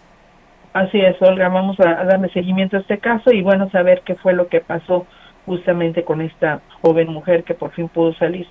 Así 0.74 1.02
es, 1.02 1.20
Olga, 1.20 1.50
vamos 1.50 1.80
a, 1.80 2.00
a 2.00 2.06
darle 2.06 2.30
seguimiento 2.30 2.78
a 2.78 2.82
este 2.82 3.00
caso 3.00 3.32
y 3.32 3.42
bueno, 3.42 3.72
saber 3.72 4.04
qué 4.06 4.14
fue 4.14 4.34
lo 4.34 4.50
que 4.50 4.62
pasó 4.62 5.08
justamente 5.48 6.04
con 6.04 6.22
esta 6.22 6.62
joven 6.84 7.08
mujer 7.12 7.44
que 7.44 7.56
por 7.56 7.72
fin 7.72 7.90
pudo 7.90 8.14
salir 8.14 8.46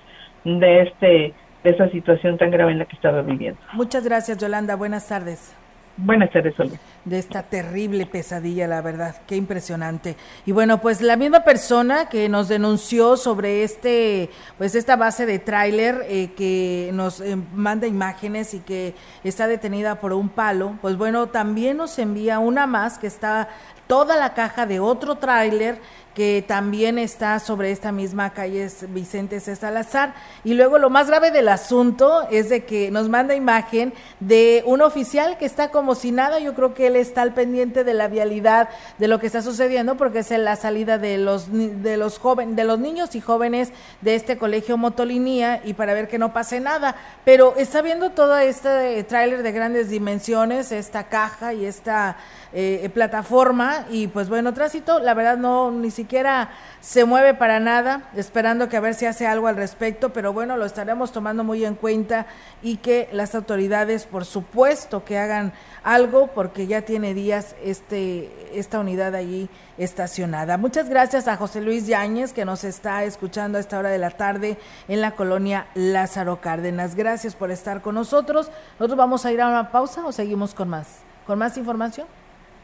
de 0.57 0.81
este 0.81 1.33
de 1.63 1.71
esa 1.71 1.89
situación 1.89 2.37
tan 2.37 2.51
grave 2.51 2.71
en 2.71 2.79
la 2.79 2.85
que 2.85 2.95
estaba 2.95 3.21
viviendo. 3.21 3.59
Muchas 3.73 4.05
gracias, 4.05 4.37
Yolanda. 4.37 4.75
Buenas 4.75 5.07
tardes. 5.07 5.55
Buenas 6.01 6.31
tardes, 6.31 6.57
Olga. 6.57 6.77
De 7.03 7.19
esta 7.19 7.43
terrible 7.43 8.05
pesadilla, 8.05 8.67
la 8.67 8.81
verdad, 8.81 9.15
qué 9.27 9.35
impresionante. 9.35 10.15
Y 10.45 10.53
bueno, 10.53 10.79
pues 10.79 11.01
la 11.01 11.17
misma 11.17 11.41
persona 11.41 12.07
que 12.07 12.29
nos 12.29 12.47
denunció 12.47 13.17
sobre 13.17 13.63
este, 13.63 14.29
pues 14.57 14.75
esta 14.75 14.95
base 14.95 15.25
de 15.25 15.39
tráiler 15.39 16.05
eh, 16.07 16.31
que 16.37 16.91
nos 16.93 17.19
eh, 17.19 17.35
manda 17.53 17.85
imágenes 17.85 18.53
y 18.53 18.59
que 18.61 18.93
está 19.25 19.47
detenida 19.47 19.99
por 19.99 20.13
un 20.13 20.29
palo, 20.29 20.77
pues 20.81 20.95
bueno, 20.95 21.27
también 21.27 21.75
nos 21.75 21.99
envía 21.99 22.39
una 22.39 22.65
más 22.65 22.97
que 22.97 23.07
está 23.07 23.49
toda 23.87 24.15
la 24.15 24.33
caja 24.33 24.65
de 24.65 24.79
otro 24.79 25.15
tráiler 25.15 25.79
que 26.13 26.43
también 26.45 26.97
está 26.97 27.39
sobre 27.39 27.71
esta 27.71 27.91
misma 27.91 28.31
calle 28.31 28.67
Vicente 28.89 29.39
C. 29.39 29.55
Salazar. 29.55 30.13
Y 30.43 30.53
luego 30.53 30.77
lo 30.77 30.89
más 30.89 31.07
grave 31.07 31.31
del 31.31 31.47
asunto 31.49 32.27
es 32.29 32.49
de 32.49 32.65
que 32.65 32.91
nos 32.91 33.09
manda 33.09 33.35
imagen 33.35 33.93
de 34.19 34.63
un 34.65 34.81
oficial 34.81 35.37
que 35.37 35.45
está 35.45 35.69
como 35.69 35.95
si 35.95 36.11
nada. 36.11 36.39
Yo 36.39 36.53
creo 36.55 36.73
que 36.73 36.87
él 36.87 36.95
está 36.95 37.21
al 37.21 37.33
pendiente 37.33 37.83
de 37.83 37.93
la 37.93 38.07
vialidad 38.07 38.69
de 38.97 39.07
lo 39.07 39.19
que 39.19 39.27
está 39.27 39.41
sucediendo 39.41 39.95
porque 39.95 40.19
es 40.19 40.29
la 40.31 40.55
salida 40.55 40.97
de 40.97 41.17
los 41.17 41.47
de 41.51 41.97
los 41.97 42.19
jóvenes, 42.19 42.55
de 42.55 42.63
los 42.63 42.79
niños 42.79 43.15
y 43.15 43.21
jóvenes 43.21 43.71
de 44.01 44.15
este 44.15 44.37
colegio 44.37 44.77
Motolinía 44.77 45.61
y 45.63 45.73
para 45.73 45.93
ver 45.93 46.07
que 46.07 46.17
no 46.17 46.33
pase 46.33 46.59
nada. 46.59 46.95
Pero 47.25 47.55
está 47.57 47.81
viendo 47.81 48.11
todo 48.11 48.37
este 48.37 49.03
tráiler 49.03 49.43
de 49.43 49.51
grandes 49.51 49.89
dimensiones, 49.89 50.71
esta 50.71 51.05
caja 51.05 51.53
y 51.53 51.65
esta 51.65 52.17
eh, 52.51 52.89
plataforma 52.93 53.85
y 53.91 54.07
pues 54.07 54.27
bueno, 54.27 54.53
tránsito, 54.53 54.99
la 54.99 55.13
verdad 55.13 55.37
no 55.37 55.71
ni 55.71 55.91
siquiera 55.99 56.49
se 56.79 57.05
mueve 57.05 57.33
para 57.33 57.59
nada, 57.59 58.09
esperando 58.15 58.69
que 58.69 58.77
a 58.77 58.79
ver 58.79 58.93
si 58.93 59.05
hace 59.05 59.27
algo 59.27 59.47
al 59.47 59.55
respecto, 59.55 60.13
pero 60.13 60.33
bueno, 60.33 60.57
lo 60.57 60.65
estaremos 60.65 61.11
tomando 61.11 61.43
muy 61.43 61.65
en 61.65 61.75
cuenta 61.75 62.25
y 62.61 62.77
que 62.77 63.09
las 63.11 63.35
autoridades, 63.35 64.05
por 64.05 64.25
supuesto, 64.25 65.03
que 65.03 65.17
hagan 65.17 65.51
algo 65.83 66.27
porque 66.27 66.67
ya 66.67 66.81
tiene 66.81 67.13
días 67.13 67.55
este 67.63 68.31
esta 68.53 68.79
unidad 68.79 69.13
allí 69.13 69.49
estacionada. 69.77 70.57
Muchas 70.57 70.89
gracias 70.89 71.27
a 71.27 71.37
José 71.37 71.61
Luis 71.61 71.85
Yáñez 71.85 72.33
que 72.33 72.45
nos 72.45 72.63
está 72.63 73.03
escuchando 73.03 73.57
a 73.57 73.61
esta 73.61 73.77
hora 73.77 73.89
de 73.89 73.97
la 73.97 74.11
tarde 74.11 74.57
en 74.87 75.01
la 75.01 75.11
colonia 75.11 75.67
Lázaro 75.75 76.41
Cárdenas. 76.41 76.95
Gracias 76.95 77.35
por 77.35 77.51
estar 77.51 77.81
con 77.81 77.95
nosotros. 77.95 78.51
Nosotros 78.79 78.97
vamos 78.97 79.25
a 79.25 79.31
ir 79.31 79.41
a 79.41 79.47
una 79.47 79.71
pausa 79.71 80.05
o 80.05 80.11
seguimos 80.11 80.53
con 80.53 80.69
más. 80.69 80.87
¿Con 81.27 81.37
más 81.37 81.57
información? 81.57 82.07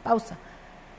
pausa. 0.05 0.37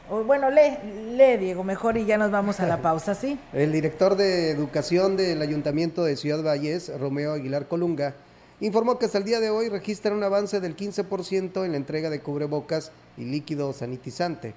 O, 0.09 0.23
bueno, 0.23 0.51
lee, 0.51 0.79
lee, 1.17 1.37
Diego, 1.37 1.65
mejor 1.65 1.97
y 1.97 2.05
ya 2.05 2.17
nos 2.17 2.31
vamos 2.31 2.61
a 2.61 2.67
la 2.67 2.81
pausa, 2.83 3.17
¿sí? 3.17 3.39
El 3.53 3.73
director 3.73 4.15
de 4.15 4.51
Educación 4.51 5.17
del 5.17 5.43
Ayuntamiento 5.43 6.05
de 6.05 6.17
Ciudad 6.17 6.45
Valles, 6.45 6.93
Romeo 7.01 7.33
Aguilar 7.33 7.67
Colunga, 7.67 8.15
informó 8.61 9.01
que 9.01 9.07
hasta 9.07 9.19
el 9.19 9.25
día 9.25 9.41
de 9.41 9.51
hoy 9.51 9.69
registran 9.69 10.15
un 10.15 10.23
avance 10.23 10.61
del 10.61 10.77
15% 10.77 11.65
en 11.65 11.73
la 11.73 11.77
entrega 11.77 12.09
de 12.09 12.21
cubrebocas 12.21 12.93
y 13.17 13.25
líquido 13.25 13.73
sanitizante 13.73 14.55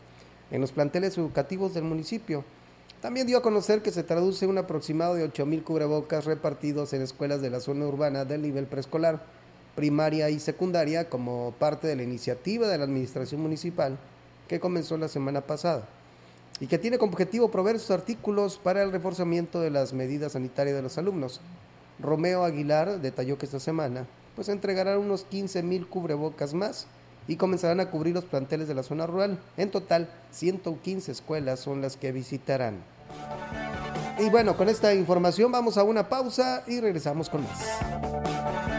en 0.52 0.62
los 0.62 0.72
planteles 0.72 1.18
educativos 1.18 1.74
del 1.74 1.84
municipio. 1.84 2.46
También 3.02 3.26
dio 3.26 3.40
a 3.40 3.42
conocer 3.42 3.82
que 3.82 3.92
se 3.92 4.04
traduce 4.04 4.46
un 4.46 4.60
aproximado 4.60 5.16
de 5.16 5.24
8 5.24 5.48
mil 5.48 5.64
cubrebocas 5.64 6.26
repartidos 6.26 6.94
en 6.94 7.02
escuelas 7.02 7.42
de 7.42 7.50
la 7.50 7.60
zona 7.60 7.88
urbana 7.88 8.24
del 8.24 8.44
nivel 8.44 8.68
preescolar, 8.68 9.24
primaria 9.76 10.30
y 10.30 10.40
secundaria 10.40 11.10
como 11.10 11.56
parte 11.58 11.88
de 11.88 11.96
la 11.96 12.04
iniciativa 12.04 12.68
de 12.68 12.78
la 12.78 12.84
Administración 12.84 13.42
Municipal 13.42 13.98
que 14.50 14.60
comenzó 14.60 14.98
la 14.98 15.08
semana 15.08 15.40
pasada 15.40 15.84
y 16.60 16.68
que 16.68 16.78
tiene 16.78 16.98
como 16.98 17.14
objetivo 17.14 17.50
proveer 17.50 17.80
sus 17.80 17.92
artículos 17.92 18.58
para 18.58 18.84
el 18.84 18.92
reforzamiento 18.92 19.62
de 19.62 19.70
las 19.70 19.94
medidas 19.94 20.34
sanitarias 20.34 20.76
de 20.76 20.82
los 20.82 20.98
alumnos. 20.98 21.40
Romeo 22.02 22.44
Aguilar 22.44 23.00
detalló 23.00 23.38
que 23.38 23.46
esta 23.46 23.62
semana 23.62 24.06
pues 24.36 24.50
entregarán 24.50 25.00
unos 25.00 25.24
15 25.24 25.64
mil 25.64 25.88
cubrebocas 25.88 26.54
más 26.54 26.88
y 27.28 27.36
comenzarán 27.36 27.80
a 27.80 27.92
cubrir 27.92 28.16
los 28.16 28.26
planteles 28.26 28.68
de 28.68 28.74
la 28.74 28.84
zona 28.84 29.06
rural. 29.06 29.40
En 29.56 29.70
total, 29.70 30.10
115 30.32 31.12
escuelas 31.12 31.60
son 31.60 31.82
las 31.82 31.96
que 31.96 32.12
visitarán. 32.12 32.78
Y 34.18 34.30
bueno, 34.30 34.58
con 34.58 34.68
esta 34.68 34.94
información 34.94 35.52
vamos 35.52 35.78
a 35.78 35.84
una 35.84 36.10
pausa 36.10 36.64
y 36.68 36.80
regresamos 36.80 37.30
con 37.30 37.44
más. 37.44 38.79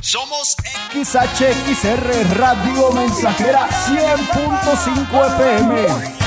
Somos 0.00 0.56
XHXR 0.92 2.36
Radio 2.36 2.92
Mensajera 2.92 3.68
100.5 3.68 5.26
FM. 5.26 6.18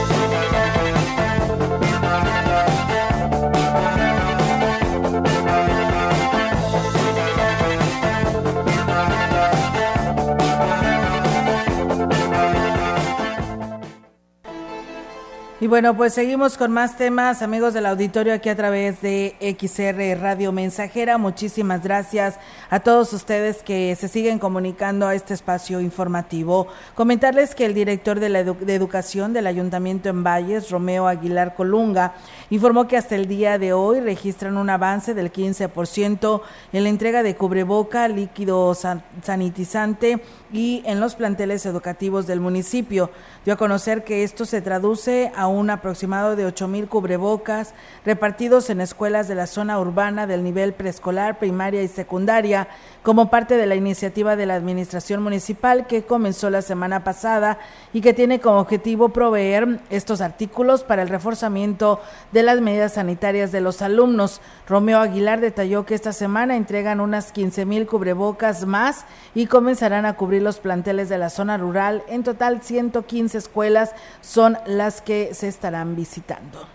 Y 15.61 15.67
bueno, 15.67 15.95
pues 15.95 16.15
seguimos 16.15 16.57
con 16.57 16.71
más 16.71 16.97
temas, 16.97 17.43
amigos 17.43 17.75
del 17.75 17.85
auditorio, 17.85 18.33
aquí 18.33 18.49
a 18.49 18.55
través 18.55 18.99
de 18.99 19.35
XR 19.39 20.19
Radio 20.19 20.51
Mensajera. 20.51 21.19
Muchísimas 21.19 21.83
gracias 21.83 22.39
a 22.71 22.79
todos 22.79 23.13
ustedes 23.13 23.61
que 23.61 23.95
se 23.95 24.07
siguen 24.07 24.39
comunicando 24.39 25.05
a 25.05 25.13
este 25.13 25.35
espacio 25.35 25.79
informativo. 25.79 26.67
Comentarles 26.95 27.53
que 27.53 27.67
el 27.67 27.75
director 27.75 28.19
de, 28.19 28.29
la 28.29 28.43
de 28.43 28.73
Educación 28.73 29.33
del 29.33 29.45
Ayuntamiento 29.45 30.09
en 30.09 30.23
Valles, 30.23 30.71
Romeo 30.71 31.07
Aguilar 31.07 31.53
Colunga, 31.53 32.15
informó 32.51 32.87
que 32.87 32.97
hasta 32.97 33.15
el 33.15 33.27
día 33.27 33.57
de 33.57 33.73
hoy 33.73 34.01
registran 34.01 34.57
un 34.57 34.69
avance 34.69 35.15
del 35.15 35.31
15% 35.31 36.41
en 36.73 36.83
la 36.83 36.89
entrega 36.89 37.23
de 37.23 37.35
cubreboca, 37.35 38.07
líquido 38.07 38.77
sanitizante 39.23 40.21
y 40.51 40.83
en 40.85 40.99
los 40.99 41.15
planteles 41.15 41.65
educativos 41.65 42.27
del 42.27 42.41
municipio. 42.41 43.09
Dio 43.45 43.53
a 43.53 43.57
conocer 43.57 44.03
que 44.03 44.23
esto 44.23 44.45
se 44.45 44.61
traduce 44.61 45.31
a 45.35 45.47
un 45.47 45.69
aproximado 45.69 46.35
de 46.35 46.45
8 46.45 46.67
mil 46.67 46.87
cubrebocas 46.87 47.73
repartidos 48.05 48.69
en 48.69 48.81
escuelas 48.81 49.29
de 49.29 49.35
la 49.35 49.47
zona 49.47 49.79
urbana 49.79 50.27
del 50.27 50.43
nivel 50.43 50.73
preescolar, 50.73 51.39
primaria 51.39 51.81
y 51.81 51.87
secundaria, 51.87 52.67
como 53.01 53.29
parte 53.29 53.55
de 53.55 53.65
la 53.65 53.75
iniciativa 53.75 54.35
de 54.35 54.45
la 54.45 54.55
Administración 54.55 55.23
Municipal 55.23 55.87
que 55.87 56.03
comenzó 56.03 56.49
la 56.49 56.61
semana 56.61 57.03
pasada 57.03 57.57
y 57.93 58.01
que 58.01 58.13
tiene 58.13 58.39
como 58.39 58.59
objetivo 58.59 59.09
proveer 59.09 59.79
estos 59.89 60.19
artículos 60.19 60.83
para 60.83 61.01
el 61.01 61.09
reforzamiento 61.09 62.01
de 62.31 62.40
las 62.43 62.61
medidas 62.61 62.93
sanitarias 62.93 63.51
de 63.51 63.61
los 63.61 63.81
alumnos. 63.81 64.41
Romeo 64.67 64.99
Aguilar 64.99 65.41
detalló 65.41 65.85
que 65.85 65.95
esta 65.95 66.13
semana 66.13 66.55
entregan 66.55 66.99
unas 66.99 67.31
15 67.31 67.65
mil 67.65 67.87
cubrebocas 67.87 68.65
más 68.65 69.05
y 69.35 69.47
comenzarán 69.47 70.05
a 70.05 70.15
cubrir 70.15 70.41
los 70.41 70.59
planteles 70.59 71.09
de 71.09 71.17
la 71.17 71.29
zona 71.29 71.57
rural. 71.57 72.03
En 72.07 72.23
total, 72.23 72.61
115 72.61 73.37
escuelas 73.37 73.91
son 74.21 74.57
las 74.65 75.01
que 75.01 75.33
se 75.33 75.47
estarán 75.47 75.95
visitando. 75.95 76.67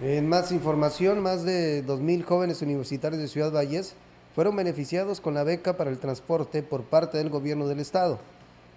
En 0.00 0.28
más 0.28 0.50
información, 0.50 1.20
más 1.20 1.44
de 1.44 1.84
2.000 1.86 2.24
jóvenes 2.24 2.62
universitarios 2.62 3.22
de 3.22 3.28
Ciudad 3.28 3.52
Valles 3.52 3.94
fueron 4.34 4.56
beneficiados 4.56 5.20
con 5.20 5.34
la 5.34 5.44
beca 5.44 5.76
para 5.76 5.90
el 5.90 5.98
transporte 5.98 6.62
por 6.62 6.82
parte 6.82 7.18
del 7.18 7.30
gobierno 7.30 7.68
del 7.68 7.78
estado, 7.78 8.18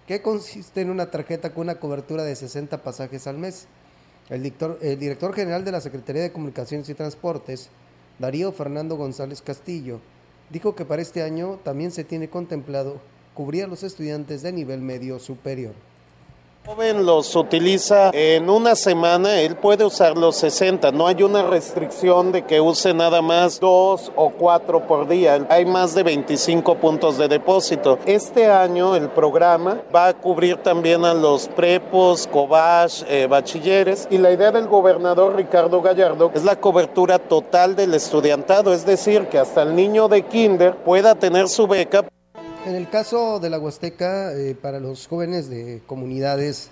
que 0.06 0.22
consiste 0.22 0.82
en 0.82 0.92
una 0.92 1.10
tarjeta 1.10 1.54
con 1.54 1.64
una 1.64 1.80
cobertura 1.80 2.24
de 2.24 2.36
60 2.36 2.84
pasajes 2.84 3.26
al 3.26 3.40
mes. 3.40 3.68
El 4.30 4.44
director, 4.44 5.34
general 5.34 5.64
de 5.64 5.72
la 5.72 5.80
Secretaría 5.80 6.22
de 6.22 6.34
Comunicaciones 6.34 6.90
y 6.90 6.94
Transportes, 6.94 7.70
Darío 8.20 8.52
Fernando 8.52 8.98
González 8.98 9.42
Castillo, 9.42 10.02
dijo 10.50 10.76
que 10.76 10.84
para 10.84 11.02
este 11.02 11.24
año 11.24 11.60
también 11.64 11.92
se 11.92 12.04
tiene 12.04 12.30
contemplado 12.30 13.00
cubrir 13.34 13.64
a 13.64 13.68
los 13.68 13.84
estudiantes 13.84 14.42
de 14.42 14.52
nivel 14.52 14.82
medio 14.82 15.20
superior 15.20 15.74
joven 16.68 17.06
los 17.06 17.34
utiliza 17.38 18.12
en 18.12 18.50
una 18.50 18.76
semana, 18.76 19.40
él 19.40 19.56
puede 19.56 19.86
usar 19.86 20.18
los 20.18 20.36
60. 20.36 20.92
No 20.92 21.08
hay 21.08 21.24
una 21.24 21.44
restricción 21.44 22.34
de 22.34 22.44
que 22.44 22.60
use 22.60 22.94
nada 22.94 23.22
más 23.22 23.62
dos 23.62 24.12
o 24.18 24.32
cuatro 24.32 24.86
por 24.86 25.08
día. 25.08 25.48
Hay 25.50 25.66
más 25.66 25.96
de 25.96 26.04
25 26.04 26.76
puntos 26.76 27.18
de 27.18 27.30
depósito. 27.30 28.00
Este 28.06 28.48
año 28.48 28.98
el 28.98 29.08
programa 29.08 29.82
va 29.96 30.08
a 30.08 30.14
cubrir 30.14 30.58
también 30.58 31.06
a 31.06 31.14
los 31.14 31.48
prepos, 31.48 32.28
cobach, 32.28 33.02
eh, 33.08 33.28
bachilleres. 33.28 34.06
Y 34.12 34.18
la 34.18 34.32
idea 34.32 34.52
del 34.52 34.68
gobernador 34.68 35.38
Ricardo 35.38 35.82
Gallardo 35.82 36.32
es 36.34 36.44
la 36.44 36.58
cobertura 36.58 37.18
total 37.18 37.78
del 37.78 37.94
estudiantado, 37.94 38.74
es 38.74 38.86
decir, 38.86 39.28
que 39.28 39.40
hasta 39.40 39.62
el 39.62 39.74
niño 39.74 40.10
de 40.10 40.24
kinder 40.24 40.76
pueda 40.76 41.16
tener 41.16 41.48
su 41.48 41.66
beca. 41.66 42.04
En 42.68 42.76
el 42.76 42.90
caso 42.90 43.40
de 43.40 43.50
la 43.50 43.60
Huasteca, 43.60 44.34
eh, 44.34 44.54
para 44.54 44.82
los 44.82 45.08
jóvenes 45.08 45.50
de 45.50 45.82
comunidades 45.88 46.70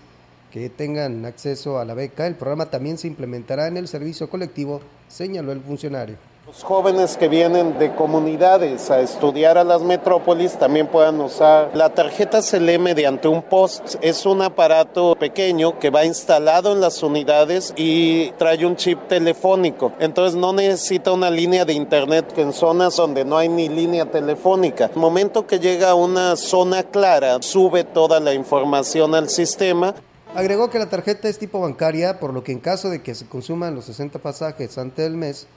que 0.52 0.70
tengan 0.70 1.24
acceso 1.24 1.80
a 1.80 1.86
la 1.86 1.94
beca, 1.94 2.28
el 2.28 2.36
programa 2.36 2.70
también 2.70 2.98
se 2.98 3.08
implementará 3.08 3.68
en 3.68 3.78
el 3.78 3.88
servicio 3.88 4.30
colectivo, 4.30 4.82
señaló 5.08 5.54
el 5.54 5.62
funcionario. 5.62 6.18
Los 6.48 6.64
jóvenes 6.64 7.18
que 7.18 7.28
vienen 7.28 7.80
de 7.80 7.96
comunidades 7.96 8.92
a 8.92 9.00
estudiar 9.00 9.58
a 9.58 9.64
las 9.64 9.82
metrópolis 9.82 10.60
también 10.60 10.86
puedan 10.86 11.20
usar. 11.20 11.72
La 11.74 11.90
tarjeta 11.90 12.44
se 12.44 12.60
lee 12.60 12.78
mediante 12.78 13.28
un 13.28 13.42
post. 13.42 13.96
Es 14.00 14.28
un 14.28 14.44
aparato 14.44 15.16
pequeño 15.16 15.80
que 15.80 15.90
va 15.90 16.06
instalado 16.06 16.72
en 16.72 16.82
las 16.82 17.02
unidades 17.02 17.74
y 17.76 18.30
trae 18.34 18.64
un 18.64 18.76
chip 18.76 19.08
telefónico. 19.08 19.94
Entonces 20.00 20.40
no 20.40 20.54
necesita 20.54 21.12
una 21.12 21.32
línea 21.32 21.66
de 21.66 21.74
internet 21.74 22.38
en 22.38 22.54
zonas 22.54 22.96
donde 22.96 23.26
no 23.26 23.40
hay 23.40 23.50
ni 23.50 23.68
línea 23.68 24.06
telefónica. 24.06 24.92
El 24.94 25.02
momento 25.02 25.48
que 25.48 25.58
llega 25.58 25.90
a 25.90 25.96
una 25.96 26.36
zona 26.36 26.84
clara, 26.84 27.42
sube 27.42 27.84
toda 27.86 28.20
la 28.20 28.36
información 28.36 29.16
al 29.16 29.30
sistema. 29.30 29.96
Agregó 30.36 30.70
que 30.70 30.78
la 30.78 30.90
tarjeta 30.90 31.28
es 31.28 31.40
tipo 31.40 31.60
bancaria, 31.60 32.20
por 32.20 32.36
lo 32.36 32.44
que 32.44 32.52
en 32.52 32.60
caso 32.60 32.92
de 32.92 33.02
que 33.02 33.16
se 33.16 33.26
consuman 33.26 33.74
los 33.74 33.86
60 33.86 34.20
pasajes 34.20 34.78
ante 34.78 35.08
el 35.08 35.16
mes, 35.16 35.48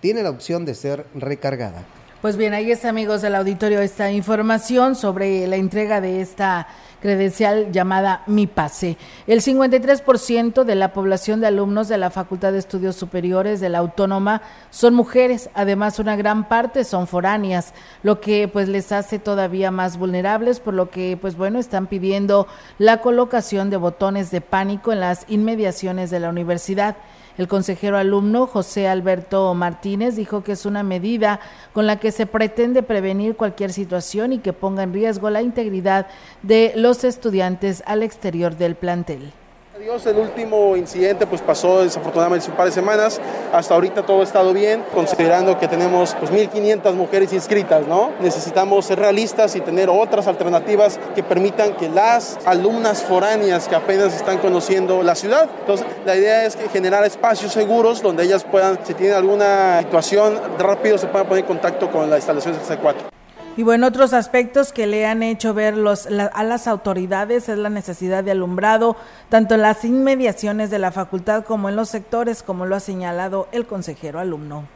tiene 0.00 0.22
la 0.22 0.30
opción 0.30 0.64
de 0.64 0.74
ser 0.74 1.06
recargada. 1.14 1.84
Pues 2.22 2.36
bien, 2.36 2.54
ahí 2.54 2.72
está, 2.72 2.88
amigos 2.88 3.22
del 3.22 3.34
auditorio, 3.34 3.80
esta 3.80 4.10
información 4.10 4.96
sobre 4.96 5.46
la 5.46 5.56
entrega 5.56 6.00
de 6.00 6.20
esta 6.20 6.66
credencial 7.00 7.70
llamada 7.70 8.22
Mi 8.26 8.46
Pase. 8.46 8.96
El 9.26 9.42
53% 9.42 10.64
de 10.64 10.74
la 10.74 10.92
población 10.92 11.40
de 11.40 11.46
alumnos 11.46 11.88
de 11.88 11.98
la 11.98 12.10
Facultad 12.10 12.52
de 12.52 12.58
Estudios 12.58 12.96
Superiores 12.96 13.60
de 13.60 13.68
la 13.68 13.78
Autónoma 13.78 14.42
son 14.70 14.94
mujeres, 14.94 15.50
además 15.54 15.98
una 15.98 16.16
gran 16.16 16.48
parte 16.48 16.84
son 16.84 17.06
foráneas, 17.06 17.74
lo 18.02 18.20
que 18.20 18.48
pues 18.48 18.68
les 18.68 18.92
hace 18.92 19.18
todavía 19.18 19.70
más 19.70 19.98
vulnerables, 19.98 20.58
por 20.58 20.74
lo 20.74 20.90
que 20.90 21.16
pues 21.20 21.36
bueno, 21.36 21.58
están 21.58 21.86
pidiendo 21.86 22.48
la 22.78 23.02
colocación 23.02 23.70
de 23.70 23.76
botones 23.76 24.30
de 24.30 24.40
pánico 24.40 24.92
en 24.92 25.00
las 25.00 25.26
inmediaciones 25.28 26.10
de 26.10 26.20
la 26.20 26.30
universidad. 26.30 26.96
El 27.38 27.48
consejero 27.48 27.98
alumno 27.98 28.46
José 28.46 28.88
Alberto 28.88 29.52
Martínez 29.54 30.16
dijo 30.16 30.42
que 30.42 30.52
es 30.52 30.64
una 30.64 30.82
medida 30.82 31.40
con 31.74 31.86
la 31.86 32.00
que 32.00 32.10
se 32.10 32.26
pretende 32.26 32.82
prevenir 32.82 33.36
cualquier 33.36 33.72
situación 33.72 34.32
y 34.32 34.38
que 34.38 34.54
ponga 34.54 34.82
en 34.82 34.94
riesgo 34.94 35.28
la 35.28 35.42
integridad 35.42 36.06
de 36.42 36.72
los 36.76 37.04
estudiantes 37.04 37.82
al 37.86 38.02
exterior 38.02 38.56
del 38.56 38.74
plantel. 38.74 39.32
Dios, 39.78 40.06
el 40.06 40.16
último 40.16 40.74
incidente 40.74 41.26
pues 41.26 41.42
pasó 41.42 41.82
desafortunadamente 41.82 42.48
un 42.48 42.56
par 42.56 42.64
de 42.66 42.72
semanas. 42.72 43.20
Hasta 43.52 43.74
ahorita 43.74 44.06
todo 44.06 44.20
ha 44.20 44.24
estado 44.24 44.54
bien, 44.54 44.82
considerando 44.94 45.58
que 45.58 45.68
tenemos 45.68 46.16
pues 46.18 46.32
1.500 46.32 46.94
mujeres 46.94 47.32
inscritas, 47.34 47.86
¿no? 47.86 48.10
Necesitamos 48.20 48.86
ser 48.86 48.98
realistas 48.98 49.54
y 49.54 49.60
tener 49.60 49.90
otras 49.90 50.28
alternativas 50.28 50.98
que 51.14 51.22
permitan 51.22 51.74
que 51.74 51.90
las 51.90 52.38
alumnas 52.46 53.02
foráneas 53.02 53.68
que 53.68 53.74
apenas 53.74 54.14
están 54.14 54.38
conociendo 54.38 55.02
la 55.02 55.14
ciudad, 55.14 55.48
entonces 55.60 55.86
la 56.06 56.16
idea 56.16 56.46
es 56.46 56.56
generar 56.72 57.04
espacios 57.04 57.52
seguros 57.52 58.00
donde 58.00 58.24
ellas 58.24 58.44
puedan, 58.44 58.78
si 58.84 58.94
tienen 58.94 59.16
alguna 59.16 59.80
situación, 59.80 60.40
rápido 60.58 60.96
se 60.96 61.06
puedan 61.06 61.28
poner 61.28 61.44
en 61.44 61.48
contacto 61.48 61.90
con 61.90 62.08
la 62.08 62.16
instalación 62.16 62.54
del 62.54 62.62
C4. 62.62 63.15
Y 63.56 63.62
bueno, 63.62 63.86
otros 63.86 64.12
aspectos 64.12 64.70
que 64.70 64.86
le 64.86 65.06
han 65.06 65.22
hecho 65.22 65.54
ver 65.54 65.78
los, 65.78 66.06
a 66.06 66.42
las 66.42 66.66
autoridades 66.66 67.48
es 67.48 67.56
la 67.56 67.70
necesidad 67.70 68.22
de 68.22 68.32
alumbrado, 68.32 68.96
tanto 69.30 69.54
en 69.54 69.62
las 69.62 69.82
inmediaciones 69.84 70.68
de 70.70 70.78
la 70.78 70.92
facultad 70.92 71.42
como 71.42 71.70
en 71.70 71.76
los 71.76 71.88
sectores, 71.88 72.42
como 72.42 72.66
lo 72.66 72.76
ha 72.76 72.80
señalado 72.80 73.48
el 73.52 73.66
consejero 73.66 74.20
alumno. 74.20 74.75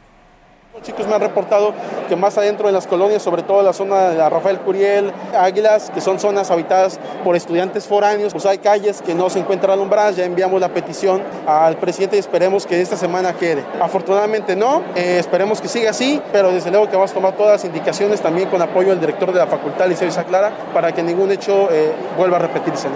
Los 0.73 0.83
chicos 0.83 1.05
me 1.05 1.15
han 1.15 1.19
reportado 1.19 1.73
que 2.07 2.15
más 2.15 2.37
adentro 2.37 2.69
en 2.69 2.73
las 2.73 2.87
colonias, 2.87 3.21
sobre 3.21 3.43
todo 3.43 3.61
la 3.61 3.73
zona 3.73 4.07
de 4.09 4.17
la 4.17 4.29
Rafael 4.29 4.57
Curiel, 4.59 5.11
Águilas, 5.37 5.91
que 5.93 5.99
son 5.99 6.17
zonas 6.17 6.49
habitadas 6.49 6.97
por 7.25 7.35
estudiantes 7.35 7.85
foráneos, 7.85 8.31
pues 8.31 8.45
hay 8.45 8.57
calles 8.59 9.01
que 9.01 9.13
no 9.13 9.29
se 9.29 9.39
encuentran 9.39 9.73
alumbradas. 9.73 10.15
Ya 10.15 10.23
enviamos 10.23 10.61
la 10.61 10.69
petición 10.69 11.21
al 11.45 11.75
presidente 11.75 12.15
y 12.15 12.19
esperemos 12.19 12.65
que 12.65 12.79
esta 12.79 12.95
semana 12.95 13.33
quede. 13.33 13.65
Afortunadamente 13.81 14.55
no, 14.55 14.81
eh, 14.95 15.17
esperemos 15.19 15.59
que 15.59 15.67
siga 15.67 15.89
así, 15.89 16.21
pero 16.31 16.53
desde 16.53 16.71
luego 16.71 16.89
que 16.89 16.95
vamos 16.95 17.11
a 17.11 17.15
tomar 17.15 17.35
todas 17.35 17.51
las 17.51 17.65
indicaciones 17.65 18.21
también 18.21 18.47
con 18.47 18.61
apoyo 18.61 18.91
del 18.91 19.01
director 19.01 19.33
de 19.33 19.39
la 19.39 19.47
facultad, 19.47 19.89
Liceo 19.89 20.07
Isa 20.07 20.23
Clara, 20.23 20.53
para 20.73 20.93
que 20.93 21.03
ningún 21.03 21.31
hecho 21.31 21.69
eh, 21.69 21.91
vuelva 22.17 22.37
a 22.37 22.39
repetirse. 22.39 22.87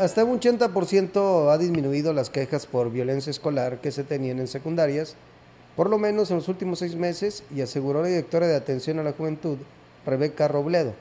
Hasta 0.00 0.24
un 0.24 0.40
80% 0.40 1.52
ha 1.52 1.58
disminuido 1.58 2.12
las 2.12 2.30
quejas 2.30 2.66
por 2.66 2.90
violencia 2.90 3.30
escolar 3.30 3.78
que 3.78 3.92
se 3.92 4.02
tenían 4.02 4.40
en 4.40 4.48
secundarias 4.48 5.14
por 5.76 5.88
lo 5.88 5.98
menos 5.98 6.30
en 6.30 6.36
los 6.36 6.48
últimos 6.48 6.80
seis 6.80 6.96
meses, 6.96 7.44
y 7.54 7.60
aseguró 7.60 8.02
la 8.02 8.08
directora 8.08 8.46
de 8.46 8.56
Atención 8.56 8.98
a 8.98 9.02
la 9.02 9.12
Juventud, 9.12 9.58
Rebeca 10.04 10.48
Robledo. 10.48 10.94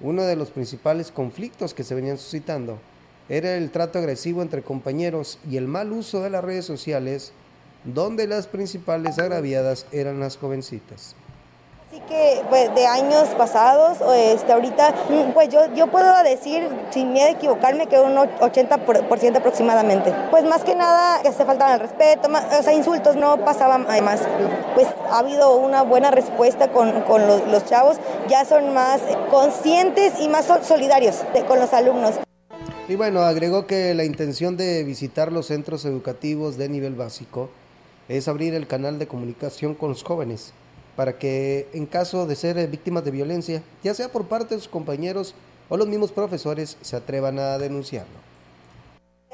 Uno 0.00 0.22
de 0.22 0.36
los 0.36 0.50
principales 0.50 1.10
conflictos 1.10 1.74
que 1.74 1.84
se 1.84 1.94
venían 1.94 2.18
suscitando 2.18 2.78
era 3.28 3.56
el 3.56 3.70
trato 3.70 3.98
agresivo 3.98 4.42
entre 4.42 4.62
compañeros 4.62 5.38
y 5.48 5.56
el 5.56 5.68
mal 5.68 5.92
uso 5.92 6.22
de 6.22 6.30
las 6.30 6.44
redes 6.44 6.64
sociales, 6.64 7.32
donde 7.84 8.26
las 8.26 8.46
principales 8.46 9.18
agraviadas 9.18 9.86
eran 9.92 10.20
las 10.20 10.36
jovencitas. 10.36 11.14
Así 11.92 12.00
que 12.08 12.42
pues, 12.48 12.74
de 12.74 12.86
años 12.86 13.28
pasados, 13.36 13.98
este, 14.16 14.50
ahorita, 14.50 14.94
mm, 15.10 15.32
pues 15.34 15.50
yo, 15.50 15.60
yo 15.74 15.88
puedo 15.88 16.22
decir, 16.22 16.66
sin 16.88 17.12
miedo 17.12 17.26
a 17.28 17.32
equivocarme, 17.32 17.86
que 17.86 17.98
un 17.98 18.16
80% 18.16 19.36
aproximadamente. 19.36 20.10
Pues 20.30 20.42
más 20.44 20.64
que 20.64 20.74
nada, 20.74 21.22
se 21.22 21.44
faltaban 21.44 21.74
el 21.74 21.80
respeto, 21.80 22.30
o 22.30 22.62
sea, 22.62 22.72
insultos 22.72 23.16
no 23.16 23.44
pasaban 23.44 23.84
además. 23.90 24.22
Pues 24.74 24.88
ha 25.10 25.18
habido 25.18 25.54
una 25.56 25.82
buena 25.82 26.10
respuesta 26.10 26.72
con, 26.72 27.02
con 27.02 27.26
los, 27.26 27.66
chavos, 27.66 27.98
ya 28.26 28.46
son 28.46 28.72
más 28.72 29.02
conscientes 29.30 30.14
y 30.18 30.28
más 30.28 30.46
solidarios 30.62 31.16
con 31.46 31.58
los 31.58 31.74
alumnos. 31.74 32.14
Y 32.88 32.94
bueno, 32.94 33.20
agregó 33.20 33.66
que 33.66 33.92
la 33.92 34.04
intención 34.04 34.56
de 34.56 34.82
visitar 34.82 35.30
los 35.30 35.48
centros 35.48 35.84
educativos 35.84 36.56
de 36.56 36.70
nivel 36.70 36.94
básico 36.94 37.50
es 38.08 38.28
abrir 38.28 38.54
el 38.54 38.66
canal 38.66 38.98
de 38.98 39.06
comunicación 39.06 39.74
con 39.74 39.90
los 39.90 40.02
jóvenes 40.02 40.54
para 40.96 41.18
que 41.18 41.68
en 41.72 41.86
caso 41.86 42.26
de 42.26 42.36
ser 42.36 42.66
víctimas 42.68 43.04
de 43.04 43.10
violencia, 43.10 43.62
ya 43.82 43.94
sea 43.94 44.10
por 44.10 44.26
parte 44.26 44.54
de 44.54 44.60
sus 44.60 44.68
compañeros 44.68 45.34
o 45.68 45.76
los 45.76 45.88
mismos 45.88 46.12
profesores, 46.12 46.76
se 46.80 46.96
atrevan 46.96 47.38
a 47.38 47.58
denunciarlo. 47.58 48.22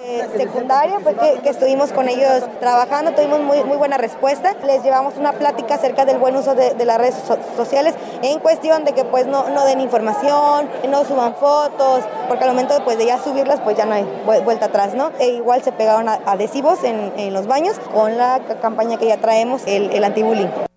Eh, 0.00 0.24
secundaria 0.36 1.00
fue 1.00 1.16
que, 1.16 1.50
estuvimos 1.50 1.90
con 1.92 2.09
ellos 2.09 2.44
trabajando, 2.61 3.11
tuvimos 3.14 3.40
muy, 3.40 3.64
muy 3.64 3.76
buena 3.76 3.96
respuesta. 3.96 4.54
Les 4.64 4.84
llevamos 4.84 5.16
una 5.16 5.32
plática 5.32 5.74
acerca 5.74 6.04
del 6.04 6.18
buen 6.18 6.36
uso 6.36 6.54
de, 6.54 6.84
las 6.84 6.98
redes 6.98 7.16
sociales 7.56 7.96
en 8.22 8.38
cuestión 8.38 8.84
de 8.84 8.92
que 8.92 9.04
pues 9.04 9.26
no, 9.26 9.50
no, 9.50 9.64
den 9.64 9.80
información, 9.80 10.68
no 10.88 11.04
suban 11.04 11.34
fotos, 11.34 12.04
porque 12.28 12.44
al 12.44 12.50
momento 12.50 12.76
pues, 12.84 12.96
de 12.96 13.06
ya 13.06 13.18
subirlas 13.20 13.61
pues 13.61 13.76
ya 13.76 13.86
no 13.86 13.94
hay 13.94 14.04
vuelta 14.44 14.66
atrás, 14.66 14.94
¿no? 14.94 15.11
E 15.18 15.30
igual 15.30 15.62
se 15.62 15.72
pegaron 15.72 16.09
adhesivos 16.09 16.84
en, 16.84 17.12
en, 17.16 17.34
los 17.34 17.48
baños 17.48 17.76
con 17.92 18.16
la 18.16 18.40
campaña 18.62 18.98
que 18.98 19.06
ya 19.09 19.16
traemos, 19.16 19.62
el, 19.66 19.90
el 19.90 20.04
anti-bullying. 20.04 20.68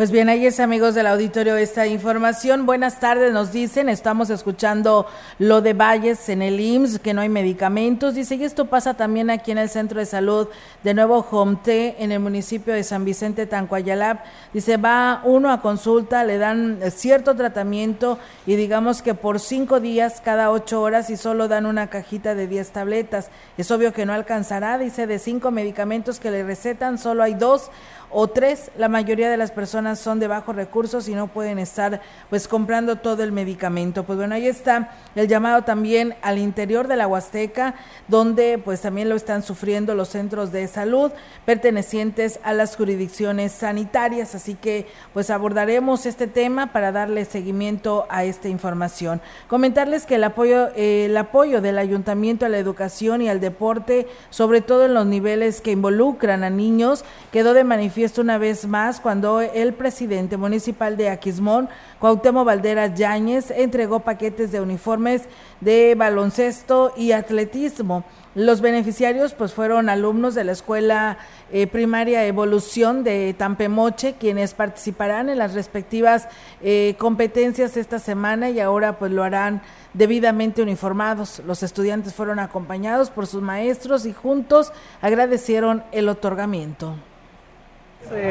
Pues 0.00 0.10
bien, 0.10 0.30
ahí 0.30 0.46
es 0.46 0.60
amigos 0.60 0.94
del 0.94 1.06
auditorio 1.06 1.58
esta 1.58 1.86
información. 1.86 2.64
Buenas 2.64 3.00
tardes, 3.00 3.34
nos 3.34 3.52
dicen, 3.52 3.90
estamos 3.90 4.30
escuchando 4.30 5.06
lo 5.38 5.60
de 5.60 5.74
Valles 5.74 6.30
en 6.30 6.40
el 6.40 6.58
IMSS, 6.58 7.00
que 7.00 7.12
no 7.12 7.20
hay 7.20 7.28
medicamentos. 7.28 8.14
Dice, 8.14 8.36
y 8.36 8.44
esto 8.44 8.64
pasa 8.64 8.94
también 8.94 9.28
aquí 9.28 9.50
en 9.50 9.58
el 9.58 9.68
Centro 9.68 10.00
de 10.00 10.06
Salud 10.06 10.48
de 10.82 10.94
Nuevo 10.94 11.20
Jomte, 11.20 12.02
en 12.02 12.12
el 12.12 12.20
municipio 12.20 12.72
de 12.72 12.82
San 12.82 13.04
Vicente 13.04 13.44
Tancuayalap. 13.44 14.24
Dice, 14.54 14.78
va 14.78 15.20
uno 15.22 15.52
a 15.52 15.60
consulta, 15.60 16.24
le 16.24 16.38
dan 16.38 16.78
cierto 16.90 17.36
tratamiento 17.36 18.18
y 18.46 18.56
digamos 18.56 19.02
que 19.02 19.12
por 19.12 19.38
cinco 19.38 19.80
días, 19.80 20.22
cada 20.24 20.50
ocho 20.50 20.80
horas 20.80 21.10
y 21.10 21.18
solo 21.18 21.46
dan 21.46 21.66
una 21.66 21.88
cajita 21.88 22.34
de 22.34 22.46
diez 22.46 22.70
tabletas. 22.70 23.28
Es 23.58 23.70
obvio 23.70 23.92
que 23.92 24.06
no 24.06 24.14
alcanzará, 24.14 24.78
dice, 24.78 25.06
de 25.06 25.18
cinco 25.18 25.50
medicamentos 25.50 26.20
que 26.20 26.30
le 26.30 26.42
recetan, 26.42 26.96
solo 26.96 27.22
hay 27.22 27.34
dos 27.34 27.70
o 28.10 28.28
tres, 28.28 28.70
la 28.76 28.88
mayoría 28.88 29.30
de 29.30 29.36
las 29.36 29.52
personas 29.52 30.00
son 30.00 30.18
de 30.18 30.26
bajos 30.26 30.56
recursos 30.56 31.08
y 31.08 31.14
no 31.14 31.28
pueden 31.28 31.58
estar 31.58 32.00
pues 32.28 32.48
comprando 32.48 32.96
todo 32.96 33.22
el 33.22 33.30
medicamento. 33.30 34.04
Pues 34.04 34.18
bueno, 34.18 34.34
ahí 34.34 34.48
está 34.48 34.90
el 35.14 35.28
llamado 35.28 35.62
también 35.62 36.14
al 36.22 36.38
interior 36.38 36.88
de 36.88 36.96
la 36.96 37.06
Huasteca, 37.06 37.74
donde 38.08 38.58
pues 38.58 38.80
también 38.80 39.08
lo 39.08 39.14
están 39.14 39.42
sufriendo 39.42 39.94
los 39.94 40.08
centros 40.08 40.50
de 40.50 40.66
salud 40.66 41.12
pertenecientes 41.44 42.40
a 42.42 42.52
las 42.52 42.76
jurisdicciones 42.76 43.52
sanitarias, 43.52 44.34
así 44.34 44.54
que 44.54 44.86
pues 45.12 45.30
abordaremos 45.30 46.06
este 46.06 46.26
tema 46.26 46.72
para 46.72 46.90
darle 46.90 47.24
seguimiento 47.24 48.06
a 48.08 48.24
esta 48.24 48.48
información. 48.48 49.20
Comentarles 49.48 50.04
que 50.04 50.16
el 50.16 50.24
apoyo 50.24 50.68
el 50.74 51.16
apoyo 51.16 51.60
del 51.60 51.78
ayuntamiento 51.78 52.46
a 52.46 52.48
la 52.48 52.58
educación 52.58 53.22
y 53.22 53.28
al 53.28 53.40
deporte, 53.40 54.08
sobre 54.30 54.60
todo 54.60 54.86
en 54.86 54.94
los 54.94 55.06
niveles 55.06 55.60
que 55.60 55.70
involucran 55.70 56.42
a 56.42 56.50
niños, 56.50 57.04
quedó 57.30 57.54
de 57.54 57.64
manifiesto 57.64 57.99
esto 58.04 58.20
una 58.20 58.38
vez 58.38 58.66
más 58.66 59.00
cuando 59.00 59.40
el 59.40 59.74
presidente 59.74 60.36
municipal 60.36 60.96
de 60.96 61.08
Aquismón, 61.08 61.68
Cuauhtémoc 61.98 62.46
Valderas 62.46 62.94
Yáñez, 62.94 63.50
entregó 63.50 64.00
paquetes 64.00 64.52
de 64.52 64.60
uniformes 64.60 65.22
de 65.60 65.94
baloncesto 65.96 66.92
y 66.96 67.12
atletismo. 67.12 68.04
Los 68.34 68.60
beneficiarios 68.60 69.34
pues 69.34 69.52
fueron 69.52 69.88
alumnos 69.88 70.36
de 70.36 70.44
la 70.44 70.52
escuela 70.52 71.18
eh, 71.50 71.66
primaria 71.66 72.24
Evolución 72.26 73.02
de 73.02 73.34
Tampemoche, 73.36 74.14
quienes 74.20 74.54
participarán 74.54 75.28
en 75.28 75.38
las 75.38 75.54
respectivas 75.54 76.28
eh, 76.62 76.94
competencias 76.98 77.76
esta 77.76 77.98
semana 77.98 78.48
y 78.48 78.60
ahora 78.60 79.00
pues 79.00 79.10
lo 79.10 79.24
harán 79.24 79.62
debidamente 79.94 80.62
uniformados. 80.62 81.42
Los 81.44 81.64
estudiantes 81.64 82.14
fueron 82.14 82.38
acompañados 82.38 83.10
por 83.10 83.26
sus 83.26 83.42
maestros 83.42 84.06
y 84.06 84.12
juntos 84.12 84.72
agradecieron 85.02 85.82
el 85.90 86.08
otorgamiento. 86.08 86.94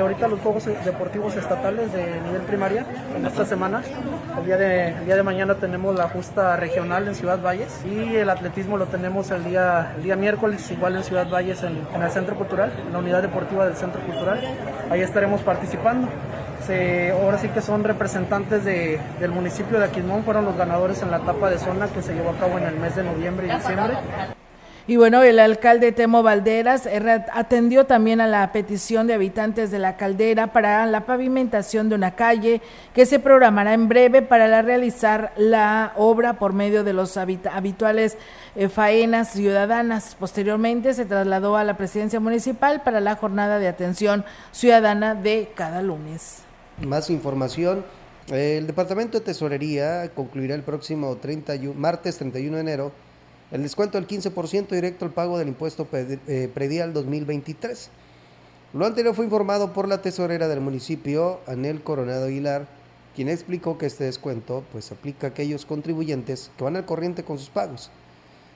Ahorita 0.02 0.28
los 0.28 0.40
Juegos 0.42 0.66
Deportivos 0.66 1.36
Estatales 1.36 1.94
de 1.94 2.20
nivel 2.22 2.42
primaria 2.42 2.86
en 3.16 3.26
esta 3.26 3.46
semana. 3.46 3.82
El 4.38 4.46
día, 4.46 4.58
de, 4.58 4.94
día 5.06 5.16
de 5.16 5.24
mañana 5.24 5.56
tenemos 5.56 5.96
la 5.96 6.10
justa 6.10 6.58
regional 6.58 7.08
en 7.08 7.16
Ciudad 7.16 7.42
Valles 7.42 7.80
y 7.86 8.16
el 8.16 8.30
atletismo 8.30 8.78
lo 8.78 8.88
tenemos 8.88 9.32
el 9.32 9.46
día, 9.46 9.94
el 9.96 10.04
día 10.04 10.16
miércoles 10.16 10.70
igual 10.72 10.98
en 10.98 11.04
Ciudad 11.04 11.30
Valles 11.30 11.64
en, 11.64 11.78
el 12.02 12.12
Centro 12.12 12.36
Cultural, 12.36 12.74
en 12.86 12.92
la 12.92 13.00
unidad 13.00 13.22
deportiva 13.22 13.66
del 13.66 13.76
Centro 13.76 14.02
Cultural. 14.02 14.42
Ahí 14.90 15.02
estaremos 15.02 15.42
participando. 15.42 16.10
ahora 17.22 17.38
sí 17.38 17.48
que 17.50 17.62
son 17.62 17.84
representantes 17.84 18.66
de, 18.66 19.00
del 19.20 19.32
municipio 19.32 19.80
de 19.80 19.86
Aquismón, 19.86 20.24
fueron 20.24 20.46
los 20.46 20.58
ganadores 20.58 21.02
en 21.04 21.12
la 21.12 21.18
etapa 21.18 21.50
de 21.50 21.58
zona 21.58 21.88
que 21.88 22.02
se 22.02 22.14
llevó 22.14 22.32
a 22.32 22.38
cabo 22.38 22.58
en 22.58 22.66
el 22.66 22.76
mes 22.76 22.96
de 22.96 23.04
noviembre 23.04 23.48
y 23.48 23.56
diciembre. 23.56 23.98
Y 24.90 24.98
bueno, 24.98 25.22
el 25.22 25.38
alcalde 25.38 25.92
Temo 25.92 26.24
Valderas 26.24 26.88
eh, 26.88 27.24
atendió 27.32 27.86
también 27.86 28.22
a 28.22 28.26
la 28.26 28.52
petición 28.52 29.06
de 29.06 29.14
habitantes 29.14 29.70
de 29.70 29.78
la 29.78 29.98
caldera 29.98 30.52
para 30.52 30.84
la 30.88 31.06
pavimentación 31.06 31.90
de 31.90 31.96
una 31.96 32.16
calle 32.16 32.60
que 32.92 33.06
se 33.06 33.20
programará 33.20 33.76
en 33.76 33.88
breve 33.88 34.24
para 34.24 34.64
realizar 34.64 35.32
la 35.38 35.94
obra 35.96 36.40
por 36.40 36.54
medio 36.54 36.84
de 36.84 36.94
los 36.94 37.18
habituales 37.18 38.18
eh, 38.56 38.68
faenas 38.68 39.32
ciudadanas. 39.32 40.16
Posteriormente 40.20 40.96
se 40.96 41.06
trasladó 41.06 41.56
a 41.56 41.64
la 41.64 41.78
presidencia 41.78 42.20
municipal 42.20 42.82
para 42.82 43.00
la 43.00 43.16
jornada 43.16 43.60
de 43.60 43.68
atención 43.68 44.26
ciudadana 44.52 45.14
de 45.14 45.52
cada 45.54 45.84
lunes. 45.84 46.40
Más 46.82 47.12
información. 47.12 47.86
El 48.32 48.66
Departamento 48.66 49.20
de 49.20 49.26
Tesorería 49.26 50.10
concluirá 50.16 50.56
el 50.56 50.64
próximo 50.64 51.16
31, 51.18 51.80
martes 51.80 52.18
31 52.18 52.56
de 52.56 52.62
enero 52.62 53.09
el 53.52 53.64
descuento 53.64 53.98
del 53.98 54.08
15% 54.08 54.70
directo 54.70 55.06
al 55.06 55.12
pago 55.12 55.38
del 55.38 55.48
impuesto 55.48 55.88
eh, 55.94 56.50
predial 56.54 56.94
2023. 56.94 57.90
Lo 58.74 58.86
anterior 58.86 59.16
fue 59.16 59.26
informado 59.26 59.74
por 59.74 59.88
la 59.88 60.02
tesorera 60.02 60.48
del 60.48 60.62
municipio, 60.62 61.40
Anel 61.48 61.82
Coronado 61.82 62.26
Aguilar, 62.26 62.68
quien 63.16 63.28
explicó 63.28 63.80
que 63.80 63.88
este 63.88 64.04
descuento 64.04 64.64
pues 64.72 64.92
aplica 64.92 65.28
a 65.28 65.30
aquellos 65.32 65.66
contribuyentes 65.66 66.52
que 66.58 66.64
van 66.64 66.76
al 66.76 66.86
corriente 66.86 67.24
con 67.24 67.40
sus 67.40 67.50
pagos. 67.50 67.90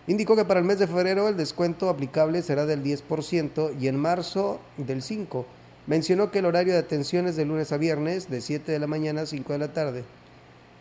Indicó 0.05 0.35
que 0.35 0.45
para 0.45 0.59
el 0.59 0.65
mes 0.65 0.77
de 0.77 0.85
febrero 0.85 1.27
el 1.27 1.37
descuento 1.37 1.89
aplicable 1.89 2.43
será 2.43 2.65
del 2.65 2.83
10% 2.83 3.73
y 3.79 3.87
en 3.87 3.97
marzo 3.97 4.59
del 4.77 5.01
5%. 5.01 5.45
Mencionó 5.85 6.31
que 6.31 6.39
el 6.39 6.45
horario 6.45 6.73
de 6.73 6.79
atención 6.79 7.27
es 7.27 7.35
de 7.35 7.43
lunes 7.43 7.73
a 7.73 7.77
viernes 7.77 8.29
de 8.29 8.39
7 8.39 8.71
de 8.71 8.79
la 8.79 8.87
mañana 8.87 9.21
a 9.21 9.25
5 9.25 9.51
de 9.51 9.59
la 9.59 9.73
tarde 9.73 10.05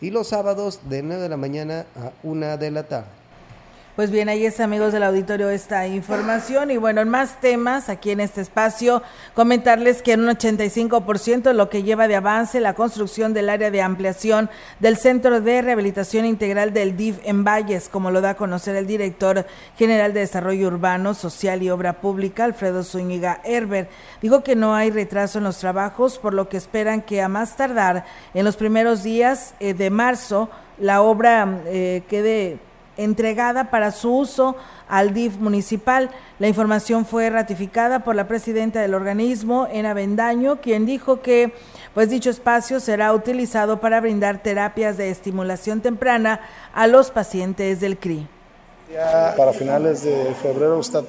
y 0.01 0.11
los 0.11 0.29
sábados 0.29 0.81
de 0.89 1.03
9 1.03 1.23
de 1.23 1.29
la 1.29 1.37
mañana 1.37 1.87
a 1.97 2.13
1 2.23 2.57
de 2.59 2.71
la 2.71 2.85
tarde. 2.85 3.22
Pues 3.95 4.11
bien, 4.11 4.31
ahí 4.31 4.47
es 4.47 4.59
amigos 4.59 4.95
del 4.95 5.03
auditorio 5.03 5.51
esta 5.51 5.87
información 5.87 6.71
y 6.71 6.79
bueno, 6.79 7.03
en 7.03 7.11
más 7.11 7.43
temas 7.43 7.91
aquí 7.91 8.11
en 8.11 8.21
este 8.21 8.41
espacio, 8.41 9.03
comentarles 9.35 10.01
que 10.01 10.15
en 10.15 10.21
un 10.21 10.35
85% 10.35 11.53
lo 11.53 11.69
que 11.69 11.83
lleva 11.83 12.09
de 12.09 12.17
avance 12.17 12.59
la 12.59 12.73
construcción 12.73 13.35
del 13.35 13.51
área 13.51 13.71
de 13.71 13.83
ampliación 13.83 14.49
del 14.81 14.97
Centro 14.97 15.43
de 15.43 15.61
Rehabilitación 15.61 16.25
Integral 16.25 16.73
del 16.73 16.97
DIF 16.97 17.19
en 17.25 17.45
Valles, 17.45 17.91
como 17.91 18.11
lo 18.11 18.23
da 18.23 18.31
a 18.31 18.37
conocer 18.37 18.77
el 18.77 18.87
director 18.87 19.45
general 19.77 20.15
de 20.15 20.21
Desarrollo 20.21 20.69
Urbano, 20.69 21.13
Social 21.13 21.63
y 21.63 21.69
Obra 21.69 22.01
Pública, 22.01 22.45
Alfredo 22.45 22.85
Zúñiga 22.85 23.43
Herber. 23.45 23.91
Dijo 24.23 24.43
que 24.43 24.57
no 24.57 24.75
hay 24.75 24.91
retraso 24.91 25.37
en 25.37 25.45
los 25.45 25.59
trabajos, 25.59 26.19
por 26.19 26.33
lo 26.33 26.49
que 26.49 26.57
esperan 26.57 27.03
que 27.03 27.21
a 27.21 27.29
más 27.29 27.59
tardar 27.59 28.07
en 28.33 28.47
los 28.47 28.57
primeros 28.57 29.03
días 29.03 29.53
eh, 29.61 29.75
de 29.75 29.91
marzo 29.91 30.49
la 30.79 31.03
obra 31.03 31.61
eh, 31.67 32.03
quede 32.09 32.59
entregada 32.97 33.71
para 33.71 33.91
su 33.91 34.15
uso 34.15 34.57
al 34.89 35.15
DIF 35.15 35.39
municipal. 35.39 36.11
La 36.39 36.49
información 36.49 37.07
fue 37.07 37.31
ratificada 37.31 38.01
por 38.01 38.15
la 38.15 38.29
presidenta 38.29 38.81
del 38.81 38.95
organismo, 38.95 39.67
Ena 39.73 39.95
Bendaño, 39.95 40.61
quien 40.61 40.87
dijo 40.87 41.23
que 41.23 41.55
pues 41.95 42.11
dicho 42.11 42.31
espacio 42.31 42.81
será 42.81 43.13
utilizado 43.13 43.81
para 43.81 44.01
brindar 44.01 44.43
terapias 44.43 44.97
de 44.97 45.11
estimulación 45.11 45.81
temprana 45.81 46.41
a 46.75 46.87
los 46.87 47.11
pacientes 47.11 47.81
del 47.81 47.99
CRI. 47.99 48.27
Ya 48.93 49.35
para 49.39 49.55
finales 49.55 50.03
de 50.03 50.35
febrero 50.43 50.79
está 50.79 51.03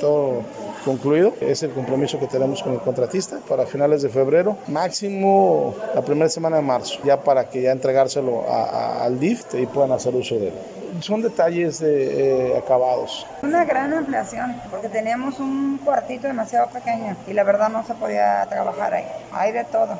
todo 0.00 0.42
concluido. 0.82 1.34
Es 1.42 1.62
el 1.62 1.70
compromiso 1.72 2.18
que 2.18 2.26
tenemos 2.26 2.62
con 2.62 2.72
el 2.72 2.80
contratista 2.80 3.40
para 3.46 3.66
finales 3.66 4.00
de 4.00 4.08
febrero, 4.08 4.56
máximo 4.68 5.74
la 5.94 6.00
primera 6.00 6.30
semana 6.30 6.56
de 6.56 6.62
marzo, 6.62 6.98
ya 7.04 7.22
para 7.22 7.50
que 7.50 7.62
ya 7.62 7.72
entregárselo 7.72 8.44
al 8.50 9.20
DIF 9.20 9.44
y 9.54 9.66
puedan 9.66 9.92
hacer 9.92 10.14
uso 10.14 10.36
de 10.36 10.48
él 10.48 10.54
son 11.00 11.22
detalles 11.22 11.80
de, 11.80 12.52
eh, 12.52 12.58
acabados. 12.58 13.26
Una 13.42 13.64
gran 13.64 13.92
ampliación, 13.92 14.60
porque 14.70 14.88
teníamos 14.88 15.38
un 15.40 15.78
cuartito 15.84 16.26
demasiado 16.26 16.68
pequeño 16.68 17.16
y 17.26 17.32
la 17.32 17.44
verdad 17.44 17.68
no 17.68 17.84
se 17.84 17.94
podía 17.94 18.46
trabajar 18.48 18.94
ahí. 18.94 19.06
Hay 19.32 19.52
de 19.52 19.64
todo. 19.64 19.98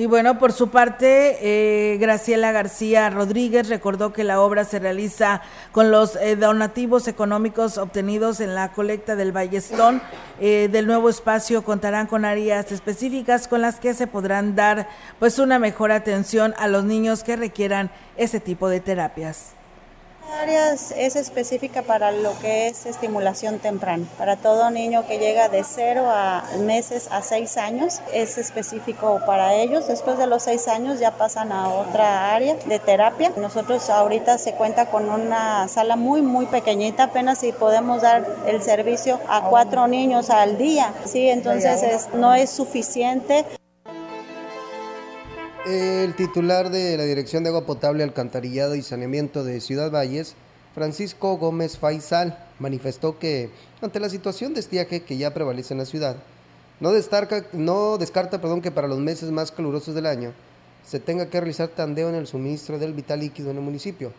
Y 0.00 0.06
bueno, 0.06 0.38
por 0.38 0.54
su 0.54 0.70
parte, 0.70 1.36
eh, 1.42 1.98
Graciela 1.98 2.52
García 2.52 3.10
Rodríguez 3.10 3.68
recordó 3.68 4.14
que 4.14 4.24
la 4.24 4.40
obra 4.40 4.64
se 4.64 4.78
realiza 4.78 5.42
con 5.72 5.90
los 5.90 6.16
eh, 6.16 6.36
donativos 6.36 7.06
económicos 7.06 7.76
obtenidos 7.76 8.40
en 8.40 8.54
la 8.54 8.72
colecta 8.72 9.14
del 9.14 9.32
Ballestón. 9.32 10.00
del 10.38 10.86
nuevo 10.86 11.10
espacio 11.10 11.62
contarán 11.64 12.06
con 12.06 12.24
áreas 12.24 12.72
específicas 12.72 13.46
con 13.46 13.60
las 13.60 13.78
que 13.78 13.92
se 13.92 14.06
podrán 14.06 14.56
dar 14.56 14.88
pues 15.18 15.38
una 15.38 15.58
mejor 15.58 15.92
atención 15.92 16.54
a 16.56 16.66
los 16.66 16.84
niños 16.84 17.22
que 17.22 17.36
requieran 17.36 17.90
ese 18.16 18.40
tipo 18.40 18.70
de 18.70 18.80
terapias 18.80 19.59
áreas 20.30 20.92
es 20.96 21.16
específica 21.16 21.82
para 21.82 22.12
lo 22.12 22.38
que 22.38 22.68
es 22.68 22.86
estimulación 22.86 23.58
temprana. 23.58 24.06
Para 24.18 24.36
todo 24.36 24.70
niño 24.70 25.06
que 25.06 25.18
llega 25.18 25.48
de 25.48 25.64
0 25.64 26.04
a 26.06 26.44
meses 26.60 27.08
a 27.10 27.22
6 27.22 27.56
años 27.56 28.00
es 28.12 28.38
específico 28.38 29.20
para 29.26 29.54
ellos. 29.54 29.88
Después 29.88 30.18
de 30.18 30.26
los 30.26 30.44
6 30.44 30.68
años 30.68 31.00
ya 31.00 31.12
pasan 31.12 31.52
a 31.52 31.68
otra 31.68 32.34
área 32.34 32.54
de 32.54 32.78
terapia. 32.78 33.32
Nosotros 33.36 33.90
ahorita 33.90 34.38
se 34.38 34.54
cuenta 34.54 34.86
con 34.86 35.08
una 35.08 35.68
sala 35.68 35.96
muy 35.96 36.22
muy 36.22 36.46
pequeñita, 36.46 37.04
apenas 37.04 37.38
si 37.38 37.52
podemos 37.52 38.02
dar 38.02 38.26
el 38.46 38.62
servicio 38.62 39.20
a 39.28 39.42
cuatro 39.42 39.86
niños 39.86 40.30
al 40.30 40.58
día. 40.58 40.92
Sí, 41.04 41.28
entonces 41.28 42.08
no 42.14 42.34
es 42.34 42.50
suficiente. 42.50 43.44
El 45.72 46.16
titular 46.16 46.70
de 46.70 46.96
la 46.96 47.04
Dirección 47.04 47.44
de 47.44 47.50
Agua 47.50 47.64
Potable, 47.64 48.02
Alcantarillado 48.02 48.74
y 48.74 48.82
Saneamiento 48.82 49.44
de 49.44 49.60
Ciudad 49.60 49.92
Valles, 49.92 50.34
Francisco 50.74 51.36
Gómez 51.36 51.78
Faisal, 51.78 52.44
manifestó 52.58 53.20
que 53.20 53.50
ante 53.80 54.00
la 54.00 54.08
situación 54.08 54.52
de 54.52 54.58
estiaje 54.58 55.04
que 55.04 55.16
ya 55.16 55.32
prevalece 55.32 55.72
en 55.72 55.78
la 55.78 55.84
ciudad, 55.84 56.16
no, 56.80 56.90
descarta, 56.90 58.40
perdón, 58.40 58.62
que 58.62 58.72
para 58.72 58.88
los 58.88 58.98
meses 58.98 59.30
más 59.30 59.52
calurosos 59.52 59.94
del 59.94 60.06
año 60.06 60.32
se 60.84 60.98
tenga 60.98 61.30
que 61.30 61.38
realizar 61.38 61.68
tandeo 61.68 62.08
en 62.08 62.16
el 62.16 62.26
suministro 62.26 62.76
del 62.76 62.92
vital 62.92 63.20
líquido 63.20 63.52
en 63.52 63.58
el 63.58 63.62
municipio. 63.62 64.12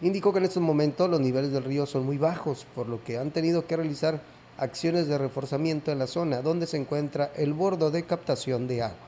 Indicó 0.00 0.32
que 0.32 0.38
en 0.38 0.46
estos 0.46 0.62
momentos 0.62 1.10
los 1.10 1.20
niveles 1.20 1.52
del 1.52 1.64
río 1.64 1.84
son 1.84 2.06
muy 2.06 2.16
bajos, 2.16 2.66
por 2.74 2.88
lo 2.88 3.04
que 3.04 3.18
han 3.18 3.32
tenido 3.32 3.66
que 3.66 3.76
realizar 3.76 4.22
acciones 4.56 5.08
de 5.08 5.18
reforzamiento 5.18 5.92
en 5.92 5.98
la 5.98 6.06
zona 6.06 6.40
donde 6.40 6.66
se 6.66 6.78
encuentra 6.78 7.32
el 7.36 7.52
bordo 7.52 7.90
de 7.90 8.04
captación 8.04 8.66
de 8.66 8.82
agua. 8.84 9.05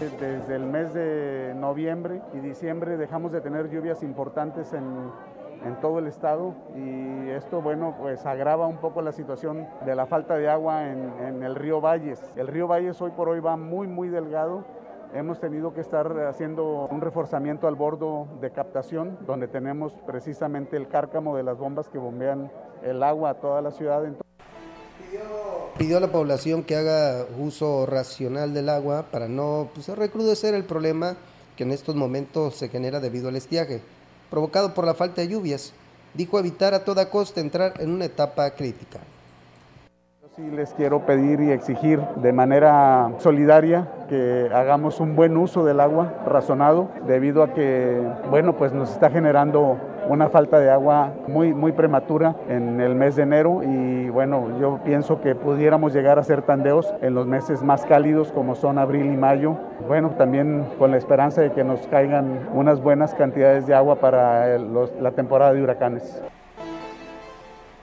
Desde 0.00 0.56
el 0.56 0.66
mes 0.66 0.92
de 0.92 1.54
noviembre 1.56 2.20
y 2.32 2.38
diciembre 2.38 2.96
dejamos 2.96 3.30
de 3.30 3.40
tener 3.40 3.70
lluvias 3.70 4.02
importantes 4.02 4.72
en, 4.72 5.12
todo 5.80 5.98
el 5.98 6.08
estado 6.08 6.52
y 6.76 7.30
esto, 7.30 7.62
bueno, 7.62 7.94
pues 7.98 8.26
agrava 8.26 8.66
un 8.66 8.76
poco 8.78 9.00
la 9.00 9.12
situación 9.12 9.66
de 9.86 9.94
la 9.94 10.04
falta 10.04 10.36
de 10.36 10.48
agua 10.48 10.90
en, 10.90 11.42
el 11.42 11.54
río 11.54 11.80
Valles. 11.80 12.20
El 12.36 12.48
río 12.48 12.66
Valles 12.66 13.00
hoy 13.00 13.12
por 13.12 13.28
hoy 13.28 13.40
va 13.40 13.56
muy, 13.56 13.86
muy 13.86 14.08
delgado. 14.08 14.64
Hemos 15.14 15.38
tenido 15.40 15.72
que 15.72 15.80
estar 15.80 16.06
haciendo 16.26 16.86
un 16.90 17.00
reforzamiento 17.00 17.66
al 17.66 17.76
bordo 17.76 18.26
de 18.40 18.50
captación, 18.50 19.16
donde 19.26 19.48
tenemos 19.48 19.94
precisamente 20.06 20.76
el 20.76 20.88
cárcamo 20.88 21.36
de 21.36 21.44
las 21.44 21.56
bombas 21.56 21.88
que 21.88 21.98
bombean 21.98 22.50
el 22.82 23.02
agua 23.02 23.30
a 23.30 23.34
toda 23.34 23.62
la 23.62 23.70
ciudad 23.70 24.04
pidió 25.78 25.96
a 25.96 26.00
la 26.00 26.08
población 26.08 26.62
que 26.62 26.76
haga 26.76 27.26
uso 27.38 27.86
racional 27.86 28.54
del 28.54 28.68
agua 28.68 29.06
para 29.10 29.28
no 29.28 29.68
pues, 29.74 29.88
recrudecer 29.88 30.54
el 30.54 30.64
problema 30.64 31.16
que 31.56 31.64
en 31.64 31.72
estos 31.72 31.94
momentos 31.94 32.54
se 32.54 32.68
genera 32.68 33.00
debido 33.00 33.28
al 33.28 33.36
estiaje, 33.36 33.80
provocado 34.30 34.74
por 34.74 34.86
la 34.86 34.94
falta 34.94 35.20
de 35.20 35.28
lluvias. 35.28 35.72
Dijo 36.14 36.38
evitar 36.38 36.74
a 36.74 36.84
toda 36.84 37.10
costa 37.10 37.40
entrar 37.40 37.74
en 37.80 37.90
una 37.90 38.04
etapa 38.04 38.50
crítica. 38.50 39.00
Sí 40.36 40.42
les 40.50 40.70
quiero 40.70 41.06
pedir 41.06 41.40
y 41.40 41.52
exigir 41.52 42.00
de 42.16 42.32
manera 42.32 43.12
solidaria 43.18 43.88
que 44.08 44.50
hagamos 44.52 44.98
un 44.98 45.14
buen 45.14 45.36
uso 45.36 45.64
del 45.64 45.78
agua 45.78 46.12
razonado 46.26 46.88
debido 47.06 47.44
a 47.44 47.54
que, 47.54 48.00
bueno, 48.30 48.56
pues 48.56 48.72
nos 48.72 48.90
está 48.90 49.10
generando 49.10 49.78
una 50.08 50.28
falta 50.28 50.58
de 50.58 50.70
agua 50.70 51.12
muy, 51.28 51.54
muy 51.54 51.72
prematura 51.72 52.34
en 52.48 52.80
el 52.80 52.94
mes 52.94 53.16
de 53.16 53.22
enero 53.22 53.62
y 53.62 54.08
bueno, 54.10 54.58
yo 54.60 54.80
pienso 54.84 55.20
que 55.20 55.34
pudiéramos 55.34 55.92
llegar 55.92 56.18
a 56.18 56.20
hacer 56.20 56.42
tandeos 56.42 56.94
en 57.02 57.14
los 57.14 57.26
meses 57.26 57.62
más 57.62 57.84
cálidos 57.84 58.32
como 58.32 58.54
son 58.54 58.78
abril 58.78 59.06
y 59.06 59.16
mayo. 59.16 59.56
Bueno, 59.88 60.10
también 60.10 60.64
con 60.78 60.90
la 60.90 60.96
esperanza 60.96 61.40
de 61.40 61.52
que 61.52 61.64
nos 61.64 61.86
caigan 61.88 62.48
unas 62.52 62.80
buenas 62.80 63.14
cantidades 63.14 63.66
de 63.66 63.74
agua 63.74 63.96
para 63.96 64.58
la 64.58 65.10
temporada 65.12 65.52
de 65.52 65.62
huracanes. 65.62 66.22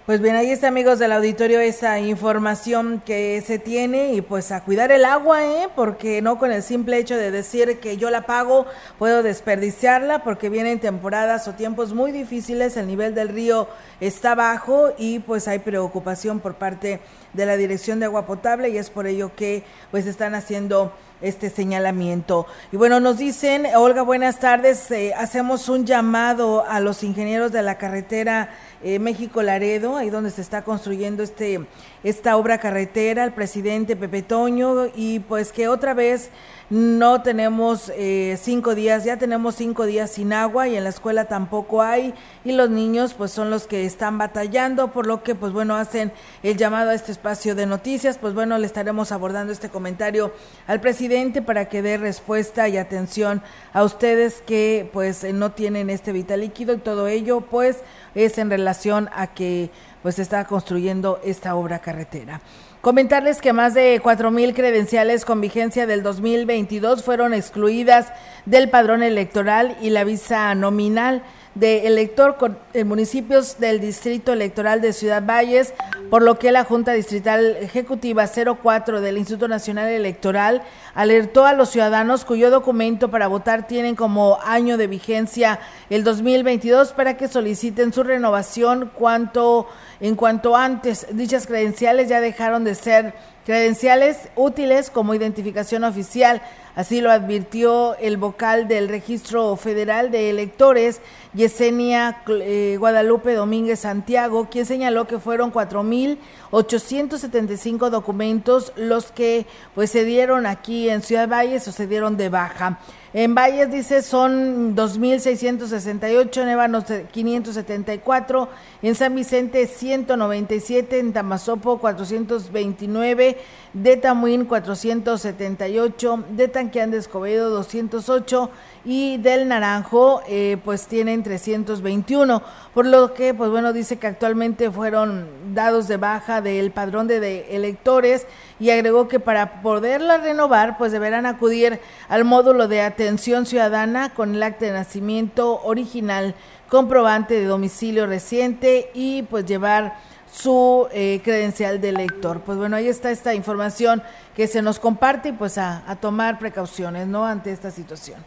Pues 0.08 0.20
bien, 0.20 0.36
ahí 0.36 0.50
está 0.50 0.68
amigos 0.68 0.98
del 0.98 1.12
auditorio 1.12 1.60
esa 1.60 2.00
información 2.00 3.04
que 3.06 3.44
se 3.46 3.60
tiene 3.60 4.14
y 4.14 4.22
pues 4.22 4.52
a 4.52 4.64
cuidar 4.64 4.92
el 4.92 5.06
agua, 5.06 5.46
¿eh? 5.46 5.70
Porque 5.76 6.24
no 6.24 6.40
con 6.40 6.52
el 6.52 6.64
simple 6.64 6.98
hecho 6.98 7.16
de 7.16 7.30
decir 7.30 7.80
que 7.80 7.98
yo 7.98 8.10
la 8.10 8.26
pago 8.26 8.66
puedo 8.98 9.22
desperdiciarla 9.22 10.24
porque 10.24 10.50
vienen 10.50 10.80
temporadas 10.80 11.48
o 11.48 11.54
tiempos 11.54 11.94
muy 11.94 12.12
difíciles, 12.12 12.78
el 12.78 12.88
nivel 12.88 13.14
del 13.14 13.30
río 13.30 13.68
está 14.00 14.34
bajo 14.34 14.92
y 14.98 15.20
pues 15.20 15.48
hay 15.48 15.60
preocupación 15.60 16.40
por 16.40 16.56
parte 16.56 17.00
de 17.34 17.46
la 17.46 17.56
Dirección 17.56 18.00
de 18.00 18.08
Agua 18.08 18.26
Potable 18.26 18.70
y 18.70 18.80
es 18.80 18.90
por 18.90 19.06
ello 19.06 19.36
que 19.36 19.64
pues 19.92 20.08
están 20.08 20.34
haciendo 20.34 20.92
este 21.22 21.50
señalamiento. 21.50 22.48
Y 22.72 22.78
bueno, 22.78 23.00
nos 23.00 23.18
dicen, 23.18 23.68
Olga, 23.76 24.02
buenas 24.02 24.40
tardes, 24.40 24.90
eh, 24.92 25.14
hacemos 25.16 25.70
un 25.70 25.86
llamado 25.86 26.66
a 26.68 26.80
los 26.80 27.04
ingenieros 27.04 27.52
de 27.52 27.62
la 27.62 27.78
carretera 27.78 28.50
eh, 28.84 28.98
México 28.98 29.44
Laredo, 29.44 29.98
ahí 29.98 30.10
donde 30.10 30.32
se 30.32 30.42
está 30.42 30.64
construyendo 30.64 31.22
este 31.22 31.62
esta 32.04 32.36
obra 32.36 32.58
carretera, 32.58 33.24
el 33.24 33.32
presidente 33.32 33.96
Pepe 33.96 34.24
Toño, 34.24 34.88
y 34.96 35.20
pues 35.20 35.52
que 35.52 35.68
otra 35.68 35.94
vez 35.94 36.32
no 36.72 37.22
tenemos 37.22 37.92
eh, 37.96 38.40
cinco 38.42 38.74
días, 38.74 39.04
ya 39.04 39.18
tenemos 39.18 39.54
cinco 39.54 39.86
días 39.86 40.10
sin 40.10 40.34
agua 40.34 40.68
y 40.68 40.76
en 40.76 40.84
la 40.84 40.90
escuela 40.90 41.26
tampoco 41.26 41.84
hay, 41.84 42.16
y 42.44 42.54
los 42.54 42.72
niños 42.72 43.14
pues 43.14 43.30
son 43.30 43.52
los 43.52 43.68
que 43.68 43.86
están 43.86 44.18
batallando, 44.18 44.92
por 44.92 45.06
lo 45.06 45.22
que 45.22 45.36
pues 45.36 45.54
bueno 45.54 45.76
hacen 45.76 46.12
el 46.42 46.58
llamado 46.58 46.90
a 46.90 46.96
este 46.96 47.12
espacio 47.12 47.54
de 47.54 47.68
noticias, 47.68 48.18
pues 48.18 48.34
bueno 48.34 48.58
le 48.58 48.66
estaremos 48.66 49.12
abordando 49.12 49.54
este 49.54 49.70
comentario 49.70 50.34
al 50.66 50.82
presidente 50.82 51.11
para 51.42 51.66
que 51.66 51.82
dé 51.82 51.98
respuesta 51.98 52.70
y 52.70 52.78
atención 52.78 53.42
a 53.74 53.84
ustedes 53.84 54.42
que 54.48 54.90
pues 54.94 55.26
no 55.34 55.52
tienen 55.52 55.90
este 55.90 56.14
vital 56.14 56.40
líquido 56.40 56.74
y 56.74 56.78
todo 56.78 57.10
ello 57.10 57.42
pues 57.42 57.80
es 58.16 58.38
en 58.38 58.50
relación 58.50 59.10
a 59.14 59.28
que 59.28 59.72
pues 60.04 60.20
está 60.20 60.46
construyendo 60.46 61.20
esta 61.26 61.56
obra 61.56 61.80
carretera. 61.80 62.40
Comentarles 62.80 63.42
que 63.42 63.52
más 63.52 63.74
de 63.74 64.02
mil 64.32 64.54
credenciales 64.54 65.26
con 65.26 65.42
vigencia 65.42 65.86
del 65.86 66.02
2022 66.02 67.04
fueron 67.04 67.34
excluidas 67.34 68.08
del 68.46 68.70
padrón 68.70 69.04
electoral 69.04 69.78
y 69.82 69.90
la 69.90 70.06
visa 70.06 70.56
nominal. 70.56 71.24
De 71.56 71.88
elector 71.88 72.38
con 72.38 72.58
municipios 72.86 73.60
del 73.60 73.82
Distrito 73.82 74.32
Electoral 74.32 74.80
de 74.80 74.94
Ciudad 74.94 75.24
Valles, 75.26 75.74
por 76.10 76.22
lo 76.22 76.40
que 76.40 76.52
la 76.52 76.64
Junta 76.64 76.94
Distrital 76.94 77.58
Ejecutiva 77.60 78.26
04 78.28 79.02
del 79.02 79.18
Instituto 79.18 79.48
Nacional 79.48 79.90
Electoral 79.90 80.64
alertó 80.94 81.46
a 81.46 81.54
los 81.54 81.70
ciudadanos 81.70 82.26
cuyo 82.26 82.50
documento 82.50 83.12
para 83.12 83.28
votar 83.28 83.68
tienen 83.68 83.96
como 83.96 84.40
año 84.44 84.78
de 84.78 84.88
vigencia 84.88 85.60
el 85.90 86.04
2022 86.04 86.94
para 86.94 87.18
que 87.18 87.28
soliciten 87.28 87.94
su 87.94 88.04
renovación 88.04 88.92
cuanto 88.94 89.68
en 90.00 90.16
cuanto 90.16 90.56
antes. 90.56 91.08
Dichas 91.12 91.48
credenciales 91.48 92.10
ya 92.10 92.22
dejaron 92.22 92.64
de 92.64 92.76
ser 92.76 93.14
credenciales 93.46 94.30
útiles 94.36 94.90
como 94.90 95.14
identificación 95.14 95.84
oficial. 95.84 96.42
Así 96.76 97.02
lo 97.02 97.12
advirtió 97.12 97.98
el 97.98 98.16
vocal 98.16 98.70
del 98.70 98.88
Registro 98.88 99.58
Federal 99.58 100.10
de 100.10 100.30
Electores, 100.30 101.02
Yesenia 101.34 102.24
eh, 102.30 102.78
Guadalupe 102.80 103.34
Domínguez 103.34 103.82
Santiago, 103.82 104.48
quien 104.50 104.66
señaló 104.66 105.06
que 105.06 105.20
fueron 105.20 105.52
4.875 105.52 107.90
documentos 107.90 108.72
los 108.78 109.12
que 109.12 109.46
pues 109.76 109.92
se 109.92 110.06
dieron 110.06 110.46
aquí 110.46 110.90
en 110.90 111.02
Ciudad 111.02 111.28
Valles 111.28 111.68
o 111.68 111.74
se 111.74 111.88
dieron 111.88 112.16
de 112.16 112.30
baja. 112.30 112.80
En 113.14 113.36
Valles 113.36 113.70
dice 113.70 114.04
son 114.04 114.74
2.668, 114.74 116.44
en 116.44 116.48
Ébanos 116.48 116.86
574, 117.12 118.48
en 118.82 118.96
San 118.96 119.16
Vicente 119.16 119.68
197, 119.68 120.98
en 120.98 121.12
Tamazopo 121.12 121.78
429, 121.80 123.31
de 123.74 123.96
Tamuín 123.96 124.46
478, 124.46 126.26
de 126.32 126.48
Tanquián 126.50 126.92
de 126.92 126.98
Escobedo 126.98 127.50
208 127.50 128.50
y 128.84 129.18
del 129.18 129.48
Naranjo 129.48 130.22
eh, 130.28 130.58
pues 130.66 130.88
tienen 130.88 131.24
321, 131.24 132.44
por 132.74 132.86
lo 132.86 133.14
que 133.14 133.34
pues 133.34 133.50
bueno 133.50 133.72
dice 133.72 133.98
que 133.98 134.08
actualmente 134.08 134.70
fueron 134.70 135.30
dados 135.54 135.88
de 135.88 135.98
baja 135.98 136.42
del 136.42 136.72
padrón 136.72 137.08
de, 137.08 137.20
de 137.20 137.56
electores 137.56 138.28
y 138.60 138.72
agregó 138.72 139.08
que 139.08 139.20
para 139.20 139.62
poderla 139.62 140.18
renovar 140.18 140.78
pues 140.78 140.92
deberán 140.92 141.26
acudir 141.26 141.80
al 142.10 142.26
módulo 142.26 142.68
de 142.68 142.82
atención 142.82 143.46
ciudadana 143.46 144.14
con 144.14 144.36
el 144.36 144.44
acta 144.44 144.66
de 144.66 144.74
nacimiento 144.74 145.62
original, 145.64 146.36
comprobante 146.68 147.36
de 147.36 147.46
domicilio 147.46 148.06
reciente 148.06 148.92
y 148.94 149.24
pues 149.24 149.46
llevar 149.46 150.11
su 150.32 150.88
eh, 150.92 151.22
credencial 151.24 151.82
de 151.82 151.90
elector. 151.90 152.42
Pues 152.42 152.58
bueno, 152.58 152.76
ahí 152.76 152.88
está 152.88 153.12
esta 153.12 153.34
información 153.34 154.02
que 154.36 154.48
se 154.48 154.62
nos 154.62 154.80
comparte 154.80 155.30
y 155.30 155.34
pues 155.34 155.58
a, 155.58 155.84
a 155.88 155.96
tomar 155.96 156.40
precauciones, 156.40 157.08
¿no? 157.08 157.26
Ante 157.26 157.52
esta 157.52 157.72
situación. 157.72 158.24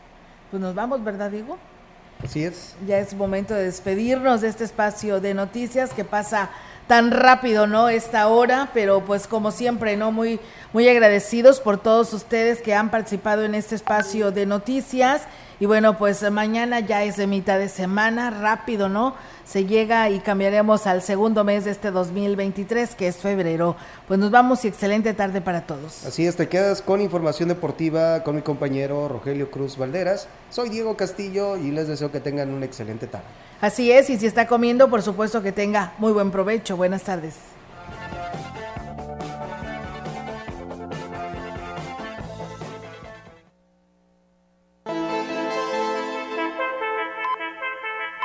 Pues 0.50 0.60
nos 0.60 0.74
vamos, 0.74 1.02
¿verdad, 1.02 1.30
Diego? 1.30 1.58
Así 2.22 2.44
es. 2.44 2.74
Ya 2.86 2.98
es 2.98 3.14
momento 3.14 3.54
de 3.54 3.64
despedirnos 3.64 4.40
de 4.40 4.48
este 4.48 4.64
espacio 4.64 5.20
de 5.20 5.34
noticias 5.34 5.92
que 5.92 6.04
pasa 6.04 6.50
tan 6.86 7.10
rápido, 7.10 7.66
¿no? 7.66 7.88
Esta 7.88 8.28
hora, 8.28 8.70
pero 8.74 9.04
pues 9.04 9.26
como 9.26 9.50
siempre, 9.50 9.96
¿no? 9.96 10.12
Muy, 10.12 10.40
muy 10.72 10.88
agradecidos 10.88 11.60
por 11.60 11.78
todos 11.78 12.12
ustedes 12.12 12.60
que 12.60 12.74
han 12.74 12.90
participado 12.90 13.44
en 13.44 13.54
este 13.54 13.74
espacio 13.74 14.30
de 14.30 14.46
noticias. 14.46 15.22
Y 15.60 15.66
bueno, 15.66 15.96
pues 15.98 16.28
mañana 16.30 16.80
ya 16.80 17.04
es 17.04 17.16
de 17.16 17.26
mitad 17.26 17.58
de 17.58 17.68
semana, 17.68 18.30
rápido, 18.30 18.88
¿no? 18.88 19.14
Se 19.44 19.66
llega 19.66 20.08
y 20.10 20.20
cambiaremos 20.20 20.86
al 20.86 21.02
segundo 21.02 21.44
mes 21.44 21.64
de 21.64 21.70
este 21.70 21.90
2023, 21.90 22.94
que 22.94 23.08
es 23.08 23.16
febrero. 23.16 23.76
Pues 24.08 24.18
nos 24.18 24.30
vamos 24.30 24.64
y 24.64 24.68
excelente 24.68 25.12
tarde 25.14 25.40
para 25.40 25.66
todos. 25.66 26.04
Así 26.04 26.26
es, 26.26 26.34
te 26.36 26.48
quedas 26.48 26.82
con 26.82 27.00
información 27.00 27.48
deportiva 27.50 28.24
con 28.24 28.36
mi 28.36 28.42
compañero 28.42 29.08
Rogelio 29.08 29.50
Cruz 29.50 29.76
Valderas. 29.76 30.28
Soy 30.50 30.70
Diego 30.70 30.96
Castillo 30.96 31.56
y 31.56 31.70
les 31.70 31.88
deseo 31.88 32.10
que 32.10 32.20
tengan 32.20 32.50
una 32.50 32.64
excelente 32.64 33.06
tarde. 33.06 33.26
Así 33.60 33.92
es, 33.92 34.10
y 34.10 34.18
si 34.18 34.26
está 34.26 34.46
comiendo, 34.46 34.90
por 34.90 35.02
supuesto 35.02 35.42
que 35.42 35.52
tenga 35.52 35.92
muy 35.98 36.12
buen 36.12 36.30
provecho. 36.30 36.76
Buenas 36.76 37.02
tardes. 37.02 37.34